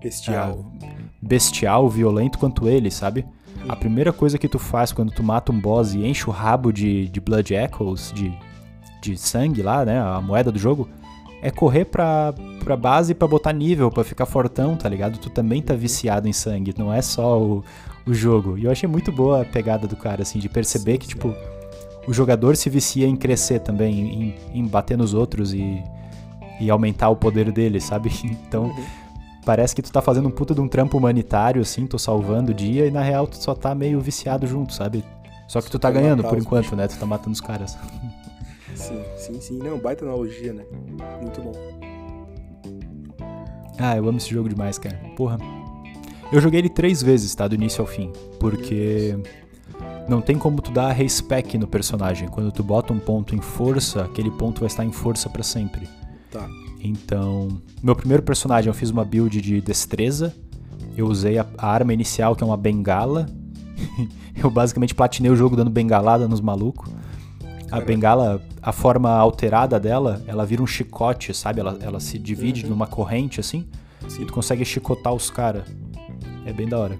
Bestial. 0.03 0.65
ah, 0.83 0.87
bestial, 1.21 1.91
violento 1.91 2.39
quanto 2.39 2.67
ele, 2.67 2.91
sabe? 2.91 3.27
A 3.69 3.77
primeira 3.77 4.15
coisa 4.15 4.39
que 4.39 4.49
tu 4.49 4.59
faz 4.59 4.93
quando 4.93 5.13
tu 5.13 5.23
mata 5.23 5.53
um 5.53 5.61
boss 5.61 5.93
e 5.93 6.07
enche 6.07 6.29
o 6.29 6.33
rabo 6.33 6.73
de, 6.73 7.09
de 7.09 7.21
Blood 7.21 7.55
Echoes, 7.55 8.13
de, 8.15 8.33
de 9.03 9.17
sangue 9.19 9.63
lá, 9.63 9.85
né? 9.85 10.01
A 10.01 10.23
moeda 10.23 10.51
do 10.51 10.59
jogo, 10.59 10.89
é 11.43 11.51
correr 11.51 11.85
pra, 11.85 12.33
pra 12.65 12.77
base 12.77 13.15
pra 13.15 13.29
botar 13.29 13.53
nível, 13.53 13.91
pra 13.91 14.03
ficar 14.03 14.25
fortão, 14.25 14.75
tá 14.75 14.89
ligado? 14.89 15.19
Tu 15.19 15.29
também 15.29 15.61
tá 15.61 15.75
viciado 15.75 16.27
em 16.29 16.33
sangue, 16.33 16.75
não 16.79 16.93
é 16.93 17.03
só 17.03 17.39
o, 17.41 17.65
o 18.07 18.13
jogo. 18.15 18.59
E 18.59 18.65
eu 18.65 18.71
achei 18.71 18.89
muito 18.89 19.11
boa 19.13 19.43
a 19.43 19.45
pegada 19.45 19.87
do 19.87 19.97
cara, 19.97 20.23
assim, 20.23 20.39
de 20.39 20.49
perceber 20.49 20.99
que, 20.99 21.07
tipo, 21.09 21.35
o 22.07 22.13
jogador 22.13 22.57
se 22.57 22.69
vicia 22.71 23.07
em 23.07 23.17
crescer 23.17 23.61
também, 23.61 24.01
em, 24.01 24.35
em 24.61 24.67
bater 24.67 24.97
nos 24.99 25.15
outros 25.15 25.53
e, 25.53 25.83
e 26.61 26.71
aumentar 26.71 27.09
o 27.11 27.17
poder 27.17 27.51
dele, 27.53 27.81
sabe? 27.81 28.11
Então, 28.25 28.65
Uhum. 28.65 28.85
parece 29.45 29.75
que 29.75 29.83
tu 29.83 29.91
tá 29.93 30.01
fazendo 30.03 30.29
um 30.29 30.31
puta 30.31 30.55
de 30.55 30.61
um 30.61 30.69
trampo 30.69 30.97
humanitário, 30.99 31.61
assim, 31.63 31.87
tô 31.87 31.99
salvando 31.99 32.53
o 32.53 32.55
dia, 32.55 32.87
e 32.87 32.91
na 32.91 33.03
real 33.03 33.27
tu 33.27 33.37
só 33.37 33.55
tá 33.55 33.75
meio 33.75 34.01
viciado 34.01 34.47
junto, 34.47 34.73
sabe? 34.73 35.05
Só 35.49 35.61
que 35.61 35.71
tu 35.71 35.79
tá 35.79 35.91
ganhando 35.91 36.23
por 36.25 36.39
enquanto, 36.39 36.75
né? 36.77 36.87
Tu 36.89 36.97
tá 36.99 37.05
matando 37.07 37.33
os 37.33 37.41
caras. 37.41 37.77
Sim, 38.75 39.03
sim, 39.17 39.39
sim. 39.41 39.59
Não, 39.59 39.79
baita 39.79 40.03
analogia, 40.05 40.53
né? 40.55 40.65
Muito 41.21 41.43
bom. 41.43 41.53
Ah, 43.79 43.97
eu 43.97 44.09
amo 44.09 44.17
esse 44.19 44.31
jogo 44.31 44.49
demais, 44.49 44.79
cara. 44.79 44.99
Porra. 45.17 45.37
Eu 46.33 46.41
joguei 46.41 46.61
ele 46.61 46.69
três 46.69 47.03
vezes, 47.03 47.35
tá? 47.35 47.47
Do 47.47 47.55
início 47.55 47.81
ao 47.83 47.87
fim. 47.87 48.11
Porque 48.41 49.17
não 50.09 50.21
tem 50.21 50.39
como 50.39 50.61
tu 50.63 50.71
dar 50.71 50.91
respec 50.93 51.59
no 51.59 51.67
personagem. 51.67 52.27
Quando 52.29 52.51
tu 52.51 52.63
bota 52.63 52.93
um 52.93 52.99
ponto 52.99 53.35
em 53.35 53.41
força, 53.41 54.05
aquele 54.05 54.31
ponto 54.31 54.61
vai 54.61 54.67
estar 54.67 54.85
em 54.85 54.93
força 54.93 55.29
pra 55.29 55.43
sempre. 55.43 55.89
Tá. 56.31 56.49
Então, 56.83 57.49
meu 57.83 57.95
primeiro 57.95 58.23
personagem 58.23 58.69
eu 58.69 58.75
fiz 58.75 58.91
uma 58.91 59.05
build 59.05 59.41
de 59.41 59.61
destreza. 59.61 60.35
Eu 60.97 61.07
usei 61.07 61.39
a, 61.39 61.47
a 61.59 61.69
arma 61.69 61.93
inicial, 61.93 62.35
que 62.35 62.43
é 62.43 62.47
uma 62.47 62.57
bengala. 62.57 63.27
eu 64.35 64.51
basicamente 64.51 64.95
platinei 64.95 65.31
o 65.31 65.37
jogo 65.37 65.55
dando 65.55 65.71
bengalada 65.71 66.27
nos 66.27 66.41
malucos. 66.41 66.91
A 67.71 67.81
bengala, 67.81 68.43
a 68.61 68.73
forma 68.73 69.11
alterada 69.11 69.81
dela, 69.81 70.23
ela 70.27 70.45
vira 70.45 70.63
um 70.63 70.67
chicote, 70.67 71.33
sabe? 71.33 71.61
Ela, 71.61 71.79
ela 71.81 72.01
se 72.01 72.19
divide 72.19 72.65
Uhum. 72.65 72.71
numa 72.71 72.87
corrente 72.87 73.41
assim. 73.41 73.67
Sim. 74.09 74.23
E 74.23 74.27
tu 74.27 74.33
consegue 74.33 74.65
chicotar 74.65 75.13
os 75.15 75.31
caras. 75.31 75.65
É 76.47 76.53
bem 76.53 76.69
da 76.69 76.79
hora. 76.79 76.99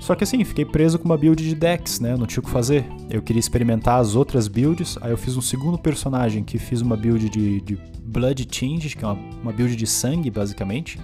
Só 0.00 0.14
que 0.14 0.24
assim, 0.24 0.44
fiquei 0.44 0.64
preso 0.64 0.98
com 0.98 1.06
uma 1.06 1.16
build 1.16 1.42
de 1.42 1.54
Dex, 1.54 1.98
né? 2.00 2.12
Eu 2.12 2.18
não 2.18 2.26
tinha 2.26 2.40
o 2.40 2.44
que 2.44 2.50
fazer. 2.50 2.84
Eu 3.08 3.22
queria 3.22 3.40
experimentar 3.40 4.00
as 4.00 4.14
outras 4.14 4.48
builds. 4.48 4.98
Aí 5.00 5.10
eu 5.10 5.16
fiz 5.16 5.36
um 5.36 5.40
segundo 5.40 5.78
personagem 5.78 6.44
que 6.44 6.58
fiz 6.58 6.80
uma 6.82 6.96
build 6.96 7.28
de, 7.30 7.60
de 7.62 7.78
Blood 8.04 8.44
Tinge, 8.44 8.94
que 8.96 9.04
é 9.04 9.08
uma, 9.08 9.18
uma 9.42 9.52
build 9.52 9.74
de 9.76 9.86
sangue, 9.86 10.30
basicamente. 10.30 10.98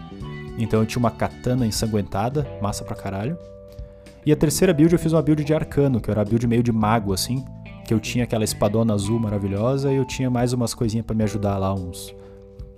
Então 0.58 0.80
eu 0.80 0.86
tinha 0.86 1.00
uma 1.00 1.10
katana 1.10 1.66
ensanguentada, 1.66 2.46
massa 2.60 2.84
pra 2.84 2.94
caralho. 2.94 3.38
E 4.26 4.32
a 4.32 4.36
terceira 4.36 4.74
build 4.74 4.92
eu 4.92 4.98
fiz 4.98 5.12
uma 5.12 5.22
build 5.22 5.42
de 5.44 5.54
arcano, 5.54 5.98
que 5.98 6.10
era 6.10 6.20
a 6.20 6.24
build 6.24 6.46
meio 6.46 6.62
de 6.62 6.72
mago, 6.72 7.14
assim. 7.14 7.42
Que 7.86 7.94
eu 7.94 8.00
tinha 8.00 8.24
aquela 8.24 8.44
espadona 8.44 8.92
azul 8.92 9.18
maravilhosa 9.18 9.90
e 9.90 9.96
eu 9.96 10.04
tinha 10.04 10.28
mais 10.28 10.52
umas 10.52 10.74
coisinhas 10.74 11.06
pra 11.06 11.16
me 11.16 11.24
ajudar 11.24 11.56
lá, 11.56 11.72
uns. 11.72 12.14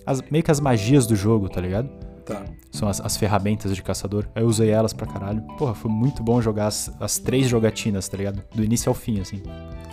as- 0.07 0.23
meio 0.31 0.45
que 0.45 0.51
as 0.53 0.61
magias 0.61 1.05
do 1.07 1.17
jogo, 1.17 1.49
tá 1.49 1.61
ligado? 1.61 1.89
Tá. 2.25 2.45
São 2.71 2.89
as, 2.89 3.01
as 3.01 3.17
ferramentas 3.17 3.75
de 3.75 3.83
caçador. 3.83 4.29
Aí 4.35 4.43
eu 4.43 4.47
usei 4.47 4.71
elas 4.71 4.93
pra 4.93 5.07
caralho. 5.07 5.43
Porra, 5.59 5.75
foi 5.75 5.91
muito 5.91 6.23
bom 6.23 6.41
jogar 6.41 6.67
as, 6.67 6.91
as 7.01 7.19
três 7.19 7.49
jogatinas, 7.49 8.09
tá 8.09 8.17
ligado? 8.17 8.43
Do 8.55 8.63
início 8.63 8.89
ao 8.89 8.95
fim, 8.95 9.21
assim. 9.21 9.43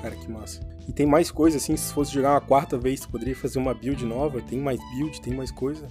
Cara, 0.02 0.15
que 0.15 0.32
massa. 0.32 0.62
E 0.88 0.92
tem 0.92 1.06
mais 1.06 1.30
coisa, 1.30 1.58
assim, 1.58 1.76
se 1.76 1.94
fosse 1.94 2.12
jogar 2.12 2.32
uma 2.32 2.42
quarta 2.42 2.78
vez, 2.78 3.00
tu 3.02 3.10
poderia 3.10 3.36
fazer 3.36 3.60
uma 3.60 3.74
build 3.74 4.04
nova? 4.06 4.42
Tem 4.42 4.60
mais 4.60 4.80
build, 4.96 5.22
tem 5.22 5.34
mais 5.34 5.52
coisa? 5.52 5.88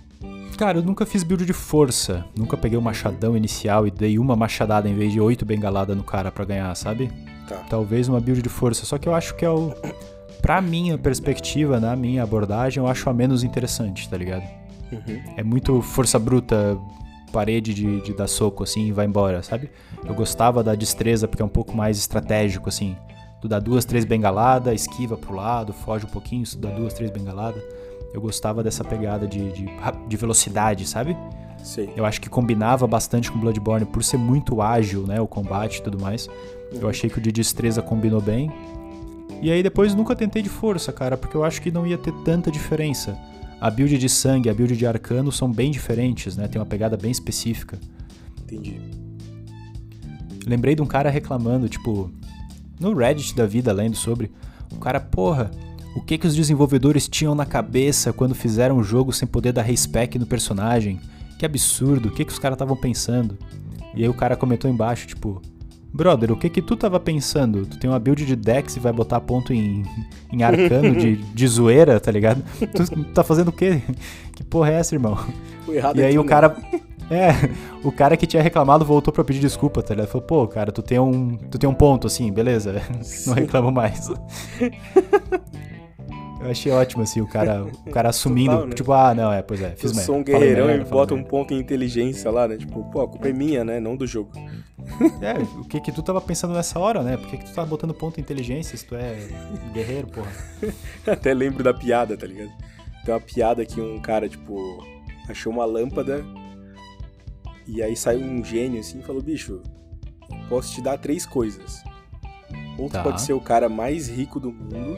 Cara, 0.57 0.79
eu 0.79 0.83
nunca 0.83 1.07
fiz 1.07 1.23
build 1.23 1.45
de 1.45 1.53
força. 1.53 2.25
Nunca 2.37 2.57
peguei 2.57 2.77
o 2.79 2.83
machadão 2.83 3.37
inicial 3.37 3.87
e 3.87 3.91
dei 3.91 4.19
uma 4.19 4.35
machadada 4.35 4.89
em 4.89 4.95
vez 4.95 5.13
de 5.13 5.21
oito 5.21 5.45
bengaladas 5.45 5.97
no 5.97 6.03
cara 6.03 6.33
pra 6.33 6.45
ganhar, 6.45 6.75
sabe? 6.75 7.13
Tá. 7.49 7.57
Talvez 7.69 8.09
uma 8.09 8.21
build 8.21 8.43
de 8.43 8.49
força. 8.49 8.85
Só 8.85 8.99
que 8.99 9.09
eu 9.09 9.15
acho 9.15 9.35
que 9.37 9.45
é 9.45 9.51
o. 9.51 9.73
Pra 10.43 10.61
minha 10.61 10.97
perspectiva, 10.97 11.81
na 11.81 11.97
minha 11.97 12.23
abordagem, 12.23 12.83
eu 12.83 12.89
acho 12.89 13.11
a 13.11 13.15
menos 13.15 13.43
interessante, 13.43 14.09
tá 14.09 14.17
ligado? 14.17 14.45
Uhum. 14.93 15.23
É 15.37 15.43
muito 15.43 15.81
força 15.83 16.19
bruta, 16.19 16.79
parede 17.33 17.75
de, 17.75 18.01
de 18.01 18.13
dar 18.13 18.27
soco 18.27 18.63
assim 18.63 18.87
e 18.87 18.93
vai 18.93 19.07
embora, 19.07 19.43
sabe? 19.43 19.71
Eu 20.05 20.15
gostava 20.15 20.63
da 20.63 20.75
destreza 20.75 21.29
porque 21.29 21.43
é 21.43 21.45
um 21.45 21.51
pouco 21.51 21.77
mais 21.77 21.99
estratégico, 21.99 22.69
assim. 22.69 22.97
Tu 23.41 23.47
dá 23.47 23.61
duas, 23.61 23.85
três 23.85 24.05
bengaladas, 24.05 24.83
esquiva 24.83 25.17
pro 25.17 25.35
lado, 25.35 25.73
foge 25.73 26.05
um 26.05 26.09
pouquinho, 26.09 26.45
tu 26.45 26.59
dá 26.59 26.71
duas, 26.71 26.93
três 26.93 27.11
bengaladas. 27.11 27.63
Eu 28.13 28.21
gostava 28.21 28.63
dessa 28.63 28.83
pegada 28.83 29.27
de, 29.27 29.53
de, 29.53 29.67
de 30.09 30.17
velocidade, 30.17 30.87
sabe? 30.89 31.17
Sei. 31.63 31.93
Eu 31.97 32.05
acho 32.05 32.21
que 32.21 32.29
combinava 32.29 32.87
bastante 32.87 33.31
com 33.31 33.39
Bloodborne 33.39 33.85
por 33.85 34.03
ser 34.03 34.17
muito 34.17 34.63
ágil, 34.63 35.07
né? 35.07 35.21
O 35.21 35.27
combate 35.27 35.79
e 35.79 35.83
tudo 35.83 36.01
mais. 36.01 36.29
Eu 36.73 36.89
achei 36.89 37.09
que 37.11 37.19
o 37.19 37.21
de 37.21 37.31
destreza 37.31 37.83
combinou 37.83 38.21
bem. 38.21 38.51
E 39.41 39.51
aí 39.51 39.63
depois 39.63 39.95
nunca 39.95 40.17
tentei 40.17 40.43
de 40.43 40.49
força, 40.49 40.93
cara, 40.93 41.17
porque 41.17 41.37
eu 41.37 41.45
acho 41.45 41.63
que 41.63 41.71
não 41.71 41.87
ia 41.87 41.99
ter 41.99 42.13
tanta 42.25 42.51
diferença. 42.51 43.17
A 43.61 43.71
build 43.71 43.99
de 43.99 44.09
sangue 44.09 44.49
e 44.49 44.51
a 44.51 44.55
build 44.55 44.77
de 44.77 44.87
arcano 44.87 45.33
são 45.33 45.51
bem 45.51 45.71
diferentes, 45.71 46.37
né? 46.37 46.47
Tem 46.47 46.61
uma 46.61 46.67
pegada 46.67 46.97
bem 46.97 47.11
específica. 47.11 47.79
Entendi. 48.43 48.81
Lembrei 50.47 50.75
de 50.75 50.83
um 50.83 50.87
cara 50.87 51.11
reclamando, 51.11 51.69
tipo, 51.69 52.11
no 52.79 52.95
Reddit 52.95 53.35
da 53.35 53.47
vida, 53.47 53.73
lendo 53.73 53.97
sobre. 53.97 54.31
O 54.73 54.77
cara, 54.77 55.01
porra, 55.01 55.51
o 55.95 56.01
que 56.01 56.17
que 56.17 56.27
os 56.27 56.37
desenvolvedores 56.37 57.09
tinham 57.09 57.35
na 57.35 57.45
cabeça 57.45 58.13
quando 58.13 58.35
fizeram 58.35 58.79
um 58.79 58.85
jogo 58.85 59.13
sem 59.13 59.27
poder 59.27 59.53
dar 59.53 59.63
respec 59.63 60.19
no 60.19 60.27
personagem? 60.27 61.01
Que 61.39 61.45
absurdo, 61.45 62.09
o 62.09 62.13
que 62.13 62.25
que 62.25 62.33
os 62.33 62.39
caras 62.39 62.55
estavam 62.55 62.77
pensando? 62.77 63.37
E 63.95 64.03
aí 64.03 64.09
o 64.09 64.15
cara 64.15 64.37
comentou 64.37 64.71
embaixo, 64.71 65.07
tipo, 65.07 65.43
brother, 65.93 66.33
o 66.33 66.37
que 66.37 66.49
que 66.49 66.63
tu 66.63 66.77
tava 66.77 66.99
pensando? 67.01 67.67
Tu 67.67 67.79
tem 67.79 67.89
uma 67.91 67.99
build 67.99 68.25
de 68.25 68.37
Dex 68.37 68.77
e 68.77 68.81
vai 68.81 68.93
botar 68.93 69.21
ponto 69.21 69.53
em, 69.53 69.85
em 70.33 70.43
arcano 70.43 70.95
de, 70.97 71.17
de 71.35 71.47
zoeira, 71.47 71.99
tá 72.01 72.11
ligado? 72.11 72.43
Tu 72.59 73.05
tá 73.13 73.23
fazendo 73.25 73.49
o 73.49 73.53
quê? 73.53 73.83
Que 74.35 74.45
porra 74.45 74.71
é 74.73 74.75
essa, 74.75 74.95
irmão? 74.95 75.19
Foi 75.65 75.77
errado 75.77 75.97
E 75.99 76.03
aí 76.03 76.09
aqui, 76.09 76.19
o 76.19 76.23
né? 76.23 76.29
cara. 76.29 76.57
É, 77.11 77.31
o 77.83 77.91
cara 77.91 78.19
que 78.19 78.27
tinha 78.27 78.43
reclamado 78.43 78.85
voltou 78.85 79.11
pra 79.15 79.25
pedir 79.25 79.41
desculpa, 79.41 79.83
tá 79.83 79.95
ligado? 79.95 80.09
Falou, 80.11 80.27
pô, 80.27 80.47
cara, 80.47 80.71
tu 80.71 80.83
tem 80.83 80.99
um. 80.99 81.37
Tu 81.51 81.59
tem 81.59 81.69
um 81.69 81.73
ponto, 81.75 82.07
assim, 82.07 82.31
beleza. 82.31 82.83
Não 83.27 83.33
reclamo 83.35 83.73
mais. 83.73 84.11
Eu 86.41 86.51
achei 86.53 86.71
ótimo, 86.71 87.03
assim, 87.03 87.21
o 87.21 87.27
cara, 87.27 87.65
o 87.65 87.91
cara 87.91 88.11
assumindo, 88.11 88.53
Total, 88.53 88.67
né? 88.69 88.75
tipo, 88.75 88.93
ah, 88.93 89.13
não, 89.13 89.33
é, 89.33 89.43
pois 89.43 89.61
é, 89.61 89.71
fiz 89.71 89.91
Eu 89.91 89.97
merda. 89.97 90.03
sou 90.07 90.17
um 90.19 90.23
guerreirão 90.23 90.67
merda, 90.69 90.87
e 90.87 90.89
bota 90.89 91.13
um 91.13 91.23
ponto 91.25 91.53
em 91.53 91.59
inteligência 91.59 92.31
lá, 92.31 92.47
né? 92.47 92.57
Tipo, 92.57 92.85
pô, 92.93 93.01
a 93.03 93.09
culpa 93.09 93.29
é 93.29 93.33
minha, 93.33 93.65
né? 93.65 93.81
Não 93.81 93.97
do 93.97 94.07
jogo. 94.07 94.31
É, 95.21 95.35
o 95.61 95.65
que 95.65 95.81
que 95.81 95.93
tu 95.93 96.03
tava 96.03 96.21
pensando 96.21 96.55
nessa 96.55 96.79
hora, 96.79 97.03
né? 97.03 97.17
Por 97.17 97.29
que 97.29 97.39
que 97.39 97.45
tu 97.45 97.55
tava 97.55 97.67
botando 97.69 97.93
ponto 97.95 98.19
em 98.19 98.23
inteligência 98.23 98.77
se 98.77 98.85
tu 98.87 98.95
é 98.95 99.17
guerreiro, 99.73 100.09
porra? 100.09 100.31
Até 101.07 101.33
lembro 101.35 101.63
da 101.63 101.73
piada, 101.75 102.17
tá 102.17 102.27
ligado? 102.27 102.51
Tem 103.05 103.15
uma 103.15 103.21
piada 103.21 103.65
que 103.65 103.81
um 103.81 104.01
cara, 104.01 104.29
tipo, 104.29 104.85
achou 105.29 105.53
uma 105.53 105.65
lâmpada 105.65 106.25
e 107.67 107.83
aí 107.83 107.95
saiu 107.97 108.21
um 108.21 108.43
gênio 108.45 108.81
assim 108.81 109.01
e 109.01 109.03
falou: 109.03 109.23
bicho, 109.23 109.63
posso 110.49 110.73
te 110.75 110.81
dar 110.83 110.99
três 110.99 111.25
coisas. 111.27 111.83
Ou 112.79 112.89
tu 112.89 112.93
Tá. 112.93 113.03
pode 113.03 113.21
ser 113.23 113.33
o 113.33 113.41
cara 113.41 113.69
mais 113.69 114.09
rico 114.09 114.39
do 114.41 114.53
mundo, 114.53 114.97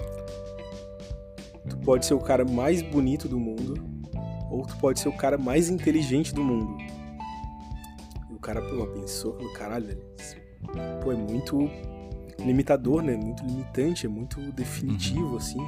tu 1.68 1.76
pode 1.78 2.04
ser 2.06 2.14
o 2.14 2.20
cara 2.20 2.44
mais 2.44 2.82
bonito 2.82 3.26
do 3.28 3.38
mundo, 3.40 3.74
ou 4.50 4.66
tu 4.66 4.76
pode 4.76 5.00
ser 5.00 5.08
o 5.08 5.16
cara 5.16 5.38
mais 5.38 5.68
inteligente 5.70 6.34
do 6.34 6.42
mundo. 6.44 6.76
O 8.40 8.42
cara, 8.42 8.62
pô, 8.62 8.86
pensou, 8.86 9.34
falou, 9.34 9.52
caralho, 9.52 9.84
velho, 9.84 10.00
pô, 11.02 11.12
é 11.12 11.14
muito 11.14 11.70
limitador, 12.38 13.02
né? 13.02 13.14
Muito 13.14 13.44
limitante, 13.44 14.06
é 14.06 14.08
muito 14.08 14.40
definitivo, 14.52 15.36
assim. 15.36 15.60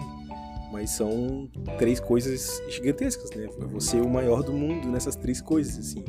Mas 0.72 0.88
são 0.88 1.50
três 1.76 2.00
coisas 2.00 2.62
gigantescas, 2.70 3.30
né? 3.32 3.46
Você 3.72 3.98
é 3.98 4.00
o 4.00 4.08
maior 4.08 4.42
do 4.42 4.54
mundo 4.54 4.88
nessas 4.88 5.14
três 5.14 5.42
coisas, 5.42 5.78
assim. 5.78 6.02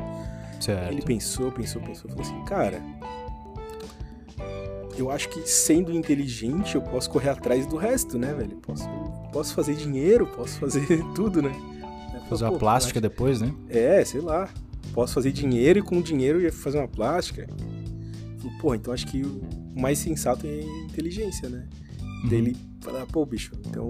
Certo. 0.62 0.90
Ele 0.90 1.02
pensou, 1.02 1.52
pensou, 1.52 1.82
pensou, 1.82 2.10
falou 2.10 2.26
assim, 2.26 2.46
cara, 2.46 2.82
eu 4.98 5.12
acho 5.12 5.28
que 5.28 5.46
sendo 5.46 5.92
inteligente 5.92 6.76
eu 6.76 6.82
posso 6.82 7.10
correr 7.10 7.32
atrás 7.32 7.68
do 7.68 7.76
resto, 7.76 8.18
né, 8.18 8.34
velho? 8.34 8.56
Posso, 8.56 8.88
posso 9.34 9.54
fazer 9.54 9.76
dinheiro, 9.76 10.26
posso 10.28 10.60
fazer 10.60 11.04
tudo, 11.14 11.42
né? 11.42 11.52
Fazer 12.30 12.46
uma 12.46 12.58
plástica 12.58 13.00
acho... 13.00 13.02
depois, 13.02 13.42
né? 13.42 13.54
É, 13.68 14.06
sei 14.06 14.22
lá. 14.22 14.50
Posso 14.94 15.14
fazer 15.14 15.32
dinheiro 15.32 15.80
e 15.80 15.82
com 15.82 15.98
o 15.98 16.04
dinheiro 16.04 16.42
ia 16.42 16.52
fazer 16.52 16.78
uma 16.78 16.88
plástica. 16.88 17.48
Pô, 18.60 18.76
então 18.76 18.94
acho 18.94 19.08
que 19.08 19.24
o 19.24 19.42
mais 19.76 19.98
sensato 20.00 20.46
é 20.46 20.62
inteligência, 20.62 21.50
né? 21.50 21.68
Uhum. 22.02 22.30
Daí 22.30 22.40
ele 22.40 22.58
fala, 22.82 23.06
pô, 23.08 23.26
bicho, 23.26 23.52
então 23.68 23.90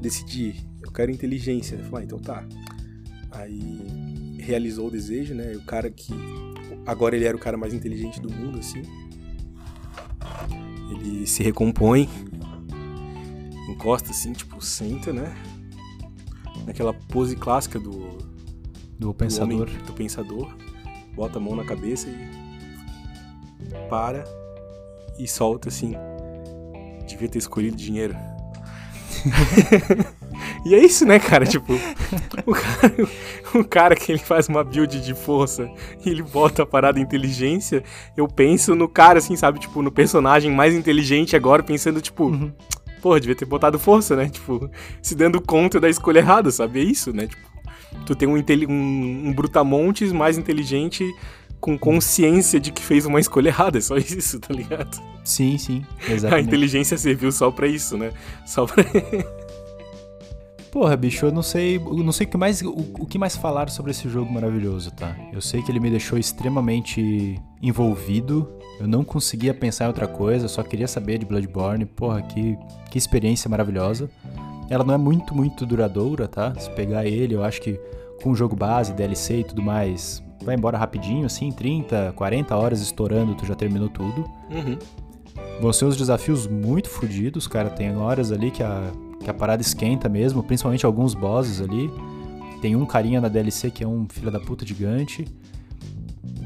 decidi, 0.00 0.54
eu 0.82 0.90
quero 0.90 1.10
inteligência. 1.10 1.74
Ele 1.74 1.82
falou, 1.84 1.98
ah, 1.98 2.04
então 2.04 2.18
tá. 2.18 2.46
Aí 3.30 4.36
realizou 4.38 4.88
o 4.88 4.90
desejo, 4.90 5.34
né? 5.34 5.52
O 5.52 5.62
cara 5.62 5.90
que. 5.90 6.12
Agora 6.86 7.16
ele 7.16 7.24
era 7.24 7.36
o 7.36 7.40
cara 7.40 7.56
mais 7.56 7.72
inteligente 7.72 8.20
do 8.20 8.30
mundo, 8.30 8.58
assim. 8.58 8.82
Ele 10.90 11.26
se 11.26 11.42
recompõe, 11.42 12.08
encosta 13.68 14.10
assim, 14.10 14.32
tipo, 14.32 14.60
senta, 14.60 15.12
né? 15.12 15.34
Naquela 16.66 16.92
pose 16.92 17.36
clássica 17.36 17.78
do. 17.78 18.31
Do 19.02 19.12
pensador. 19.12 19.66
Do, 19.66 19.82
do 19.82 19.92
pensador. 19.92 20.56
Bota 21.14 21.38
a 21.38 21.40
mão 21.40 21.56
na 21.56 21.64
cabeça 21.64 22.08
e. 22.08 23.88
Para. 23.90 24.24
E 25.18 25.26
solta 25.26 25.68
assim. 25.68 25.94
Devia 27.06 27.28
ter 27.28 27.38
escolhido 27.38 27.76
dinheiro. 27.76 28.16
E 30.64 30.74
é 30.74 30.78
isso, 30.78 31.04
né, 31.04 31.18
cara? 31.18 31.44
Tipo, 31.44 31.72
o 32.46 32.52
cara, 32.52 33.08
o 33.54 33.64
cara 33.64 33.96
que 33.96 34.12
ele 34.12 34.18
faz 34.18 34.48
uma 34.48 34.62
build 34.62 35.00
de 35.00 35.14
força 35.14 35.68
e 36.04 36.08
ele 36.08 36.22
bota 36.22 36.62
a 36.62 36.66
parada 36.66 37.00
inteligência, 37.00 37.82
eu 38.16 38.28
penso 38.28 38.74
no 38.74 38.88
cara, 38.88 39.18
assim, 39.18 39.34
sabe? 39.34 39.58
Tipo, 39.58 39.82
no 39.82 39.90
personagem 39.90 40.52
mais 40.52 40.72
inteligente 40.74 41.34
agora, 41.34 41.64
pensando, 41.64 42.00
tipo, 42.00 42.26
uhum. 42.26 42.52
porra, 43.00 43.18
devia 43.18 43.34
ter 43.34 43.44
botado 43.44 43.78
força, 43.78 44.14
né? 44.14 44.28
Tipo, 44.28 44.70
se 45.00 45.16
dando 45.16 45.40
conta 45.40 45.80
da 45.80 45.88
escolha 45.88 46.20
errada, 46.20 46.50
sabe? 46.50 46.80
É 46.80 46.84
isso, 46.84 47.12
né? 47.12 47.26
Tipo, 47.26 47.51
tu 48.06 48.14
tem 48.14 48.28
um, 48.28 48.36
um, 48.36 49.28
um 49.28 49.32
brutamontes 49.32 50.12
mais 50.12 50.38
inteligente 50.38 51.04
com 51.60 51.78
consciência 51.78 52.58
de 52.58 52.72
que 52.72 52.82
fez 52.82 53.06
uma 53.06 53.20
escolha 53.20 53.48
errada, 53.48 53.78
é 53.78 53.80
só 53.80 53.96
isso, 53.98 54.40
tá 54.40 54.52
ligado? 54.52 55.00
Sim, 55.24 55.56
sim, 55.56 55.86
exatamente. 56.08 56.44
A 56.44 56.48
inteligência 56.48 56.98
serviu 56.98 57.30
só 57.30 57.50
pra 57.50 57.68
isso, 57.68 57.96
né? 57.96 58.12
Só 58.44 58.66
pra... 58.66 58.84
Porra, 60.72 60.96
bicho, 60.96 61.26
eu 61.26 61.30
não 61.30 61.42
sei, 61.42 61.76
eu 61.76 62.02
não 62.02 62.12
sei 62.12 62.26
o 62.26 62.30
que 62.30 62.36
mais, 62.36 62.62
o, 62.62 62.70
o, 62.70 63.06
que 63.06 63.18
mais 63.18 63.36
falar 63.36 63.68
sobre 63.68 63.90
esse 63.90 64.08
jogo 64.08 64.32
maravilhoso, 64.32 64.90
tá? 64.90 65.14
Eu 65.30 65.42
sei 65.42 65.62
que 65.62 65.70
ele 65.70 65.78
me 65.78 65.90
deixou 65.90 66.18
extremamente 66.18 67.38
envolvido. 67.60 68.50
Eu 68.80 68.88
não 68.88 69.04
conseguia 69.04 69.52
pensar 69.52 69.84
em 69.84 69.88
outra 69.88 70.08
coisa, 70.08 70.48
só 70.48 70.62
queria 70.62 70.88
saber 70.88 71.18
de 71.18 71.26
Bloodborne. 71.26 71.84
Porra, 71.84 72.22
que, 72.22 72.56
que 72.90 72.96
experiência 72.96 73.50
maravilhosa. 73.50 74.10
Ela 74.72 74.84
não 74.84 74.94
é 74.94 74.96
muito, 74.96 75.34
muito 75.34 75.66
duradoura, 75.66 76.26
tá? 76.26 76.54
Se 76.58 76.70
pegar 76.70 77.04
ele, 77.04 77.34
eu 77.34 77.44
acho 77.44 77.60
que 77.60 77.78
com 78.22 78.30
o 78.30 78.34
jogo 78.34 78.56
base, 78.56 78.94
DLC 78.94 79.40
e 79.40 79.44
tudo 79.44 79.60
mais, 79.60 80.24
vai 80.42 80.54
embora 80.54 80.78
rapidinho, 80.78 81.26
assim, 81.26 81.52
30, 81.52 82.14
40 82.16 82.56
horas 82.56 82.80
estourando, 82.80 83.34
tu 83.34 83.44
já 83.44 83.54
terminou 83.54 83.90
tudo. 83.90 84.24
Uhum. 84.50 84.78
Vão 85.60 85.74
ser 85.74 85.84
uns 85.84 85.94
desafios 85.94 86.46
muito 86.46 86.88
fodidos, 86.88 87.46
cara. 87.46 87.68
Tem 87.68 87.94
horas 87.94 88.32
ali 88.32 88.50
que 88.50 88.62
a, 88.62 88.90
que 89.22 89.28
a 89.28 89.34
parada 89.34 89.60
esquenta 89.60 90.08
mesmo, 90.08 90.42
principalmente 90.42 90.86
alguns 90.86 91.12
bosses 91.12 91.60
ali. 91.60 91.92
Tem 92.62 92.74
um 92.74 92.86
carinha 92.86 93.20
na 93.20 93.28
DLC 93.28 93.70
que 93.70 93.84
é 93.84 93.86
um 93.86 94.06
filho 94.08 94.30
da 94.30 94.40
puta 94.40 94.64
gigante. 94.64 95.26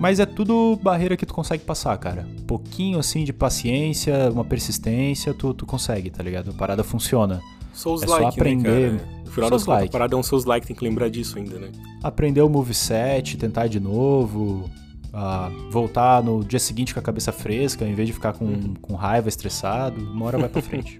Mas 0.00 0.18
é 0.18 0.26
tudo 0.26 0.76
barreira 0.82 1.16
que 1.16 1.24
tu 1.24 1.32
consegue 1.32 1.62
passar, 1.62 1.96
cara. 1.98 2.26
Pouquinho 2.44 2.98
assim 2.98 3.22
de 3.22 3.32
paciência, 3.32 4.32
uma 4.32 4.44
persistência, 4.44 5.32
tu, 5.32 5.54
tu 5.54 5.64
consegue, 5.64 6.10
tá 6.10 6.24
ligado? 6.24 6.50
A 6.50 6.54
parada 6.54 6.82
funciona. 6.82 7.40
Souls 7.76 8.02
é 8.02 8.06
like, 8.06 8.22
só 8.22 8.28
aprender. 8.28 8.92
Né, 8.92 9.00
no 9.24 9.30
final 9.30 9.50
das 9.50 9.64
contas, 9.64 9.84
a 9.84 9.90
parada 9.90 10.14
é 10.14 10.18
um 10.18 10.22
Souls 10.22 10.44
like, 10.44 10.66
tem 10.66 10.74
que 10.74 10.84
lembrar 10.84 11.08
disso 11.08 11.38
ainda, 11.38 11.58
né? 11.58 11.70
Aprender 12.02 12.40
o 12.40 12.48
moveset, 12.48 13.36
tentar 13.36 13.66
de 13.66 13.78
novo, 13.78 14.70
uh, 15.12 15.70
voltar 15.70 16.22
no 16.22 16.42
dia 16.42 16.58
seguinte 16.58 16.94
com 16.94 17.00
a 17.00 17.02
cabeça 17.02 17.32
fresca, 17.32 17.84
em 17.84 17.94
vez 17.94 18.08
de 18.08 18.14
ficar 18.14 18.32
com, 18.32 18.46
uhum. 18.46 18.74
com 18.80 18.94
raiva, 18.94 19.28
estressado, 19.28 20.00
uma 20.00 20.26
hora 20.26 20.38
vai 20.38 20.48
pra 20.48 20.62
frente. 20.62 20.98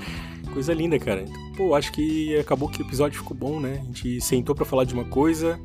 Coisa 0.52 0.72
linda, 0.72 0.98
cara. 0.98 1.22
Então, 1.22 1.52
pô, 1.56 1.74
acho 1.74 1.92
que 1.92 2.36
acabou 2.38 2.68
que 2.68 2.82
o 2.82 2.86
episódio 2.86 3.18
ficou 3.18 3.36
bom, 3.36 3.60
né? 3.60 3.80
A 3.82 3.84
gente 3.84 4.20
sentou 4.20 4.54
para 4.54 4.64
falar 4.64 4.84
de 4.84 4.94
uma 4.94 5.04
coisa, 5.04 5.60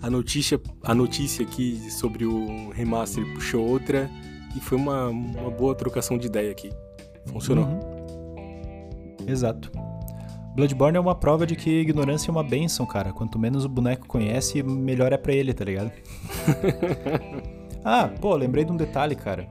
a 0.00 0.10
notícia, 0.10 0.60
a 0.82 0.94
notícia 0.94 1.44
aqui 1.44 1.90
sobre 1.90 2.26
o 2.26 2.70
remaster 2.70 3.24
puxou 3.34 3.66
outra, 3.66 4.10
e 4.56 4.60
foi 4.60 4.78
uma, 4.78 5.08
uma 5.08 5.50
boa 5.50 5.74
trocação 5.74 6.16
de 6.16 6.26
ideia 6.26 6.50
aqui. 6.50 6.70
Funcionou. 7.26 7.64
Uhum. 7.64 9.26
Exato. 9.26 9.70
Bloodborne 10.56 10.96
é 10.96 11.00
uma 11.00 11.14
prova 11.14 11.46
de 11.46 11.54
que 11.54 11.70
ignorância 11.80 12.30
é 12.30 12.32
uma 12.32 12.42
benção, 12.42 12.84
cara. 12.86 13.12
Quanto 13.12 13.38
menos 13.38 13.64
o 13.64 13.68
boneco 13.68 14.08
conhece, 14.08 14.62
melhor 14.62 15.12
é 15.12 15.16
pra 15.16 15.32
ele, 15.32 15.52
tá 15.52 15.64
ligado? 15.64 15.92
ah, 17.84 18.08
pô, 18.20 18.34
lembrei 18.34 18.64
de 18.64 18.72
um 18.72 18.76
detalhe, 18.76 19.14
cara. 19.14 19.48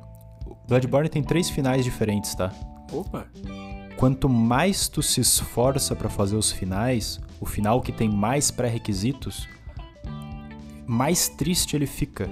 Bloodborne 0.68 1.08
tem 1.08 1.24
três 1.24 1.50
finais 1.50 1.86
diferentes, 1.86 2.34
tá? 2.36 2.52
Opa! 2.92 3.28
quanto 3.96 4.28
mais 4.28 4.88
tu 4.88 5.02
se 5.02 5.22
esforça 5.22 5.96
para 5.96 6.10
fazer 6.10 6.36
os 6.36 6.52
finais, 6.52 7.20
o 7.40 7.46
final 7.46 7.82
que 7.82 7.92
tem 7.92 8.10
mais 8.10 8.52
pré-requisitos, 8.52 9.48
mais 10.86 11.30
triste 11.30 11.76
ele 11.76 11.88
fica. 11.88 12.30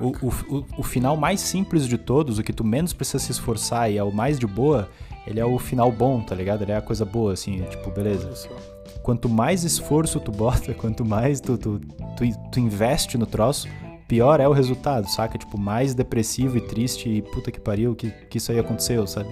O, 0.00 0.08
o, 0.26 0.64
o, 0.78 0.82
final 0.82 1.16
mais 1.16 1.40
simples 1.40 1.86
de 1.86 1.96
todos, 1.96 2.38
o 2.38 2.42
que 2.42 2.52
tu 2.52 2.62
menos 2.62 2.92
precisa 2.92 3.18
se 3.18 3.32
esforçar 3.32 3.90
e 3.90 3.96
é 3.96 4.02
o 4.02 4.12
mais 4.12 4.38
de 4.38 4.46
boa, 4.46 4.88
ele 5.28 5.38
é 5.38 5.44
o 5.44 5.58
final 5.58 5.92
bom, 5.92 6.22
tá 6.22 6.34
ligado? 6.34 6.62
Ele 6.62 6.72
é 6.72 6.76
a 6.76 6.80
coisa 6.80 7.04
boa, 7.04 7.34
assim, 7.34 7.60
tipo, 7.64 7.90
beleza. 7.90 8.30
Quanto 9.02 9.28
mais 9.28 9.62
esforço 9.62 10.18
tu 10.18 10.32
bota, 10.32 10.72
quanto 10.74 11.04
mais 11.04 11.38
tu, 11.38 11.58
tu, 11.58 11.78
tu, 12.16 12.24
tu 12.50 12.58
investe 12.58 13.18
no 13.18 13.26
troço, 13.26 13.68
pior 14.08 14.40
é 14.40 14.48
o 14.48 14.52
resultado, 14.52 15.06
saca? 15.06 15.36
Tipo, 15.36 15.58
mais 15.58 15.94
depressivo 15.94 16.56
e 16.56 16.62
triste 16.62 17.10
e 17.10 17.20
puta 17.20 17.50
que 17.50 17.60
pariu 17.60 17.94
que, 17.94 18.10
que 18.10 18.38
isso 18.38 18.50
aí 18.50 18.58
aconteceu, 18.58 19.06
sabe? 19.06 19.28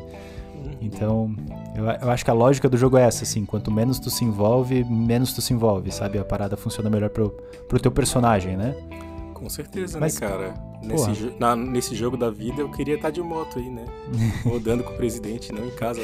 Então, 0.83 1.35
eu, 1.75 1.85
eu, 1.87 2.11
acho 2.11 2.23
que 2.23 2.31
a 2.31 2.35
lógica 2.35 2.69
do 2.69 2.77
jogo 2.77 2.99
é 2.99 3.03
essa, 3.03 3.25
assim, 3.25 3.47
quanto 3.47 3.71
menos 3.71 3.99
tu 3.99 4.11
se 4.11 4.23
envolve, 4.23 4.85
menos 4.85 5.33
tu 5.33 5.41
se 5.41 5.55
envolve, 5.55 5.91
sabe? 5.91 6.19
A 6.19 6.25
parada 6.25 6.59
funciona 6.59 6.91
melhor 6.91 7.09
pro, 7.09 7.31
pro 7.67 7.81
teu 7.81 7.91
personagem, 7.91 8.55
né? 8.55 8.77
Com 9.37 9.51
certeza, 9.51 10.01
Mas, 10.01 10.19
né, 10.19 10.29
cara? 10.29 10.55
Nesse, 10.83 11.35
na, 11.39 11.55
nesse 11.55 11.95
jogo 11.95 12.17
da 12.17 12.31
vida 12.31 12.63
eu 12.63 12.71
queria 12.71 12.95
estar 12.95 13.11
de 13.11 13.21
moto 13.21 13.59
aí, 13.59 13.69
né? 13.69 13.85
Rodando 14.45 14.83
com 14.83 14.95
o 14.95 14.97
presidente, 14.97 15.53
não 15.53 15.67
em 15.67 15.71
casa. 15.71 16.01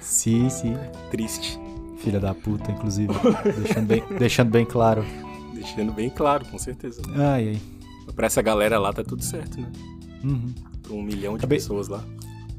Sim, 0.00 0.48
sim. 0.48 0.76
Triste. 1.10 1.58
Filha 1.98 2.20
da 2.20 2.32
puta, 2.32 2.70
inclusive. 2.70 3.12
deixando, 3.58 3.86
bem, 3.86 4.04
deixando 4.18 4.50
bem 4.50 4.64
claro. 4.64 5.04
Deixando 5.52 5.92
bem 5.92 6.08
claro, 6.08 6.46
com 6.46 6.58
certeza. 6.58 7.02
Ai, 7.16 7.48
ai. 7.48 7.60
Pra 8.14 8.26
essa 8.26 8.40
galera 8.40 8.78
lá 8.78 8.92
tá 8.92 9.02
tudo 9.02 9.24
certo, 9.24 9.60
né? 9.60 9.70
Uhum. 10.22 10.54
Pra 10.80 10.92
um 10.92 11.02
milhão 11.02 11.32
de 11.32 11.38
Acabei... 11.38 11.58
pessoas 11.58 11.88
lá. 11.88 12.04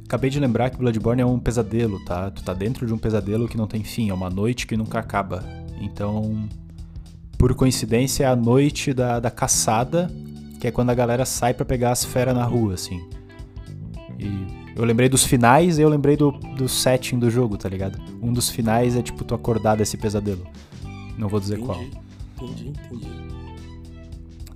Acabei 0.04 0.30
de 0.30 0.40
lembrar 0.42 0.70
que 0.72 0.78
Bloodborne 0.78 1.22
é 1.22 1.26
um 1.26 1.40
pesadelo, 1.40 2.04
tá? 2.04 2.30
Tu 2.32 2.44
tá 2.44 2.54
dentro 2.54 2.86
de 2.86 2.94
um 2.94 2.98
pesadelo 2.98 3.48
que 3.48 3.58
não 3.58 3.68
tem 3.68 3.84
fim, 3.84 4.10
é 4.10 4.14
uma 4.14 4.30
noite 4.30 4.68
que 4.68 4.76
nunca 4.76 5.00
acaba. 5.00 5.44
Então, 5.80 6.50
por 7.38 7.54
coincidência, 7.54 8.24
é 8.24 8.28
a 8.28 8.36
noite 8.36 8.94
da, 8.94 9.20
da 9.20 9.30
caçada, 9.30 10.12
que 10.60 10.68
é 10.68 10.72
quando 10.72 10.90
a 10.90 10.96
galera 10.96 11.26
sai 11.26 11.54
para 11.54 11.66
pegar 11.66 11.92
as 11.92 12.04
feras 12.04 12.36
na 12.36 12.44
rua, 12.44 12.74
assim. 12.74 13.08
E 14.18 14.74
eu 14.76 14.84
lembrei 14.84 15.08
dos 15.08 15.24
finais 15.24 15.78
e 15.78 15.82
eu 15.82 15.90
lembrei 15.90 16.18
do, 16.18 16.32
do 16.32 16.68
setting 16.68 17.20
do 17.20 17.30
jogo, 17.30 17.58
tá 17.58 17.70
ligado? 17.70 18.00
Um 18.22 18.34
dos 18.34 18.50
finais 18.50 18.96
é 18.96 19.02
tipo 19.02 19.24
tu 19.24 19.36
acordar 19.36 19.76
desse 19.78 19.98
pesadelo. 19.98 20.46
Não 21.18 21.28
vou 21.28 21.40
dizer 21.40 21.60
entendi, 21.60 21.68
qual. 21.68 21.84
Entendi, 22.42 22.70
entendi. 22.70 23.08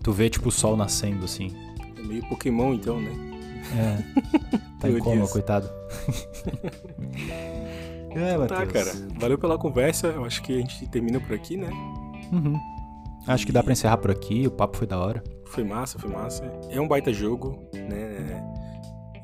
Tu 0.04 0.12
vê 0.12 0.30
tipo 0.30 0.50
o 0.50 0.52
sol 0.52 0.76
nascendo, 0.76 1.26
assim. 1.26 1.52
É 1.98 2.02
meio 2.04 2.28
Pokémon 2.28 2.74
então, 2.74 3.00
né? 3.00 3.12
É. 3.78 3.98
Tá 4.80 4.90
em 4.90 4.98
coma, 4.98 5.28
coitado. 5.28 5.70
é, 8.10 8.48
tá, 8.48 8.66
cara. 8.66 8.92
Valeu 9.20 9.38
pela 9.38 9.58
conversa. 9.58 10.08
Eu 10.08 10.26
acho 10.26 10.42
que 10.42 10.54
a 10.54 10.58
gente 10.58 10.88
termina 10.88 11.20
por 11.20 11.36
aqui, 11.36 11.56
né? 11.56 11.70
Uhum. 12.32 12.60
Acho 13.28 13.46
que 13.46 13.52
dá 13.52 13.62
pra 13.62 13.74
encerrar 13.74 13.98
por 13.98 14.12
aqui. 14.12 14.48
O 14.48 14.52
papo 14.52 14.78
foi 14.78 14.88
da 14.88 15.00
hora. 15.00 15.24
Foi 15.46 15.64
massa, 15.64 16.00
foi 16.00 16.10
massa. 16.10 16.44
É 16.70 16.80
um 16.80 16.88
baita 16.88 17.14
jogo, 17.14 17.70
né? 17.74 18.44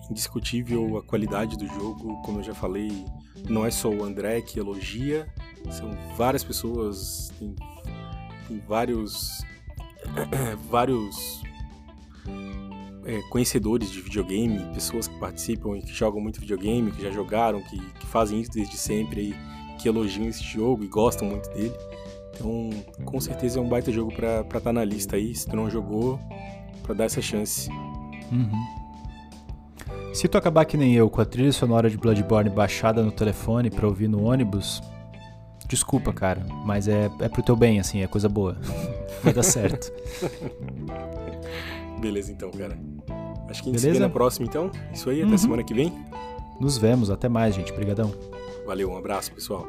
Indiscutível 0.09 0.97
a 0.97 1.03
qualidade 1.03 1.57
do 1.57 1.67
jogo. 1.67 2.21
Como 2.23 2.39
eu 2.39 2.43
já 2.43 2.53
falei, 2.53 3.05
não 3.49 3.65
é 3.65 3.71
só 3.71 3.89
o 3.89 4.03
André 4.03 4.41
que 4.41 4.59
elogia. 4.59 5.27
São 5.71 5.89
várias 6.15 6.43
pessoas. 6.43 7.31
Tem, 7.39 7.55
tem 8.47 8.59
vários. 8.67 9.43
vários 10.69 11.41
é, 13.07 13.21
conhecedores 13.29 13.89
de 13.89 14.01
videogame, 14.01 14.59
pessoas 14.73 15.07
que 15.07 15.17
participam 15.17 15.77
e 15.77 15.81
que 15.81 15.93
jogam 15.93 16.21
muito 16.21 16.41
videogame, 16.41 16.91
que 16.91 17.01
já 17.01 17.09
jogaram, 17.09 17.61
que, 17.61 17.79
que 17.79 18.05
fazem 18.05 18.41
isso 18.41 18.51
desde 18.51 18.77
sempre 18.77 19.29
e 19.29 19.77
que 19.77 19.87
elogiam 19.87 20.27
esse 20.27 20.43
jogo 20.43 20.83
e 20.83 20.87
gostam 20.87 21.27
muito 21.27 21.49
dele. 21.51 21.73
Então, 22.39 22.69
com 23.03 23.19
certeza 23.19 23.59
é 23.59 23.61
um 23.61 23.67
baita 23.67 23.91
jogo 23.91 24.13
pra 24.13 24.41
estar 24.41 24.61
tá 24.61 24.73
na 24.73 24.83
lista 24.83 25.15
aí, 25.15 25.33
se 25.33 25.47
tu 25.47 25.55
não 25.55 25.69
jogou, 25.69 26.19
pra 26.83 26.93
dar 26.93 27.05
essa 27.05 27.21
chance. 27.21 27.69
Uhum. 28.31 28.77
Se 30.13 30.27
tu 30.27 30.37
acabar 30.37 30.65
que 30.65 30.77
nem 30.77 30.93
eu, 30.93 31.09
com 31.09 31.21
a 31.21 31.25
trilha 31.25 31.51
sonora 31.51 31.89
de 31.89 31.97
Bloodborne 31.97 32.49
baixada 32.49 33.03
no 33.03 33.11
telefone 33.11 33.69
pra 33.69 33.87
ouvir 33.87 34.07
no 34.07 34.23
ônibus, 34.23 34.81
desculpa, 35.67 36.13
cara, 36.13 36.45
mas 36.65 36.87
é, 36.87 37.09
é 37.19 37.29
pro 37.29 37.43
teu 37.43 37.55
bem, 37.55 37.79
assim, 37.79 38.01
é 38.01 38.07
coisa 38.07 38.29
boa. 38.29 38.57
Vai 39.23 39.33
dar 39.33 39.43
certo. 39.43 39.91
Beleza, 41.99 42.31
então, 42.31 42.51
cara. 42.51 42.77
Acho 43.49 43.63
que 43.63 43.69
a 43.69 43.73
gente 43.73 43.81
Beleza? 43.81 43.81
se 43.81 43.91
vê 43.91 43.99
na 43.99 44.09
próxima, 44.09 44.47
então. 44.47 44.71
Isso 44.93 45.09
aí, 45.09 45.21
até 45.21 45.31
uhum. 45.31 45.37
semana 45.37 45.63
que 45.63 45.73
vem. 45.73 45.93
Nos 46.59 46.77
vemos, 46.77 47.09
até 47.09 47.29
mais, 47.29 47.55
gente. 47.55 47.71
Obrigadão. 47.71 48.13
Valeu, 48.65 48.91
um 48.91 48.97
abraço, 48.97 49.31
pessoal. 49.31 49.65